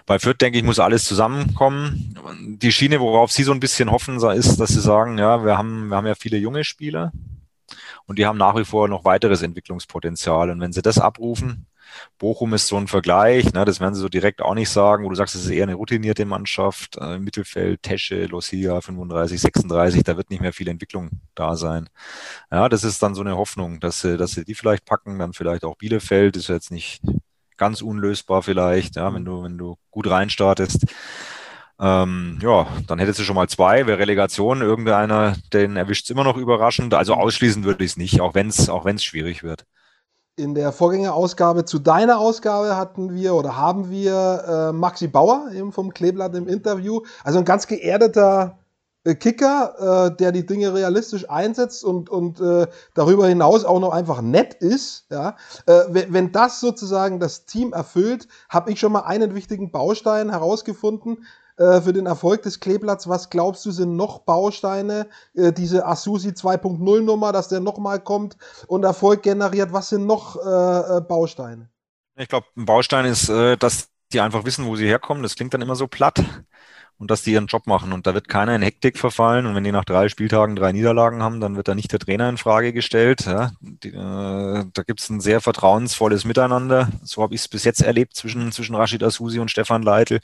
Bei 0.07 0.19
Fürth, 0.19 0.41
denke 0.41 0.59
ich, 0.59 0.65
muss 0.65 0.79
alles 0.79 1.05
zusammenkommen. 1.05 2.15
Die 2.61 2.73
Schiene, 2.73 3.01
worauf 3.01 3.31
Sie 3.31 3.45
so 3.45 3.53
ein 3.53 3.61
bisschen 3.61 3.91
hoffen, 3.91 4.17
ist, 4.17 4.57
dass 4.59 4.71
Sie 4.71 4.81
sagen, 4.81 5.19
ja, 5.19 5.45
wir 5.45 5.57
haben, 5.57 5.89
wir 5.89 5.97
haben 5.97 6.07
ja 6.07 6.15
viele 6.15 6.39
junge 6.39 6.65
Spieler 6.65 7.13
und 8.07 8.19
die 8.19 8.27
haben 8.27 8.39
nach 8.39 8.57
wie 8.57 8.65
vor 8.65 8.89
noch 8.89 9.05
weiteres 9.05 9.43
Entwicklungspotenzial. 9.43 10.51
Und 10.51 10.61
wenn 10.61 10.73
Sie 10.73 10.83
das 10.83 10.99
abrufen, 10.99 11.67
Bochum 12.19 12.55
ist 12.55 12.69
so 12.69 12.77
ein 12.77 12.89
Vergleich, 12.89 13.53
ne, 13.53 13.65
das 13.65 13.81
werden 13.81 13.95
sie 13.95 14.01
so 14.01 14.09
direkt 14.09 14.43
auch 14.43 14.55
nicht 14.55 14.71
sagen, 14.71 15.05
wo 15.05 15.09
du 15.09 15.15
sagst, 15.15 15.35
es 15.35 15.45
ist 15.45 15.51
eher 15.51 15.65
eine 15.65 15.75
routinierte 15.75 16.25
Mannschaft, 16.25 16.97
äh, 16.99 17.19
Mittelfeld, 17.19 17.83
Tesche, 17.83 18.27
Lucia 18.27 18.81
35, 18.81 19.41
36, 19.41 20.03
da 20.03 20.17
wird 20.17 20.31
nicht 20.31 20.41
mehr 20.41 20.53
viel 20.53 20.69
Entwicklung 20.69 21.11
da 21.35 21.57
sein. 21.57 21.89
Ja, 22.51 22.69
das 22.69 22.85
ist 22.85 23.03
dann 23.03 23.15
so 23.15 23.21
eine 23.23 23.37
Hoffnung, 23.37 23.81
dass 23.81 24.01
sie, 24.01 24.17
dass 24.17 24.33
sie 24.33 24.45
die 24.45 24.55
vielleicht 24.55 24.85
packen, 24.85 25.19
dann 25.19 25.33
vielleicht 25.33 25.65
auch 25.65 25.77
Bielefeld, 25.77 26.37
ist 26.37 26.49
jetzt 26.49 26.71
nicht 26.71 27.03
ganz 27.63 27.81
unlösbar 27.81 28.43
vielleicht, 28.43 28.97
ja, 28.97 29.15
wenn 29.15 29.25
du, 29.25 29.45
wenn 29.45 29.57
du 29.57 29.77
gut 29.93 30.11
reinstartest. 30.11 30.85
Ähm, 31.79 32.41
ja, 32.43 32.67
dann 32.89 32.99
hättest 32.99 33.21
du 33.21 33.23
schon 33.23 33.37
mal 33.37 33.49
zwei. 33.49 33.87
Wäre 33.87 34.01
Relegation, 34.01 34.63
irgendeiner, 34.63 35.37
den 35.53 35.77
erwischt 35.77 36.07
es 36.07 36.11
immer 36.11 36.25
noch 36.25 36.37
überraschend. 36.37 36.93
Also 36.93 37.15
ausschließen 37.15 37.63
würde 37.63 37.85
ich 37.85 37.93
es 37.93 37.97
nicht, 37.97 38.21
auch 38.21 38.35
wenn 38.35 38.49
es 38.49 38.69
auch 38.69 38.85
wenn's 38.85 39.05
schwierig 39.05 39.45
wird 39.45 39.65
in 40.37 40.55
der 40.55 40.73
Vorgängerausgabe 40.73 41.67
zu 41.67 41.79
deiner 41.79 42.19
Ausgabe 42.19 42.77
hatten 42.77 43.15
wir 43.15 43.35
oder 43.35 43.57
haben 43.57 43.91
wir 43.91 44.71
äh, 44.71 44.73
Maxi 44.73 45.07
Bauer 45.07 45.51
eben 45.55 45.73
vom 45.73 45.93
Kleeblatt 45.93 46.35
im 46.35 46.49
Interview. 46.49 47.03
Also 47.23 47.39
ein 47.39 47.45
ganz 47.45 47.67
geerdeter 47.67 48.59
Kicker, 49.05 50.11
äh, 50.13 50.17
der 50.17 50.31
die 50.31 50.47
Dinge 50.47 50.75
realistisch 50.75 51.29
einsetzt 51.29 51.85
und, 51.85 52.09
und 52.09 52.41
äh, 52.41 52.69
darüber 52.95 53.27
hinaus 53.27 53.65
auch 53.65 53.81
noch 53.81 53.93
einfach 53.93 54.23
nett 54.23 54.55
ist. 54.55 55.07
Ja? 55.11 55.37
Äh, 55.67 55.81
wenn, 55.89 56.13
wenn 56.13 56.33
das 56.33 56.61
sozusagen 56.61 57.19
das 57.19 57.45
Team 57.45 57.73
erfüllt, 57.73 58.29
habe 58.49 58.71
ich 58.71 58.79
schon 58.79 58.93
mal 58.93 59.01
einen 59.01 59.35
wichtigen 59.35 59.73
Baustein 59.73 60.31
herausgefunden, 60.31 61.27
äh, 61.57 61.81
für 61.81 61.93
den 61.93 62.07
Erfolg 62.07 62.43
des 62.43 62.61
Kleeblatts. 62.61 63.09
Was 63.09 63.29
glaubst 63.29 63.67
du, 63.67 63.73
sind 63.73 63.97
noch 63.97 64.21
Bausteine? 64.21 65.09
Äh, 65.35 65.53
diese 65.53 65.85
Asusi 65.85 66.31
2.0 66.31 67.03
Nummer, 67.03 67.33
dass 67.33 67.49
der 67.49 67.61
nochmal 67.61 68.01
kommt 68.01 68.37
und 68.69 68.85
Erfolg 68.85 69.23
generiert. 69.23 69.73
Was 69.73 69.89
sind 69.91 70.07
noch 70.07 70.37
äh, 70.37 70.99
äh 70.99 71.01
Bausteine? 71.01 71.69
Ich 72.17 72.29
glaube, 72.29 72.47
ein 72.57 72.65
Baustein 72.65 73.05
ist, 73.05 73.29
äh, 73.29 73.57
dass 73.57 73.89
die 74.13 74.21
einfach 74.21 74.45
wissen, 74.45 74.67
wo 74.67 74.77
sie 74.77 74.87
herkommen. 74.87 75.23
Das 75.23 75.35
klingt 75.35 75.55
dann 75.55 75.63
immer 75.63 75.77
so 75.77 75.89
platt 75.89 76.23
und 77.03 77.11
dass 77.11 77.23
die 77.23 77.33
ihren 77.33 77.49
Job 77.49 77.67
machen. 77.67 77.93
Und 77.93 78.07
da 78.07 78.15
wird 78.15 78.29
keiner 78.29 78.55
in 78.55 78.63
Hektik 78.63 78.97
verfallen. 78.97 79.45
Und 79.47 79.57
wenn 79.57 79.65
die 79.65 79.73
nach 79.73 79.85
drei 79.85 80.09
Spieltagen 80.09 80.55
drei 80.55 80.71
Niederlagen 80.71 81.21
haben, 81.21 81.41
dann 81.41 81.57
wird 81.57 81.67
da 81.67 81.75
nicht 81.75 81.91
der 81.91 81.99
Trainer 81.99 82.29
in 82.29 82.37
Frage 82.37 82.73
gestellt. 82.73 83.27
Ja, 83.27 83.51
die, 83.61 83.89
äh, 83.89 84.65
da 84.73 84.83
gibt 84.87 85.01
es 85.01 85.11
ein 85.11 85.19
sehr 85.19 85.41
vertrauensvolles 85.41 86.25
Miteinander. 86.25 86.91
So 87.03 87.21
habe 87.21 87.35
ich 87.35 87.41
es 87.41 87.49
bis 87.49 87.65
jetzt 87.65 87.83
erlebt 87.83 88.15
zwischen, 88.15 88.53
zwischen 88.53 88.77
Rashid 88.77 89.03
Asusi 89.03 89.41
und 89.41 89.51
Stefan 89.51 89.83
Leitl. 89.83 90.21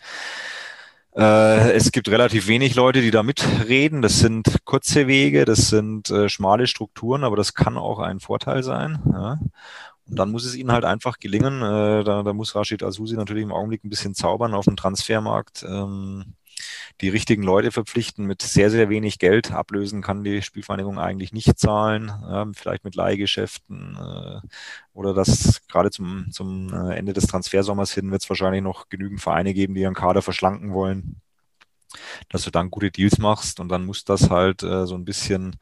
Äh, 1.17 1.73
es 1.73 1.91
gibt 1.91 2.09
relativ 2.11 2.47
wenig 2.47 2.77
Leute, 2.77 3.01
die 3.01 3.11
da 3.11 3.25
mitreden. 3.25 4.01
Das 4.01 4.21
sind 4.21 4.47
kurze 4.65 5.09
Wege, 5.09 5.45
das 5.45 5.71
sind 5.71 6.11
äh, 6.11 6.29
schmale 6.29 6.69
Strukturen, 6.69 7.25
aber 7.25 7.35
das 7.35 7.55
kann 7.55 7.77
auch 7.77 7.99
ein 7.99 8.21
Vorteil 8.21 8.63
sein. 8.63 9.01
Und 10.09 10.19
dann 10.19 10.31
muss 10.31 10.45
es 10.45 10.55
ihnen 10.55 10.71
halt 10.71 10.85
einfach 10.85 11.19
gelingen. 11.19 11.61
Äh, 11.61 12.05
da, 12.05 12.23
da 12.23 12.33
muss 12.33 12.55
Rashid 12.55 12.85
Asusi 12.85 13.17
natürlich 13.17 13.43
im 13.43 13.53
Augenblick 13.53 13.83
ein 13.83 13.91
bisschen 13.91 14.15
zaubern 14.15 14.55
auf 14.55 14.67
dem 14.67 14.77
Transfermarkt. 14.77 15.65
Ähm, 15.69 16.35
die 17.01 17.09
richtigen 17.09 17.43
Leute 17.43 17.71
verpflichten 17.71 18.27
mit 18.27 18.43
sehr, 18.43 18.71
sehr 18.71 18.89
wenig 18.89 19.19
Geld. 19.19 19.53
Ablösen 19.53 20.03
kann 20.03 20.25
die 20.25 20.43
Spielvereinigung 20.43 20.99
eigentlich 20.99 21.33
nicht 21.33 21.59
zahlen, 21.59 22.11
äh, 22.29 22.47
vielleicht 22.55 22.85
mit 22.85 22.95
Leihgeschäften 22.95 23.97
äh, 23.97 24.41
oder 24.93 25.15
das 25.15 25.67
gerade 25.69 25.91
zum, 25.91 26.31
zum 26.33 26.73
äh, 26.73 26.97
Ende 26.97 27.13
des 27.13 27.27
Transfersommers 27.27 27.93
hin 27.93 28.11
wird 28.11 28.23
es 28.23 28.29
wahrscheinlich 28.29 28.63
noch 28.63 28.89
genügend 28.89 29.21
Vereine 29.21 29.55
geben, 29.55 29.75
die 29.75 29.83
ihren 29.83 29.95
Kader 29.95 30.23
verschlanken 30.23 30.73
wollen 30.73 31.21
dass 32.29 32.43
du 32.43 32.51
dann 32.51 32.71
gute 32.71 32.91
Deals 32.91 33.19
machst 33.19 33.61
und 33.61 33.69
dann 33.69 33.87
muss 33.87 34.05
das 34.05 34.31
halt 34.31 34.63
äh, 34.63 34.87
so 34.87 34.95
ein 34.95 35.05
bisschen 35.05 35.57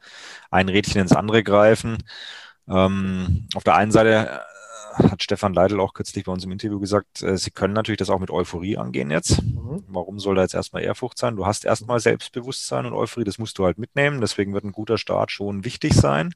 ein 0.51 0.69
Rädchen 0.69 1.01
ins 1.01 1.13
andere 1.13 1.43
greifen. 1.43 1.97
Ähm, 2.67 3.47
auf 3.55 3.63
der 3.63 3.75
einen 3.75 3.91
Seite 3.91 4.41
hat 4.97 5.23
Stefan 5.23 5.53
Leidl 5.53 5.79
auch 5.79 5.93
kürzlich 5.93 6.25
bei 6.25 6.31
uns 6.31 6.43
im 6.43 6.51
Interview 6.51 6.79
gesagt, 6.79 7.21
äh, 7.21 7.37
sie 7.37 7.51
können 7.51 7.73
natürlich 7.73 7.97
das 7.97 8.09
auch 8.09 8.19
mit 8.19 8.31
Euphorie 8.31 8.77
angehen 8.77 9.11
jetzt. 9.11 9.41
Mhm. 9.43 9.83
Warum 9.87 10.19
soll 10.19 10.35
da 10.35 10.41
jetzt 10.41 10.53
erstmal 10.53 10.83
Ehrfurcht 10.83 11.17
sein? 11.17 11.35
Du 11.35 11.45
hast 11.45 11.65
erstmal 11.65 11.99
Selbstbewusstsein 11.99 12.85
und 12.85 12.93
Euphorie, 12.93 13.23
das 13.25 13.37
musst 13.37 13.57
du 13.57 13.65
halt 13.65 13.77
mitnehmen. 13.77 14.21
Deswegen 14.21 14.53
wird 14.53 14.63
ein 14.63 14.71
guter 14.71 14.97
Start 14.97 15.31
schon 15.31 15.65
wichtig 15.65 15.93
sein. 15.93 16.33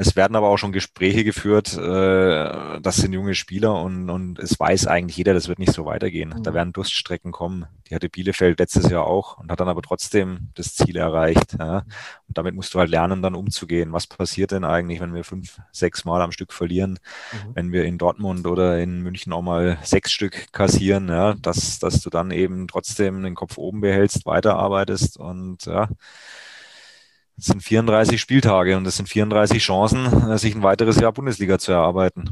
Es 0.00 0.16
werden 0.16 0.34
aber 0.34 0.48
auch 0.48 0.56
schon 0.56 0.72
Gespräche 0.72 1.24
geführt, 1.24 1.76
äh, 1.76 2.80
das 2.80 2.96
sind 2.96 3.12
junge 3.12 3.34
Spieler 3.34 3.82
und, 3.82 4.08
und 4.08 4.38
es 4.38 4.58
weiß 4.58 4.86
eigentlich 4.86 5.18
jeder, 5.18 5.34
das 5.34 5.46
wird 5.46 5.58
nicht 5.58 5.74
so 5.74 5.84
weitergehen. 5.84 6.32
Mhm. 6.38 6.42
Da 6.42 6.54
werden 6.54 6.72
Durststrecken 6.72 7.32
kommen. 7.32 7.66
Die 7.86 7.94
hatte 7.94 8.08
Bielefeld 8.08 8.60
letztes 8.60 8.88
Jahr 8.88 9.06
auch 9.06 9.36
und 9.36 9.52
hat 9.52 9.60
dann 9.60 9.68
aber 9.68 9.82
trotzdem 9.82 10.48
das 10.54 10.74
Ziel 10.74 10.96
erreicht. 10.96 11.54
Ja. 11.58 11.80
Und 12.26 12.38
damit 12.38 12.54
musst 12.54 12.72
du 12.72 12.78
halt 12.78 12.88
lernen, 12.88 13.20
dann 13.20 13.34
umzugehen. 13.34 13.92
Was 13.92 14.06
passiert 14.06 14.52
denn 14.52 14.64
eigentlich, 14.64 15.00
wenn 15.00 15.12
wir 15.12 15.22
fünf, 15.22 15.60
sechs 15.70 16.06
Mal 16.06 16.22
am 16.22 16.32
Stück 16.32 16.54
verlieren, 16.54 16.98
mhm. 17.32 17.50
wenn 17.52 17.72
wir 17.72 17.84
in 17.84 17.98
Dortmund 17.98 18.46
oder 18.46 18.78
in 18.78 19.02
München 19.02 19.34
auch 19.34 19.42
mal 19.42 19.76
sechs 19.82 20.12
Stück 20.12 20.50
kassieren, 20.50 21.08
ja, 21.08 21.34
dass, 21.34 21.78
dass 21.78 22.00
du 22.00 22.08
dann 22.08 22.30
eben 22.30 22.68
trotzdem 22.68 23.22
den 23.22 23.34
Kopf 23.34 23.58
oben 23.58 23.82
behältst, 23.82 24.24
weiterarbeitest 24.24 25.18
und 25.18 25.66
ja, 25.66 25.90
das 27.40 27.46
sind 27.46 27.62
34 27.62 28.20
Spieltage 28.20 28.76
und 28.76 28.84
das 28.84 28.96
sind 28.96 29.08
34 29.08 29.62
Chancen, 29.62 30.30
äh, 30.30 30.36
sich 30.36 30.54
ein 30.54 30.62
weiteres 30.62 31.00
Jahr 31.00 31.12
Bundesliga 31.12 31.58
zu 31.58 31.72
erarbeiten. 31.72 32.28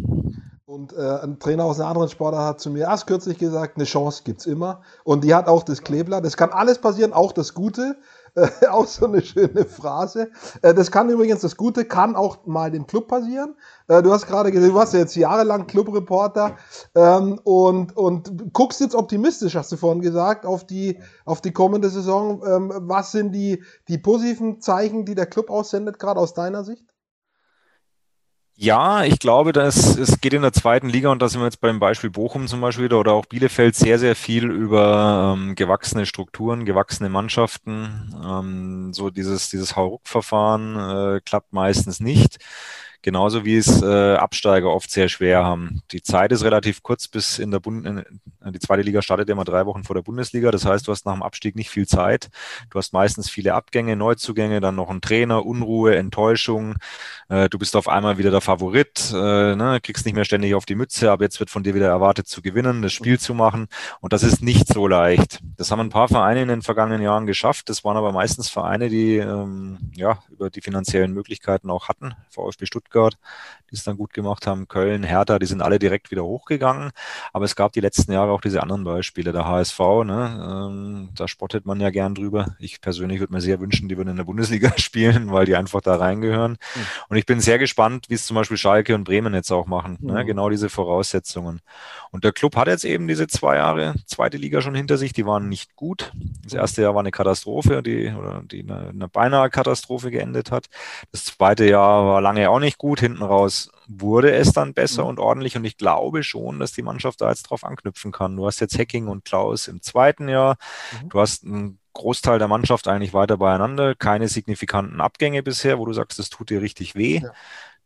Und 0.66 0.92
äh, 0.92 1.20
ein 1.22 1.38
Trainer 1.38 1.64
aus 1.64 1.80
einer 1.80 1.88
anderen 1.88 2.10
Sportart 2.10 2.46
hat 2.46 2.60
zu 2.60 2.70
mir 2.70 2.80
erst 2.80 3.06
kürzlich 3.06 3.38
gesagt, 3.38 3.76
eine 3.76 3.86
Chance 3.86 4.22
gibt 4.22 4.40
es 4.40 4.46
immer. 4.46 4.82
Und 5.04 5.24
die 5.24 5.34
hat 5.34 5.48
auch 5.48 5.62
das 5.62 5.82
Klebler. 5.82 6.20
Das 6.20 6.36
kann 6.36 6.50
alles 6.50 6.78
passieren, 6.78 7.14
auch 7.14 7.32
das 7.32 7.54
Gute. 7.54 7.96
Auch 8.70 8.86
so 8.86 9.06
eine 9.06 9.22
schöne 9.22 9.64
Phrase. 9.64 10.30
Äh, 10.62 10.74
das 10.74 10.90
kann 10.90 11.08
übrigens, 11.10 11.40
das 11.40 11.56
Gute 11.56 11.84
kann 11.84 12.16
auch 12.16 12.46
mal 12.46 12.70
dem 12.70 12.86
Club 12.86 13.08
passieren. 13.08 13.54
Äh, 13.88 14.02
du 14.02 14.12
hast 14.12 14.26
gerade 14.26 14.52
gesagt, 14.52 14.70
du 14.70 14.74
warst 14.74 14.94
jetzt 14.94 15.16
jahrelang 15.16 15.66
Clubreporter 15.66 16.56
ähm, 16.94 17.40
und, 17.44 17.96
und 17.96 18.52
guckst 18.52 18.80
jetzt 18.80 18.94
optimistisch, 18.94 19.56
hast 19.56 19.72
du 19.72 19.76
vorhin 19.76 20.02
gesagt, 20.02 20.46
auf 20.46 20.66
die, 20.66 21.00
auf 21.24 21.40
die 21.40 21.52
kommende 21.52 21.88
Saison. 21.88 22.42
Ähm, 22.46 22.72
was 22.74 23.12
sind 23.12 23.32
die, 23.32 23.62
die 23.88 23.98
positiven 23.98 24.60
Zeichen, 24.60 25.04
die 25.04 25.14
der 25.14 25.26
Club 25.26 25.50
aussendet, 25.50 25.98
gerade 25.98 26.20
aus 26.20 26.34
deiner 26.34 26.64
Sicht? 26.64 26.84
Ja, 28.60 29.04
ich 29.04 29.20
glaube, 29.20 29.52
dass 29.52 29.96
es 29.96 30.20
geht 30.20 30.32
in 30.34 30.42
der 30.42 30.52
zweiten 30.52 30.88
Liga 30.88 31.10
und 31.10 31.22
da 31.22 31.28
sind 31.28 31.40
wir 31.40 31.44
jetzt 31.44 31.60
beim 31.60 31.78
Beispiel 31.78 32.10
Bochum 32.10 32.48
zum 32.48 32.60
Beispiel 32.60 32.92
oder 32.92 33.12
auch 33.12 33.24
Bielefeld 33.26 33.76
sehr, 33.76 34.00
sehr 34.00 34.16
viel 34.16 34.50
über 34.50 35.36
ähm, 35.38 35.54
gewachsene 35.54 36.06
Strukturen, 36.06 36.64
gewachsene 36.64 37.08
Mannschaften. 37.08 38.12
Ähm, 38.20 38.92
so 38.92 39.10
dieses, 39.10 39.48
dieses 39.50 39.76
Hauruck-Verfahren 39.76 41.18
äh, 41.18 41.20
klappt 41.24 41.52
meistens 41.52 42.00
nicht. 42.00 42.38
Genauso 43.02 43.44
wie 43.44 43.56
es 43.56 43.80
äh, 43.82 44.14
Absteiger 44.16 44.72
oft 44.72 44.90
sehr 44.90 45.08
schwer 45.08 45.44
haben. 45.44 45.82
Die 45.92 46.02
Zeit 46.02 46.32
ist 46.32 46.44
relativ 46.44 46.82
kurz 46.82 47.08
bis 47.08 47.38
in 47.38 47.50
der 47.50 47.60
Bund 47.60 47.86
in, 47.86 48.04
die 48.52 48.58
zweite 48.58 48.82
Liga 48.82 49.02
startet 49.02 49.28
immer 49.28 49.44
drei 49.44 49.66
Wochen 49.66 49.84
vor 49.84 49.94
der 49.94 50.02
Bundesliga. 50.02 50.50
Das 50.50 50.64
heißt, 50.64 50.86
du 50.86 50.92
hast 50.92 51.06
nach 51.06 51.14
dem 51.14 51.22
Abstieg 51.22 51.56
nicht 51.56 51.70
viel 51.70 51.86
Zeit. 51.86 52.30
Du 52.70 52.78
hast 52.78 52.92
meistens 52.92 53.28
viele 53.30 53.54
Abgänge, 53.54 53.96
Neuzugänge, 53.96 54.60
dann 54.60 54.74
noch 54.74 54.90
ein 54.90 55.00
Trainer, 55.00 55.44
Unruhe, 55.44 55.96
Enttäuschung. 55.96 56.76
Äh, 57.28 57.48
du 57.48 57.58
bist 57.58 57.76
auf 57.76 57.88
einmal 57.88 58.18
wieder 58.18 58.30
der 58.30 58.40
Favorit, 58.40 59.12
äh, 59.12 59.54
ne? 59.54 59.80
kriegst 59.82 60.06
nicht 60.06 60.14
mehr 60.14 60.24
ständig 60.24 60.54
auf 60.54 60.66
die 60.66 60.74
Mütze, 60.74 61.10
aber 61.10 61.24
jetzt 61.24 61.40
wird 61.40 61.50
von 61.50 61.62
dir 61.62 61.74
wieder 61.74 61.88
erwartet 61.88 62.28
zu 62.28 62.42
gewinnen, 62.42 62.82
das 62.82 62.92
Spiel 62.92 63.18
zu 63.18 63.34
machen. 63.34 63.68
Und 64.00 64.12
das 64.12 64.22
ist 64.22 64.42
nicht 64.42 64.72
so 64.72 64.86
leicht. 64.86 65.40
Das 65.56 65.70
haben 65.70 65.80
ein 65.80 65.90
paar 65.90 66.08
Vereine 66.08 66.42
in 66.42 66.48
den 66.48 66.62
vergangenen 66.62 67.02
Jahren 67.02 67.26
geschafft. 67.26 67.68
Das 67.68 67.84
waren 67.84 67.96
aber 67.96 68.12
meistens 68.12 68.48
Vereine, 68.48 68.88
die 68.88 69.16
ähm, 69.16 69.78
ja 69.94 70.18
über 70.30 70.50
die 70.50 70.60
finanziellen 70.60 71.12
Möglichkeiten 71.12 71.70
auch 71.70 71.88
hatten. 71.88 72.14
VfB 72.30 72.66
Stuttgart, 72.66 72.87
God. 72.90 73.16
Die 73.70 73.76
es 73.76 73.84
dann 73.84 73.96
gut 73.96 74.12
gemacht 74.14 74.46
haben, 74.46 74.68
Köln, 74.68 75.02
Hertha, 75.02 75.38
die 75.38 75.46
sind 75.46 75.60
alle 75.60 75.78
direkt 75.78 76.10
wieder 76.10 76.24
hochgegangen. 76.24 76.90
Aber 77.32 77.44
es 77.44 77.54
gab 77.56 77.72
die 77.72 77.80
letzten 77.80 78.12
Jahre 78.12 78.32
auch 78.32 78.40
diese 78.40 78.62
anderen 78.62 78.84
Beispiele, 78.84 79.32
der 79.32 79.46
HSV, 79.46 79.78
ne? 80.04 80.68
Ähm, 80.70 81.08
da 81.14 81.28
spottet 81.28 81.66
man 81.66 81.80
ja 81.80 81.90
gern 81.90 82.14
drüber. 82.14 82.56
Ich 82.58 82.80
persönlich 82.80 83.20
würde 83.20 83.32
mir 83.32 83.40
sehr 83.40 83.60
wünschen, 83.60 83.88
die 83.88 83.96
würden 83.96 84.10
in 84.10 84.16
der 84.16 84.24
Bundesliga 84.24 84.72
spielen, 84.78 85.32
weil 85.32 85.46
die 85.46 85.56
einfach 85.56 85.80
da 85.80 85.96
reingehören. 85.96 86.52
Mhm. 86.52 86.86
Und 87.08 87.16
ich 87.16 87.26
bin 87.26 87.40
sehr 87.40 87.58
gespannt, 87.58 88.06
wie 88.08 88.14
es 88.14 88.26
zum 88.26 88.36
Beispiel 88.36 88.56
Schalke 88.56 88.94
und 88.94 89.04
Bremen 89.04 89.34
jetzt 89.34 89.50
auch 89.50 89.66
machen. 89.66 89.98
Mhm. 90.00 90.12
Ne? 90.12 90.24
Genau 90.24 90.48
diese 90.48 90.68
Voraussetzungen. 90.70 91.60
Und 92.10 92.24
der 92.24 92.32
Club 92.32 92.56
hat 92.56 92.68
jetzt 92.68 92.84
eben 92.84 93.06
diese 93.06 93.26
zwei 93.26 93.56
Jahre 93.56 93.94
zweite 94.06 94.38
Liga 94.38 94.62
schon 94.62 94.74
hinter 94.74 94.96
sich, 94.96 95.12
die 95.12 95.26
waren 95.26 95.48
nicht 95.48 95.76
gut. 95.76 96.12
Das 96.44 96.54
erste 96.54 96.82
Jahr 96.82 96.94
war 96.94 97.00
eine 97.00 97.10
Katastrophe, 97.10 97.82
die, 97.82 98.12
oder 98.18 98.42
die 98.44 98.62
eine, 98.62 98.88
eine 98.88 99.08
beinahe 99.08 99.50
Katastrophe 99.50 100.10
geendet 100.10 100.50
hat. 100.50 100.66
Das 101.12 101.26
zweite 101.26 101.68
Jahr 101.68 102.06
war 102.06 102.20
lange 102.20 102.48
auch 102.48 102.60
nicht 102.60 102.78
gut. 102.78 103.00
Hinten 103.00 103.22
raus 103.22 103.57
wurde 103.86 104.32
es 104.32 104.52
dann 104.52 104.74
besser 104.74 105.02
mhm. 105.02 105.08
und 105.08 105.18
ordentlich. 105.18 105.56
Und 105.56 105.64
ich 105.64 105.76
glaube 105.76 106.22
schon, 106.22 106.58
dass 106.58 106.72
die 106.72 106.82
Mannschaft 106.82 107.20
da 107.20 107.30
jetzt 107.30 107.44
drauf 107.44 107.64
anknüpfen 107.64 108.12
kann. 108.12 108.36
Du 108.36 108.46
hast 108.46 108.60
jetzt 108.60 108.78
Hacking 108.78 109.08
und 109.08 109.24
Klaus 109.24 109.68
im 109.68 109.82
zweiten 109.82 110.28
Jahr. 110.28 110.56
Mhm. 111.02 111.08
Du 111.08 111.20
hast 111.20 111.44
einen 111.44 111.78
Großteil 111.94 112.38
der 112.38 112.48
Mannschaft 112.48 112.86
eigentlich 112.88 113.14
weiter 113.14 113.38
beieinander. 113.38 113.94
Keine 113.94 114.28
signifikanten 114.28 115.00
Abgänge 115.00 115.42
bisher, 115.42 115.78
wo 115.78 115.86
du 115.86 115.92
sagst, 115.92 116.18
das 116.18 116.30
tut 116.30 116.50
dir 116.50 116.62
richtig 116.62 116.94
weh. 116.94 117.20
Ja. 117.22 117.32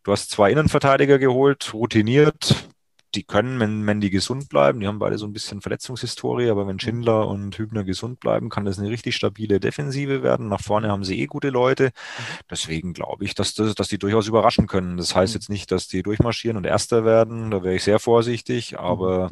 Du 0.02 0.12
hast 0.12 0.30
zwei 0.30 0.50
Innenverteidiger 0.50 1.18
geholt, 1.18 1.72
routiniert, 1.72 2.68
die 3.14 3.24
können, 3.24 3.60
wenn, 3.60 3.86
wenn 3.86 4.00
die 4.00 4.10
gesund 4.10 4.48
bleiben, 4.48 4.80
die 4.80 4.86
haben 4.86 4.98
beide 4.98 5.18
so 5.18 5.26
ein 5.26 5.32
bisschen 5.32 5.60
Verletzungshistorie, 5.60 6.48
aber 6.48 6.66
wenn 6.66 6.76
mhm. 6.76 6.80
Schindler 6.80 7.28
und 7.28 7.56
Hübner 7.58 7.84
gesund 7.84 8.20
bleiben, 8.20 8.48
kann 8.48 8.64
das 8.64 8.78
eine 8.78 8.88
richtig 8.88 9.16
stabile 9.16 9.60
Defensive 9.60 10.22
werden. 10.22 10.48
Nach 10.48 10.60
vorne 10.60 10.88
haben 10.88 11.04
sie 11.04 11.20
eh 11.20 11.26
gute 11.26 11.50
Leute. 11.50 11.86
Mhm. 11.86 12.22
Deswegen 12.50 12.92
glaube 12.94 13.24
ich, 13.24 13.34
dass, 13.34 13.54
das, 13.54 13.74
dass 13.74 13.88
die 13.88 13.98
durchaus 13.98 14.28
überraschen 14.28 14.66
können. 14.66 14.96
Das 14.96 15.14
heißt 15.14 15.34
mhm. 15.34 15.36
jetzt 15.36 15.48
nicht, 15.50 15.70
dass 15.70 15.88
die 15.88 16.02
durchmarschieren 16.02 16.56
und 16.56 16.64
Erster 16.64 17.04
werden. 17.04 17.50
Da 17.50 17.62
wäre 17.62 17.74
ich 17.74 17.84
sehr 17.84 17.98
vorsichtig. 17.98 18.78
Aber 18.78 19.28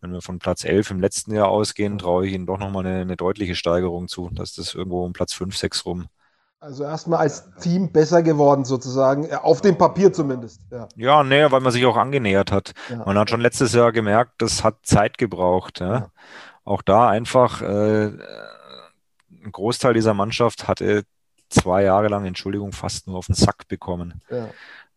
wenn 0.00 0.12
wir 0.12 0.22
von 0.22 0.38
Platz 0.38 0.64
11 0.64 0.90
im 0.92 1.00
letzten 1.00 1.34
Jahr 1.34 1.48
ausgehen, 1.48 1.98
traue 1.98 2.26
ich 2.26 2.32
ihnen 2.32 2.46
doch 2.46 2.58
nochmal 2.58 2.86
eine, 2.86 3.00
eine 3.02 3.16
deutliche 3.16 3.54
Steigerung 3.54 4.08
zu, 4.08 4.30
dass 4.32 4.54
das 4.54 4.74
irgendwo 4.74 5.04
um 5.04 5.12
Platz 5.12 5.34
5, 5.34 5.56
6 5.56 5.86
rum 5.86 6.08
also 6.60 6.84
erstmal 6.84 7.20
als 7.20 7.48
Team 7.60 7.92
besser 7.92 8.22
geworden 8.22 8.64
sozusagen, 8.64 9.26
äh, 9.26 9.34
auf 9.34 9.60
dem 9.60 9.78
Papier 9.78 10.12
zumindest. 10.12 10.62
Ja, 10.70 10.88
ja 10.96 11.24
nee, 11.24 11.50
weil 11.50 11.60
man 11.60 11.72
sich 11.72 11.86
auch 11.86 11.96
angenähert 11.96 12.52
hat. 12.52 12.72
Ja. 12.88 13.04
Man 13.04 13.18
hat 13.18 13.30
schon 13.30 13.40
letztes 13.40 13.72
Jahr 13.72 13.92
gemerkt, 13.92 14.32
das 14.38 14.64
hat 14.64 14.76
Zeit 14.82 15.18
gebraucht. 15.18 15.80
Ja. 15.80 15.92
ja. 15.92 16.10
Auch 16.64 16.82
da 16.82 17.08
einfach 17.08 17.62
äh, 17.62 18.06
ein 18.06 19.52
Großteil 19.52 19.94
dieser 19.94 20.14
Mannschaft 20.14 20.68
hatte 20.68 21.04
zwei 21.48 21.84
Jahre 21.84 22.08
lang, 22.08 22.26
Entschuldigung, 22.26 22.72
fast 22.72 23.06
nur 23.06 23.16
auf 23.16 23.26
den 23.26 23.34
Sack 23.34 23.68
bekommen. 23.68 24.20
Ja. 24.30 24.48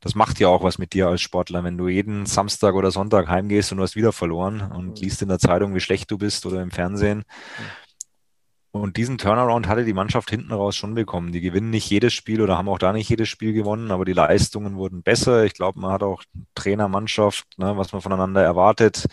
Das 0.01 0.15
macht 0.15 0.39
ja 0.39 0.47
auch 0.47 0.63
was 0.63 0.79
mit 0.79 0.93
dir 0.93 1.07
als 1.07 1.21
Sportler, 1.21 1.63
wenn 1.63 1.77
du 1.77 1.87
jeden 1.87 2.25
Samstag 2.25 2.73
oder 2.73 2.89
Sonntag 2.89 3.27
heimgehst 3.27 3.71
und 3.71 3.77
du 3.77 3.83
hast 3.83 3.95
wieder 3.95 4.11
verloren 4.11 4.71
und 4.75 4.87
mhm. 4.87 4.95
liest 4.95 5.21
in 5.21 5.27
der 5.27 5.37
Zeitung, 5.37 5.75
wie 5.75 5.79
schlecht 5.79 6.09
du 6.09 6.17
bist 6.17 6.47
oder 6.47 6.61
im 6.63 6.71
Fernsehen. 6.71 7.19
Mhm 7.19 7.80
und 8.71 8.95
diesen 8.95 9.17
Turnaround 9.17 9.67
hatte 9.67 9.83
die 9.83 9.93
Mannschaft 9.93 10.29
hinten 10.29 10.53
raus 10.53 10.77
schon 10.77 10.93
bekommen. 10.93 11.33
Die 11.33 11.41
gewinnen 11.41 11.71
nicht 11.71 11.89
jedes 11.89 12.13
Spiel 12.13 12.41
oder 12.41 12.57
haben 12.57 12.69
auch 12.69 12.79
da 12.79 12.93
nicht 12.93 13.09
jedes 13.09 13.27
Spiel 13.27 13.51
gewonnen, 13.51 13.91
aber 13.91 14.05
die 14.05 14.13
Leistungen 14.13 14.77
wurden 14.77 15.03
besser. 15.03 15.43
Ich 15.43 15.53
glaube, 15.53 15.79
man 15.81 15.91
hat 15.91 16.03
auch 16.03 16.23
Trainer, 16.55 16.87
Mannschaft, 16.87 17.45
ne, 17.57 17.75
was 17.75 17.91
man 17.91 18.01
voneinander 18.01 18.41
erwartet, 18.41 19.07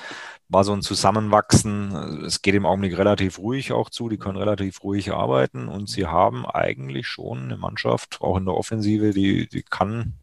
war 0.48 0.62
so 0.62 0.72
ein 0.72 0.82
Zusammenwachsen. 0.82 2.24
Es 2.24 2.40
geht 2.40 2.54
im 2.54 2.66
Augenblick 2.66 2.96
relativ 2.96 3.40
ruhig 3.40 3.72
auch 3.72 3.90
zu. 3.90 4.08
Die 4.08 4.16
können 4.16 4.38
relativ 4.38 4.84
ruhig 4.84 5.12
arbeiten 5.12 5.66
und 5.66 5.88
sie 5.88 6.06
haben 6.06 6.46
eigentlich 6.46 7.08
schon 7.08 7.44
eine 7.44 7.56
Mannschaft, 7.56 8.18
auch 8.20 8.36
in 8.36 8.44
der 8.44 8.54
Offensive, 8.54 9.12
die, 9.12 9.48
die 9.48 9.62
kann 9.62 10.14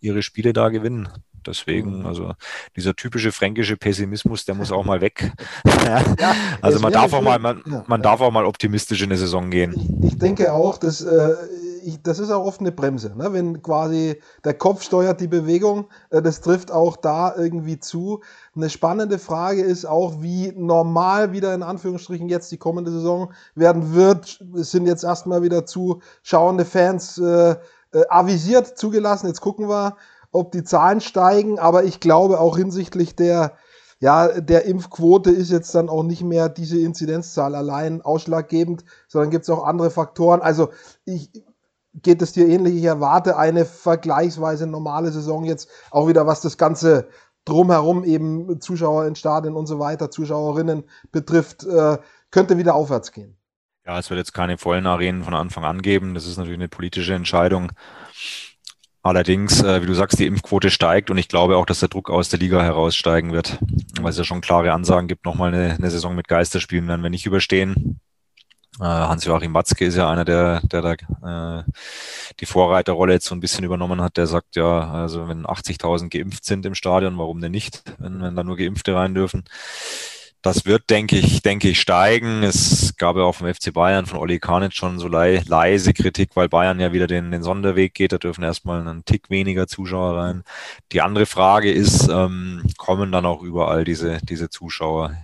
ihre 0.00 0.22
Spiele 0.22 0.54
da 0.54 0.70
gewinnen. 0.70 1.08
Deswegen, 1.46 2.00
mhm. 2.00 2.06
also 2.06 2.32
dieser 2.76 2.94
typische 2.94 3.32
fränkische 3.32 3.76
Pessimismus, 3.76 4.44
der 4.44 4.54
muss 4.54 4.72
auch 4.72 4.84
mal 4.84 5.00
weg. 5.00 5.32
ja, 5.86 6.34
also 6.60 6.80
man 6.80 6.92
darf 6.92 7.12
auch 7.12 7.22
mal, 7.22 7.38
man, 7.38 7.62
ja, 7.66 7.84
man 7.86 8.02
darf 8.02 8.20
auch 8.20 8.30
mal 8.30 8.44
optimistisch 8.44 9.02
in 9.02 9.10
eine 9.10 9.18
Saison 9.18 9.50
gehen. 9.50 9.74
Ich, 10.02 10.12
ich 10.12 10.18
denke 10.18 10.52
auch, 10.52 10.78
dass 10.78 11.02
äh, 11.02 11.34
ich, 11.82 12.02
das 12.02 12.18
ist 12.18 12.30
auch 12.30 12.44
oft 12.44 12.60
eine 12.60 12.72
Bremse, 12.72 13.12
ne? 13.16 13.32
wenn 13.32 13.62
quasi 13.62 14.20
der 14.44 14.54
Kopf 14.54 14.82
steuert 14.82 15.20
die 15.20 15.28
Bewegung, 15.28 15.86
äh, 16.10 16.22
das 16.22 16.40
trifft 16.40 16.70
auch 16.70 16.96
da 16.96 17.34
irgendwie 17.36 17.78
zu. 17.78 18.20
Eine 18.54 18.70
spannende 18.70 19.18
Frage 19.18 19.62
ist 19.62 19.84
auch, 19.84 20.20
wie 20.20 20.52
normal 20.56 21.32
wieder 21.32 21.54
in 21.54 21.62
Anführungsstrichen 21.62 22.28
jetzt 22.28 22.52
die 22.52 22.58
kommende 22.58 22.90
Saison 22.90 23.32
werden 23.54 23.94
wird. 23.94 24.44
Es 24.54 24.70
sind 24.70 24.86
jetzt 24.86 25.04
erstmal 25.04 25.42
wieder 25.42 25.66
zuschauende 25.66 26.64
Fans 26.64 27.18
äh, 27.18 27.56
äh, 27.92 28.04
avisiert 28.08 28.78
zugelassen. 28.78 29.26
Jetzt 29.26 29.40
gucken 29.40 29.68
wir, 29.68 29.96
ob 30.32 30.52
die 30.52 30.64
Zahlen 30.64 31.00
steigen, 31.00 31.58
aber 31.58 31.84
ich 31.84 32.00
glaube 32.00 32.40
auch 32.40 32.56
hinsichtlich 32.56 33.16
der, 33.16 33.56
ja, 33.98 34.40
der 34.40 34.64
Impfquote 34.64 35.30
ist 35.30 35.50
jetzt 35.50 35.74
dann 35.74 35.88
auch 35.88 36.02
nicht 36.02 36.22
mehr 36.22 36.48
diese 36.48 36.78
Inzidenzzahl 36.80 37.54
allein 37.54 38.02
ausschlaggebend, 38.02 38.84
sondern 39.08 39.30
gibt 39.30 39.44
es 39.44 39.50
auch 39.50 39.64
andere 39.64 39.90
Faktoren. 39.90 40.40
Also 40.40 40.70
ich, 41.04 41.30
geht 41.94 42.22
es 42.22 42.32
dir 42.32 42.48
ähnlich? 42.48 42.76
Ich 42.76 42.84
erwarte 42.84 43.36
eine 43.36 43.64
vergleichsweise 43.64 44.66
normale 44.66 45.10
Saison 45.10 45.44
jetzt 45.44 45.68
auch 45.90 46.08
wieder, 46.08 46.26
was 46.26 46.40
das 46.40 46.56
Ganze 46.56 47.08
drumherum 47.44 48.04
eben 48.04 48.60
Zuschauer 48.60 49.06
in 49.06 49.16
Stadien 49.16 49.54
und 49.54 49.66
so 49.66 49.78
weiter, 49.78 50.10
Zuschauerinnen 50.10 50.84
betrifft, 51.10 51.64
äh, 51.64 51.98
könnte 52.30 52.58
wieder 52.58 52.74
aufwärts 52.74 53.12
gehen. 53.12 53.36
Ja, 53.86 53.98
es 53.98 54.10
wird 54.10 54.18
jetzt 54.18 54.34
keine 54.34 54.58
vollen 54.58 54.86
Arenen 54.86 55.24
von 55.24 55.34
Anfang 55.34 55.64
an 55.64 55.82
geben. 55.82 56.14
Das 56.14 56.26
ist 56.26 56.36
natürlich 56.36 56.58
eine 56.58 56.68
politische 56.68 57.14
Entscheidung. 57.14 57.72
Allerdings, 59.02 59.62
äh, 59.62 59.80
wie 59.82 59.86
du 59.86 59.94
sagst, 59.94 60.18
die 60.18 60.26
Impfquote 60.26 60.70
steigt 60.70 61.10
und 61.10 61.16
ich 61.16 61.28
glaube 61.28 61.56
auch, 61.56 61.64
dass 61.64 61.80
der 61.80 61.88
Druck 61.88 62.10
aus 62.10 62.28
der 62.28 62.38
Liga 62.38 62.62
heraussteigen 62.62 63.32
wird, 63.32 63.58
weil 64.00 64.10
es 64.10 64.18
ja 64.18 64.24
schon 64.24 64.42
klare 64.42 64.72
Ansagen 64.72 65.08
gibt, 65.08 65.24
nochmal 65.24 65.54
eine, 65.54 65.74
eine 65.74 65.90
Saison 65.90 66.14
mit 66.14 66.28
Geisterspielen 66.28 66.86
werden 66.86 67.02
wir 67.02 67.10
nicht 67.10 67.24
überstehen. 67.24 68.00
Äh, 68.78 68.84
Hans-Joachim 68.84 69.54
Watzke 69.54 69.86
ist 69.86 69.96
ja 69.96 70.10
einer, 70.10 70.24
der, 70.24 70.60
der 70.64 70.82
da 70.82 71.60
äh, 71.60 71.64
die 72.40 72.46
Vorreiterrolle 72.46 73.14
jetzt 73.14 73.26
so 73.26 73.34
ein 73.34 73.40
bisschen 73.40 73.64
übernommen 73.64 74.00
hat. 74.02 74.16
Der 74.16 74.26
sagt 74.26 74.56
ja, 74.56 74.90
also 74.90 75.28
wenn 75.28 75.46
80.000 75.46 76.08
geimpft 76.10 76.44
sind 76.44 76.64
im 76.66 76.74
Stadion, 76.74 77.18
warum 77.18 77.40
denn 77.40 77.52
nicht, 77.52 77.82
wenn, 77.98 78.22
wenn 78.22 78.36
da 78.36 78.44
nur 78.44 78.56
Geimpfte 78.56 78.94
rein 78.94 79.14
dürfen? 79.14 79.44
Das 80.42 80.64
wird, 80.64 80.88
denke 80.88 81.18
ich, 81.18 81.42
denke 81.42 81.68
ich, 81.68 81.80
steigen. 81.80 82.42
Es 82.42 82.96
gab 82.96 83.16
ja 83.16 83.24
auch 83.24 83.34
vom 83.34 83.52
FC 83.52 83.74
Bayern, 83.74 84.06
von 84.06 84.18
Olli 84.18 84.38
Karnitz 84.38 84.74
schon 84.74 84.98
so 84.98 85.06
le 85.06 85.42
leise 85.46 85.92
Kritik, 85.92 86.30
weil 86.34 86.48
Bayern 86.48 86.80
ja 86.80 86.94
wieder 86.94 87.06
den, 87.06 87.30
den 87.30 87.42
Sonderweg 87.42 87.92
geht. 87.92 88.12
Da 88.12 88.18
dürfen 88.18 88.42
erstmal 88.42 88.80
einen 88.80 89.04
Tick 89.04 89.28
weniger 89.28 89.66
Zuschauer 89.66 90.16
rein. 90.16 90.42
Die 90.92 91.02
andere 91.02 91.26
Frage 91.26 91.70
ist, 91.70 92.08
ähm, 92.08 92.62
kommen 92.78 93.12
dann 93.12 93.26
auch 93.26 93.42
überall 93.42 93.84
diese, 93.84 94.18
diese 94.22 94.48
Zuschauer? 94.48 95.14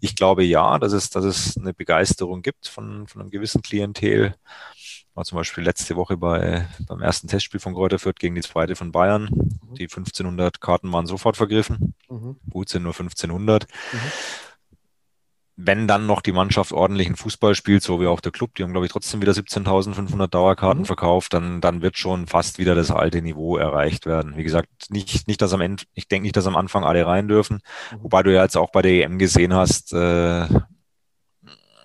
Ich 0.00 0.16
glaube 0.16 0.42
ja, 0.42 0.80
dass 0.80 0.92
es, 0.92 1.08
dass 1.08 1.24
es 1.24 1.56
eine 1.56 1.72
Begeisterung 1.72 2.42
gibt 2.42 2.66
von, 2.66 3.06
von 3.06 3.20
einem 3.20 3.30
gewissen 3.30 3.62
Klientel. 3.62 4.34
War 5.14 5.24
zum 5.24 5.36
Beispiel 5.36 5.62
letzte 5.62 5.94
Woche 5.94 6.16
bei, 6.16 6.66
beim 6.88 7.00
ersten 7.00 7.28
Testspiel 7.28 7.60
von 7.60 7.74
Kräuter 7.74 8.00
Fürth 8.00 8.18
gegen 8.18 8.34
die 8.34 8.40
zweite 8.40 8.74
von 8.74 8.90
Bayern. 8.90 9.28
Die 9.78 9.84
1500 9.84 10.60
Karten 10.60 10.92
waren 10.92 11.06
sofort 11.06 11.36
vergriffen. 11.36 11.94
Mhm. 12.10 12.38
Gut 12.50 12.68
sind 12.68 12.82
nur 12.82 12.92
1500. 12.92 13.68
Mhm 13.92 13.98
wenn 15.56 15.86
dann 15.86 16.06
noch 16.06 16.20
die 16.20 16.32
Mannschaft 16.32 16.72
ordentlichen 16.72 17.16
Fußball 17.16 17.54
spielt, 17.54 17.82
so 17.82 18.00
wie 18.00 18.06
auch 18.06 18.20
der 18.20 18.32
Club, 18.32 18.54
die 18.54 18.62
haben, 18.62 18.72
glaube 18.72 18.86
ich, 18.86 18.92
trotzdem 18.92 19.22
wieder 19.22 19.32
17.500 19.32 20.26
Dauerkarten 20.26 20.82
mhm. 20.82 20.86
verkauft, 20.86 21.32
dann, 21.32 21.60
dann 21.60 21.80
wird 21.80 21.96
schon 21.96 22.26
fast 22.26 22.58
wieder 22.58 22.74
das 22.74 22.90
alte 22.90 23.22
Niveau 23.22 23.56
erreicht 23.56 24.06
werden. 24.06 24.36
Wie 24.36 24.42
gesagt, 24.42 24.68
nicht, 24.90 25.28
nicht 25.28 25.40
dass 25.40 25.52
am 25.52 25.60
Ende, 25.60 25.84
ich 25.94 26.08
denke 26.08 26.24
nicht, 26.24 26.36
dass 26.36 26.46
am 26.46 26.56
Anfang 26.56 26.84
alle 26.84 27.06
rein 27.06 27.28
dürfen, 27.28 27.60
mhm. 27.92 28.02
wobei 28.02 28.22
du 28.22 28.34
ja 28.34 28.42
jetzt 28.42 28.56
auch 28.56 28.72
bei 28.72 28.82
der 28.82 29.04
EM 29.04 29.18
gesehen 29.18 29.54
hast, 29.54 29.92
äh, 29.92 30.46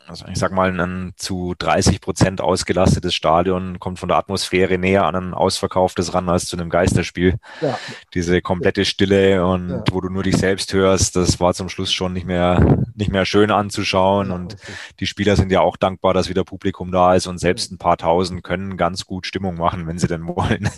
also 0.10 0.26
ich 0.28 0.40
sag 0.40 0.52
mal, 0.52 0.80
ein 0.80 1.14
zu 1.16 1.54
30 1.58 2.02
Prozent 2.02 2.42
ausgelastetes 2.42 3.14
Stadion 3.14 3.80
kommt 3.80 4.00
von 4.00 4.10
der 4.10 4.18
Atmosphäre 4.18 4.78
näher 4.78 5.06
an 5.06 5.16
ein 5.16 5.34
ausverkauftes 5.34 6.14
ran 6.14 6.30
als 6.30 6.46
zu 6.46 6.58
einem 6.58 6.70
Geisterspiel. 6.70 7.38
Ja. 7.62 7.78
Diese 8.14 8.42
komplette 8.42 8.86
Stille 8.86 9.46
und 9.46 9.70
ja. 9.70 9.84
wo 9.92 10.02
du 10.02 10.10
nur 10.10 10.24
dich 10.24 10.38
selbst 10.38 10.74
hörst, 10.74 11.16
das 11.16 11.40
war 11.40 11.54
zum 11.54 11.70
Schluss 11.70 11.92
schon 11.92 12.14
nicht 12.14 12.26
mehr, 12.26 12.84
nicht 12.96 13.12
mehr 13.12 13.26
schön 13.26 13.52
anzuschauen. 13.52 14.30
Ja, 14.30 14.36
und 14.36 14.58
die 15.00 15.08
Spieler 15.08 15.36
sind 15.36 15.52
ja 15.52 15.62
auch 15.62 15.78
dankbar, 15.78 16.14
dass 16.14 16.30
wieder 16.30 16.44
Publikum 16.44 16.92
da 16.92 17.14
ist 17.16 17.28
und 17.28 17.38
selbst 17.38 17.72
ein 17.72 17.78
paar 17.78 17.98
tausend 17.98 18.44
können 18.44 18.78
ganz 18.78 19.06
gut 19.06 19.28
Stimmung 19.28 19.56
machen, 19.56 19.88
wenn 19.88 20.00
sie 20.00 20.08
denn 20.08 20.28
wollen. 20.28 20.70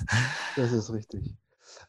Das 0.56 0.72
ist 0.72 0.92
richtig. 0.92 1.36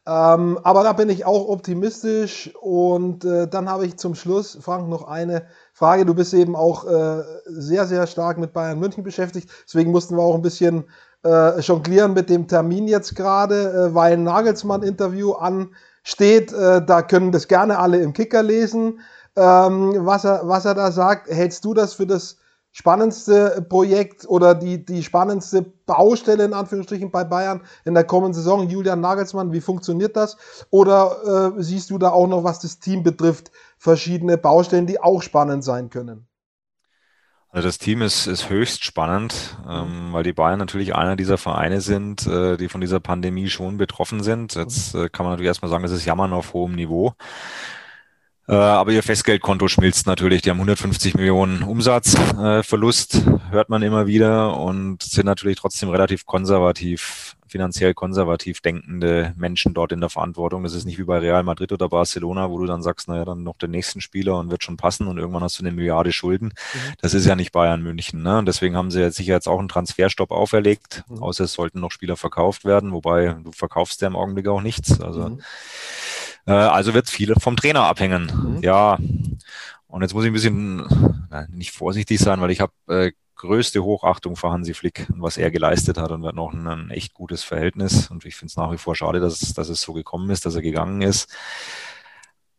Ähm, 0.05 0.59
aber 0.63 0.83
da 0.83 0.91
bin 0.93 1.09
ich 1.09 1.25
auch 1.25 1.47
optimistisch. 1.47 2.51
Und 2.61 3.23
äh, 3.25 3.47
dann 3.47 3.69
habe 3.69 3.85
ich 3.85 3.97
zum 3.97 4.15
Schluss, 4.15 4.57
Frank, 4.61 4.89
noch 4.89 5.07
eine 5.07 5.45
Frage. 5.73 6.05
Du 6.05 6.13
bist 6.13 6.33
eben 6.33 6.55
auch 6.55 6.85
äh, 6.85 7.23
sehr, 7.45 7.85
sehr 7.87 8.07
stark 8.07 8.37
mit 8.37 8.53
Bayern 8.53 8.79
München 8.79 9.03
beschäftigt. 9.03 9.49
Deswegen 9.65 9.91
mussten 9.91 10.17
wir 10.17 10.23
auch 10.23 10.35
ein 10.35 10.41
bisschen 10.41 10.85
äh, 11.23 11.59
jonglieren 11.61 12.13
mit 12.13 12.29
dem 12.29 12.47
Termin 12.47 12.87
jetzt 12.87 13.15
gerade, 13.15 13.71
äh, 13.71 13.95
weil 13.95 14.13
ein 14.13 14.23
Nagelsmann-Interview 14.23 15.33
ansteht. 15.33 16.51
Äh, 16.51 16.85
da 16.85 17.01
können 17.01 17.31
das 17.31 17.47
gerne 17.47 17.79
alle 17.79 17.99
im 17.99 18.11
Kicker 18.13 18.43
lesen, 18.43 18.99
ähm, 19.37 20.05
was, 20.05 20.25
er, 20.25 20.41
was 20.43 20.65
er 20.65 20.73
da 20.75 20.91
sagt. 20.91 21.29
Hältst 21.29 21.63
du 21.63 21.73
das 21.73 21.93
für 21.93 22.05
das 22.05 22.37
spannendste 22.73 23.65
Projekt 23.69 24.27
oder 24.27 24.55
die, 24.55 24.83
die 24.83 25.03
spannendste 25.03 25.61
Baustelle 25.61 26.43
in 26.43 26.53
Anführungsstrichen 26.53 27.11
bei 27.11 27.23
Bayern 27.23 27.61
in 27.85 27.93
der 27.93 28.03
kommenden 28.03 28.33
Saison? 28.33 28.67
Julian 28.67 28.99
Nagelsmann, 28.99 29.53
wie 29.53 29.61
funktioniert 29.61 30.17
das? 30.17 30.37
Oder 30.71 31.53
äh, 31.55 31.63
siehst 31.63 31.91
du 31.91 31.97
da 31.97 32.09
auch 32.09 32.27
noch, 32.27 32.43
was 32.43 32.59
das 32.59 32.79
Team 32.79 33.03
betrifft, 33.03 33.51
verschiedene 33.77 34.37
Baustellen, 34.37 34.87
die 34.87 34.99
auch 34.99 35.21
spannend 35.21 35.63
sein 35.63 35.89
können? 35.89 36.27
Also 37.49 37.67
das 37.67 37.77
Team 37.77 38.01
ist, 38.01 38.25
ist 38.25 38.49
höchst 38.49 38.83
spannend, 38.83 39.55
ähm, 39.69 40.07
weil 40.11 40.23
die 40.23 40.33
Bayern 40.33 40.57
natürlich 40.57 40.95
einer 40.95 41.15
dieser 41.15 41.37
Vereine 41.37 41.81
sind, 41.81 42.25
äh, 42.25 42.57
die 42.57 42.67
von 42.67 42.81
dieser 42.81 42.99
Pandemie 42.99 43.47
schon 43.47 43.77
betroffen 43.77 44.23
sind. 44.23 44.55
Jetzt 44.55 44.95
äh, 44.95 45.07
kann 45.09 45.25
man 45.25 45.33
natürlich 45.33 45.49
erstmal 45.49 45.69
sagen, 45.69 45.83
es 45.83 45.91
ist 45.91 46.05
Jammern 46.05 46.33
auf 46.33 46.53
hohem 46.53 46.73
Niveau. 46.73 47.13
Äh, 48.47 48.55
aber 48.55 48.91
ihr 48.91 49.03
Festgeldkonto 49.03 49.67
schmilzt 49.69 50.05
natürlich. 50.05 50.41
Die 50.41 50.49
haben 50.49 50.57
150 50.57 51.15
Millionen 51.15 51.63
Umsatzverlust, 51.63 53.15
äh, 53.15 53.51
hört 53.51 53.69
man 53.69 53.81
immer 53.83 54.05
wieder 54.05 54.57
und 54.57 55.01
sind 55.01 55.25
natürlich 55.25 55.57
trotzdem 55.57 55.89
relativ 55.89 56.25
konservativ, 56.25 57.37
finanziell 57.47 57.93
konservativ 57.93 58.59
denkende 58.59 59.33
Menschen 59.37 59.73
dort 59.73 59.93
in 59.93 60.01
der 60.01 60.09
Verantwortung. 60.09 60.63
Das 60.63 60.73
ist 60.73 60.83
nicht 60.83 60.99
wie 60.99 61.05
bei 61.05 61.19
Real 61.19 61.43
Madrid 61.43 61.71
oder 61.71 61.87
Barcelona, 61.87 62.49
wo 62.49 62.57
du 62.59 62.65
dann 62.65 62.83
sagst, 62.83 63.07
naja, 63.07 63.23
dann 63.23 63.43
noch 63.43 63.57
den 63.57 63.71
nächsten 63.71 64.01
Spieler 64.01 64.37
und 64.37 64.51
wird 64.51 64.63
schon 64.63 64.75
passen 64.75 65.07
und 65.07 65.17
irgendwann 65.17 65.43
hast 65.43 65.59
du 65.59 65.63
eine 65.63 65.71
Milliarde 65.71 66.11
Schulden. 66.11 66.47
Mhm. 66.47 66.93
Das 66.99 67.13
ist 67.13 67.25
ja 67.25 67.37
nicht 67.37 67.53
Bayern 67.53 67.81
München. 67.81 68.23
Ne? 68.23 68.39
Und 68.39 68.45
deswegen 68.45 68.75
haben 68.75 68.91
sie 68.91 68.99
jetzt 68.99 69.15
sicher 69.15 69.33
jetzt 69.33 69.47
auch 69.47 69.59
einen 69.59 69.69
Transferstopp 69.69 70.31
auferlegt, 70.31 71.05
mhm. 71.07 71.23
außer 71.23 71.45
es 71.45 71.53
sollten 71.53 71.79
noch 71.79 71.91
Spieler 71.91 72.17
verkauft 72.17 72.65
werden, 72.65 72.91
wobei 72.91 73.37
du 73.41 73.53
verkaufst 73.53 74.01
ja 74.01 74.07
im 74.09 74.17
Augenblick 74.17 74.49
auch 74.49 74.61
nichts. 74.61 74.99
Also 74.99 75.29
mhm. 75.29 75.41
Äh, 76.45 76.51
also 76.51 76.93
wird 76.93 77.09
viel 77.09 77.33
vom 77.39 77.55
Trainer 77.55 77.83
abhängen. 77.83 78.31
Mhm. 78.55 78.61
Ja. 78.61 78.97
Und 79.87 80.01
jetzt 80.01 80.13
muss 80.13 80.23
ich 80.23 80.31
ein 80.31 80.33
bisschen 80.33 81.27
na, 81.29 81.47
nicht 81.49 81.71
vorsichtig 81.71 82.19
sein, 82.19 82.41
weil 82.41 82.51
ich 82.51 82.61
habe 82.61 82.73
äh, 82.87 83.11
größte 83.35 83.83
Hochachtung 83.83 84.35
für 84.35 84.49
Hansi 84.51 84.73
Flick 84.73 85.07
und 85.11 85.21
was 85.21 85.37
er 85.37 85.51
geleistet 85.51 85.97
hat 85.97 86.11
und 86.11 86.21
wir 86.21 86.29
hatten 86.29 86.39
auch 86.39 86.53
ein, 86.53 86.65
ein 86.65 86.89
echt 86.89 87.13
gutes 87.13 87.43
Verhältnis. 87.43 88.09
Und 88.09 88.25
ich 88.25 88.35
finde 88.35 88.51
es 88.51 88.57
nach 88.57 88.71
wie 88.71 88.77
vor 88.77 88.95
schade, 88.95 89.19
dass, 89.19 89.39
dass 89.53 89.69
es 89.69 89.81
so 89.81 89.93
gekommen 89.93 90.29
ist, 90.29 90.45
dass 90.45 90.55
er 90.55 90.61
gegangen 90.61 91.01
ist. 91.01 91.29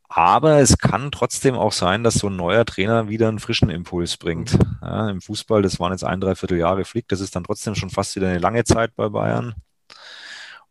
Aber 0.08 0.60
es 0.60 0.78
kann 0.78 1.10
trotzdem 1.10 1.56
auch 1.56 1.72
sein, 1.72 2.04
dass 2.04 2.14
so 2.14 2.28
ein 2.28 2.36
neuer 2.36 2.64
Trainer 2.64 3.08
wieder 3.08 3.28
einen 3.28 3.40
frischen 3.40 3.70
Impuls 3.70 4.16
bringt. 4.16 4.52
Mhm. 4.52 4.78
Ja, 4.82 5.10
Im 5.10 5.20
Fußball, 5.20 5.62
das 5.62 5.80
waren 5.80 5.92
jetzt 5.92 6.04
ein, 6.04 6.20
dreiviertel 6.20 6.58
Jahre 6.58 6.84
Flick, 6.84 7.08
das 7.08 7.20
ist 7.20 7.34
dann 7.34 7.44
trotzdem 7.44 7.74
schon 7.74 7.90
fast 7.90 8.14
wieder 8.14 8.28
eine 8.28 8.38
lange 8.38 8.62
Zeit 8.64 8.94
bei 8.94 9.08
Bayern. 9.08 9.54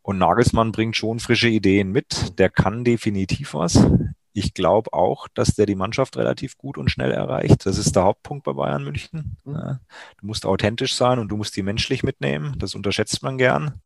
Und 0.04 0.18
Nagelsmann 0.18 0.74
bringt 0.74 0.97
schon 0.97 1.20
frische 1.20 1.47
Ideen 1.47 1.91
mit. 1.91 2.38
Der 2.38 2.49
kann 2.49 2.84
definitiv 2.84 3.54
was. 3.54 3.88
Ich 4.34 4.54
glaube 4.54 4.91
auch, 4.91 5.28
dass 5.34 5.56
der 5.56 5.66
die 5.66 5.76
Mannschaft 5.76 6.18
relativ 6.18 6.58
gut 6.58 6.78
und 6.78 6.91
schnell 6.91 7.12
erreicht. 7.12 7.66
Das 7.66 7.78
ist 7.78 7.95
der 7.95 8.04
Hauptpunkt 8.04 8.43
bei 8.43 8.54
Bayern 8.54 8.84
München. 8.84 9.38
Mhm. 9.45 9.80
Du 10.20 10.28
musst 10.28 10.45
authentisch 10.45 10.93
sein 10.93 11.20
und 11.20 11.30
du 11.30 11.38
musst 11.38 11.56
die 11.56 11.64
menschlich 11.64 12.04
mitnehmen. 12.04 12.56
Das 12.58 12.76
unterschätzt 12.76 13.24
man 13.24 13.38
gern. 13.38 13.82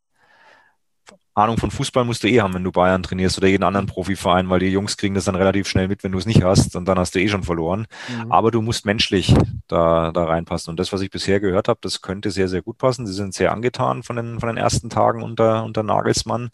Ahnung 1.38 1.58
von 1.58 1.72
Fußball 1.72 2.04
musst 2.04 2.24
du 2.24 2.28
eh 2.28 2.42
haben, 2.42 2.54
wenn 2.54 2.64
du 2.64 2.72
Bayern 2.72 3.04
trainierst 3.04 3.38
oder 3.38 3.48
jeden 3.48 3.64
anderen 3.64 3.86
Profiverein, 3.86 4.50
weil 4.50 4.60
die 4.60 4.68
Jungs 4.68 4.98
kriegen 4.98 5.16
das 5.16 5.26
dann 5.26 5.36
relativ 5.36 5.68
schnell 5.68 5.88
mit, 5.88 6.04
wenn 6.04 6.12
du 6.12 6.18
es 6.18 6.26
nicht 6.26 6.44
hast 6.44 6.76
und 6.76 6.88
dann 6.88 7.00
hast 7.00 7.16
du 7.16 7.20
eh 7.20 7.28
schon 7.28 7.44
verloren. 7.44 7.88
Mhm. 8.10 8.32
Aber 8.32 8.52
du 8.52 8.62
musst 8.62 8.86
menschlich 8.86 9.34
da, 9.68 10.12
da 10.12 10.26
reinpassen. 10.26 10.72
Und 10.72 10.80
das, 10.80 10.92
was 10.92 11.02
ich 11.02 11.10
bisher 11.10 11.40
gehört 11.40 11.68
habe, 11.68 11.80
das 11.82 12.02
könnte 12.02 12.32
sehr, 12.32 12.48
sehr 12.48 12.62
gut 12.62 12.78
passen. 12.78 13.06
Sie 13.06 13.14
sind 13.14 13.34
sehr 13.34 13.52
angetan 13.52 14.04
von 14.04 14.16
den, 14.16 14.40
von 14.40 14.48
den 14.48 14.58
ersten 14.58 14.90
Tagen 14.90 15.22
unter, 15.22 15.64
unter 15.64 15.84
Nagelsmann. 15.84 16.50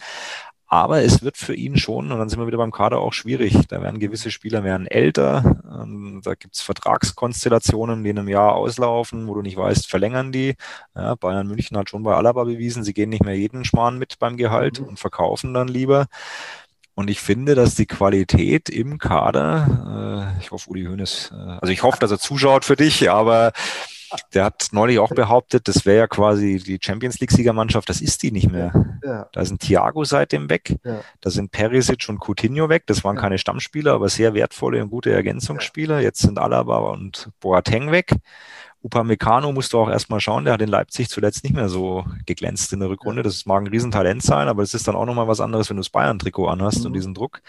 Aber 0.74 1.04
es 1.04 1.22
wird 1.22 1.38
für 1.38 1.54
ihn 1.54 1.78
schon, 1.78 2.12
und 2.12 2.18
dann 2.18 2.30
sind 2.30 2.40
wir 2.40 2.48
wieder 2.48 2.58
beim 2.58 2.72
Kader 2.72 2.98
auch 2.98 3.14
schwierig. 3.14 3.68
Da 3.68 3.84
werden 3.84 4.00
gewisse 4.00 4.32
Spieler 4.32 4.64
werden 4.64 4.88
älter. 4.88 5.62
Ähm, 5.72 6.22
da 6.24 6.34
gibt 6.34 6.56
es 6.56 6.64
Vertragskonstellationen, 6.64 8.04
die 8.04 8.10
in 8.10 8.18
einem 8.18 8.28
Jahr 8.28 8.56
auslaufen, 8.56 9.28
wo 9.28 9.36
du 9.36 9.44
nicht 9.44 9.56
weißt, 9.56 9.88
verlängern 9.88 10.32
die. 10.32 10.56
Ja, 10.96 11.14
Bayern 11.14 11.46
München 11.46 11.78
hat 11.78 11.92
schon 11.92 12.02
bei 12.02 12.16
Alaba 12.16 12.46
bewiesen, 12.46 12.84
sie 12.84 12.96
gehen 12.96 13.12
nicht 13.12 13.24
mehr 13.24 13.38
jeden 13.38 13.66
Schmarrn 13.66 14.00
mit 14.00 14.18
beim 14.18 14.36
Gehalt 14.36 14.80
mhm. 14.80 14.88
und 14.88 15.00
verkaufen 15.00 15.54
dann 15.54 15.68
lieber. 15.68 16.08
Und 16.96 17.12
ich 17.12 17.22
finde, 17.22 17.54
dass 17.54 17.76
die 17.76 17.86
Qualität 17.86 18.68
im 18.68 18.98
Kader, 18.98 20.34
äh, 20.40 20.42
ich 20.42 20.50
hoffe, 20.50 20.72
Uli 20.72 20.86
Hoeneß, 20.86 21.34
äh, 21.34 21.58
also 21.62 21.72
ich 21.72 21.84
hoffe, 21.84 22.00
dass 22.00 22.10
er 22.10 22.18
zuschaut 22.18 22.66
für 22.66 22.76
dich, 22.76 23.12
aber 23.12 23.52
der 24.34 24.46
hat 24.46 24.70
neulich 24.72 25.00
auch 25.00 25.10
behauptet, 25.10 25.68
das 25.68 25.86
wäre 25.86 25.98
ja 25.98 26.08
quasi 26.08 26.58
die 26.58 26.80
Champions 26.82 27.20
League-Siegermannschaft, 27.20 27.90
das 27.90 28.02
ist 28.02 28.24
die 28.24 28.32
nicht 28.32 28.52
mehr. 28.52 28.98
Ja. 29.04 29.28
Da 29.32 29.46
sind 29.46 29.62
Thiago 29.62 30.04
seitdem 30.04 30.50
weg, 30.50 30.78
ja. 30.84 31.02
da 31.22 31.30
sind 31.30 31.52
Perisic 31.52 32.08
und 32.10 32.20
Coutinho 32.20 32.70
weg, 32.70 32.84
das 32.88 33.04
waren 33.04 33.16
ja. 33.16 33.22
keine 33.22 33.38
Stammspieler, 33.38 33.94
aber 33.94 34.10
sehr 34.10 34.34
wertvolle 34.34 34.82
und 34.82 34.90
gute 34.90 35.12
Ergänzungsspieler. 35.12 36.00
Jetzt 36.00 36.20
sind 36.20 36.40
Alaba 36.40 36.78
und 36.78 37.30
Boateng 37.40 37.92
weg. 37.92 38.12
Upamecano 38.84 39.54
musst 39.54 39.72
du 39.72 39.80
auch 39.80 39.90
erstmal 39.90 40.20
schauen, 40.20 40.44
der 40.44 40.54
hat 40.54 40.62
in 40.62 40.68
Leipzig 40.68 41.10
zuletzt 41.10 41.46
nicht 41.46 41.56
mehr 41.56 41.70
so 41.70 42.04
geglänzt 42.26 42.74
in 42.74 42.82
der 42.82 42.90
Rückrunde. 42.90 43.24
Das 43.24 43.46
mag 43.46 43.64
ein 43.64 43.68
Riesentalent 43.68 44.22
sein, 44.22 44.50
aber 44.50 44.62
es 44.62 44.74
ist 44.74 44.88
dann 44.88 44.96
auch 44.96 45.06
nochmal 45.06 45.30
was 45.30 45.40
anderes, 45.40 45.70
wenn 45.70 45.78
du 45.78 45.82
das 45.82 45.90
Bayern-Trikot 45.90 46.48
anhast 46.48 46.82
mhm. 46.82 46.88
und 46.88 46.94
diesen 46.94 47.14
Druck. 47.14 47.42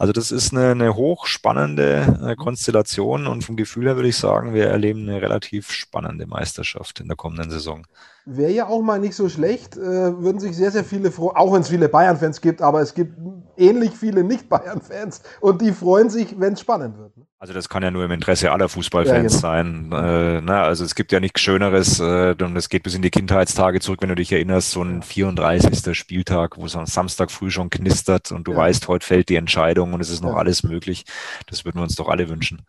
Also 0.00 0.12
das 0.12 0.32
ist 0.32 0.52
eine, 0.52 0.72
eine 0.72 0.96
hochspannende 0.96 2.18
äh, 2.26 2.34
Konstellation 2.34 3.28
und 3.28 3.44
vom 3.44 3.56
Gefühl 3.56 3.86
her 3.86 3.96
würde 3.96 4.08
ich 4.08 4.16
sagen, 4.16 4.52
wir 4.52 4.66
erleben 4.66 5.08
eine 5.08 5.22
relativ 5.22 5.70
spannende 5.70 6.26
Meisterschaft 6.26 6.98
in 6.98 7.06
der 7.06 7.16
kommenden 7.16 7.50
Saison. 7.50 7.86
Wäre 8.26 8.50
ja 8.50 8.66
auch 8.66 8.82
mal 8.82 8.98
nicht 8.98 9.14
so 9.14 9.28
schlecht, 9.28 9.76
äh, 9.76 9.80
würden 9.80 10.40
sich 10.40 10.56
sehr, 10.56 10.72
sehr 10.72 10.84
viele 10.84 11.12
freuen, 11.12 11.36
auch 11.36 11.52
wenn 11.52 11.62
es 11.62 11.68
viele 11.68 11.88
Bayern-Fans 11.88 12.40
gibt, 12.40 12.62
aber 12.62 12.80
es 12.80 12.94
gibt 12.94 13.16
ähnlich 13.56 13.92
viele 13.92 14.24
Nicht-Bayern-Fans 14.24 15.22
und 15.40 15.62
die 15.62 15.72
freuen 15.72 16.10
sich, 16.10 16.38
wenn 16.40 16.54
es 16.54 16.60
spannend 16.60 16.98
wird. 16.98 17.16
Ne? 17.16 17.26
Also 17.42 17.54
das 17.54 17.70
kann 17.70 17.82
ja 17.82 17.90
nur 17.90 18.04
im 18.04 18.10
Interesse 18.10 18.52
aller 18.52 18.68
Fußballfans 18.68 19.40
ja, 19.42 19.62
genau. 19.62 19.90
sein. 19.90 19.92
Äh, 19.92 20.42
na, 20.42 20.62
also 20.62 20.84
es 20.84 20.94
gibt 20.94 21.10
ja 21.10 21.20
nichts 21.20 21.40
Schöneres 21.40 21.98
äh, 21.98 22.34
und 22.38 22.54
es 22.54 22.68
geht 22.68 22.82
bis 22.82 22.94
in 22.94 23.00
die 23.00 23.08
Kindheitstage 23.08 23.80
zurück, 23.80 24.02
wenn 24.02 24.10
du 24.10 24.14
dich 24.14 24.30
erinnerst, 24.30 24.72
so 24.72 24.82
ein 24.82 25.02
34. 25.02 25.96
Spieltag, 25.96 26.58
wo 26.58 26.66
es 26.66 26.76
am 26.76 26.84
Samstag 26.84 27.30
früh 27.30 27.50
schon 27.50 27.70
knistert 27.70 28.30
und 28.30 28.46
du 28.46 28.52
ja. 28.52 28.58
weißt, 28.58 28.86
heute 28.88 29.06
fällt 29.06 29.30
die 29.30 29.36
Entscheidung 29.36 29.94
und 29.94 30.02
es 30.02 30.10
ist 30.10 30.22
noch 30.22 30.32
ja. 30.32 30.36
alles 30.36 30.64
möglich. 30.64 31.06
Das 31.46 31.64
würden 31.64 31.78
wir 31.78 31.84
uns 31.84 31.94
doch 31.94 32.10
alle 32.10 32.28
wünschen. 32.28 32.66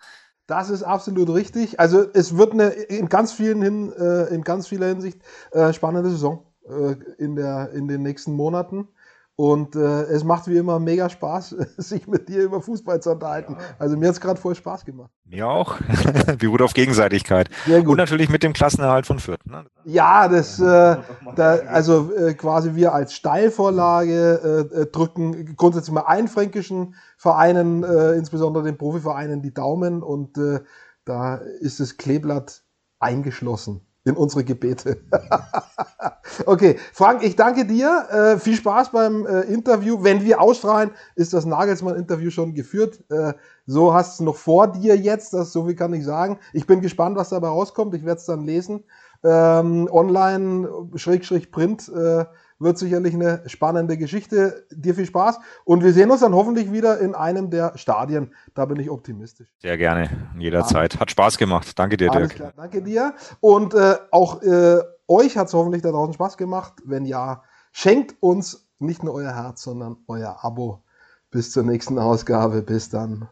Das 0.48 0.70
ist 0.70 0.84
absolut 0.84 1.30
richtig. 1.34 1.78
Also 1.78 2.06
es 2.14 2.38
wird 2.38 2.54
eine 2.54 2.70
in 2.70 3.10
ganz 3.10 3.34
vielen 3.34 3.62
hin, 3.62 3.92
äh, 3.92 4.34
in 4.34 4.42
ganz 4.42 4.70
vieler 4.70 4.88
Hinsicht 4.88 5.20
äh, 5.52 5.74
spannende 5.74 6.12
Saison 6.12 6.46
äh, 6.70 6.96
in, 7.18 7.36
der, 7.36 7.72
in 7.74 7.90
den 7.90 8.04
nächsten 8.04 8.32
Monaten. 8.32 8.88
Und 9.36 9.76
äh, 9.76 10.04
es 10.04 10.24
macht 10.24 10.48
wie 10.48 10.58
immer 10.58 10.80
mega 10.80 11.10
Spaß, 11.10 11.50
sich 11.78 12.08
mit 12.08 12.30
dir 12.30 12.44
über 12.44 12.62
Fußball 12.62 13.02
zu 13.02 13.12
unterhalten. 13.12 13.58
Also 13.80 13.98
mir 13.98 14.08
hat 14.08 14.16
es 14.16 14.22
gerade 14.22 14.40
voll 14.40 14.56
Spaß 14.56 14.86
gemacht. 14.86 15.10
Mir 15.26 15.48
auch. 15.48 15.78
Beruht 16.38 16.62
auf 16.62 16.74
Gegenseitigkeit. 16.74 17.50
Sehr 17.66 17.80
gut. 17.80 17.92
Und 17.94 17.98
natürlich 17.98 18.30
mit 18.30 18.44
dem 18.44 18.54
Klassenerhalt 18.54 19.08
von 19.08 19.20
Fürth. 19.20 19.46
Ne? 19.46 19.66
Ja, 19.86 20.28
das, 20.28 20.60
äh, 20.60 20.98
da, 21.36 21.56
also 21.68 22.14
äh, 22.14 22.34
quasi 22.34 22.76
wir 22.76 22.94
als 22.94 23.14
Steilvorlage 23.14 24.70
äh, 24.74 24.82
äh, 24.82 24.86
drücken 24.88 25.56
grundsätzlich 25.56 25.94
mal 25.94 26.02
allen 26.02 26.28
fränkischen 26.28 26.96
Vereinen, 27.18 27.84
äh, 27.84 28.12
insbesondere 28.14 28.64
den 28.64 28.78
Profivereinen, 28.78 29.42
die 29.42 29.54
Daumen. 29.54 30.04
Und 30.04 30.38
äh, 30.38 30.60
da 31.06 31.36
ist 31.36 31.80
das 31.80 31.98
Kleeblatt 31.98 32.64
eingeschlossen 33.00 33.88
in 34.04 34.16
unsere 34.16 34.44
Gebete. 34.44 35.02
okay, 36.46 36.78
Frank, 36.94 37.24
ich 37.24 37.36
danke 37.36 37.66
dir. 37.66 38.08
Äh, 38.10 38.40
viel 38.40 38.56
Spaß 38.56 38.92
beim 38.92 39.26
äh, 39.26 39.42
Interview. 39.42 40.04
Wenn 40.04 40.24
wir 40.24 40.42
ausstrahlen, 40.42 40.92
ist 41.16 41.34
das 41.34 41.46
Nagelsmann-Interview 41.46 42.32
schon 42.32 42.54
geführt. 42.54 43.04
Äh, 43.10 43.34
so 43.66 43.94
hast 43.94 44.20
du 44.20 44.24
noch 44.24 44.38
vor 44.38 44.72
dir 44.72 44.96
jetzt, 44.96 45.34
das 45.34 45.54
so 45.54 45.66
viel 45.66 45.76
kann 45.76 45.94
ich 45.94 46.04
sagen. 46.04 46.40
Ich 46.54 46.66
bin 46.66 46.82
gespannt, 46.82 47.16
was 47.16 47.30
dabei 47.30 47.50
rauskommt. 47.50 47.94
Ich 47.94 48.04
werde 48.04 48.20
es 48.20 48.26
dann 48.26 48.46
lesen. 48.46 48.84
Ähm, 49.24 49.88
online, 49.92 50.68
Schrägstrich 50.96 51.52
Print, 51.52 51.88
äh, 51.90 52.26
wird 52.62 52.78
sicherlich 52.78 53.14
eine 53.14 53.42
spannende 53.48 53.98
Geschichte. 53.98 54.66
Dir 54.72 54.96
viel 54.96 55.06
Spaß 55.06 55.40
und 55.66 55.84
wir 55.84 55.94
sehen 55.94 56.12
uns 56.12 56.22
dann 56.22 56.34
hoffentlich 56.34 56.72
wieder 56.72 57.00
in 57.00 57.16
einem 57.16 57.50
der 57.50 57.78
Stadien. 57.78 58.34
Da 58.54 58.66
bin 58.66 58.80
ich 58.80 58.90
optimistisch. 58.90 59.50
Sehr 59.60 59.78
gerne, 59.78 60.10
jederzeit. 60.38 61.00
Hat 61.00 61.12
Spaß 61.12 61.38
gemacht. 61.38 61.78
Danke 61.78 61.98
dir, 61.98 62.10
Dirk. 62.10 62.36
Klar, 62.36 62.54
danke 62.56 62.82
dir. 62.82 63.14
Und 63.40 63.74
äh, 63.74 63.96
auch 64.12 64.42
äh, 64.42 64.80
euch 65.08 65.38
hat 65.38 65.48
es 65.48 65.54
hoffentlich 65.54 65.82
da 65.82 65.92
draußen 65.92 66.14
Spaß 66.14 66.38
gemacht. 66.38 66.74
Wenn 66.86 67.06
ja, 67.06 67.44
schenkt 67.72 68.16
uns 68.22 68.68
nicht 68.80 69.04
nur 69.04 69.14
euer 69.14 69.36
Herz, 69.36 69.64
sondern 69.64 69.98
euer 70.08 70.38
Abo. 70.42 70.84
Bis 71.30 71.52
zur 71.52 71.64
nächsten 71.64 71.98
Ausgabe. 71.98 72.62
Bis 72.62 72.90
dann. 72.90 73.28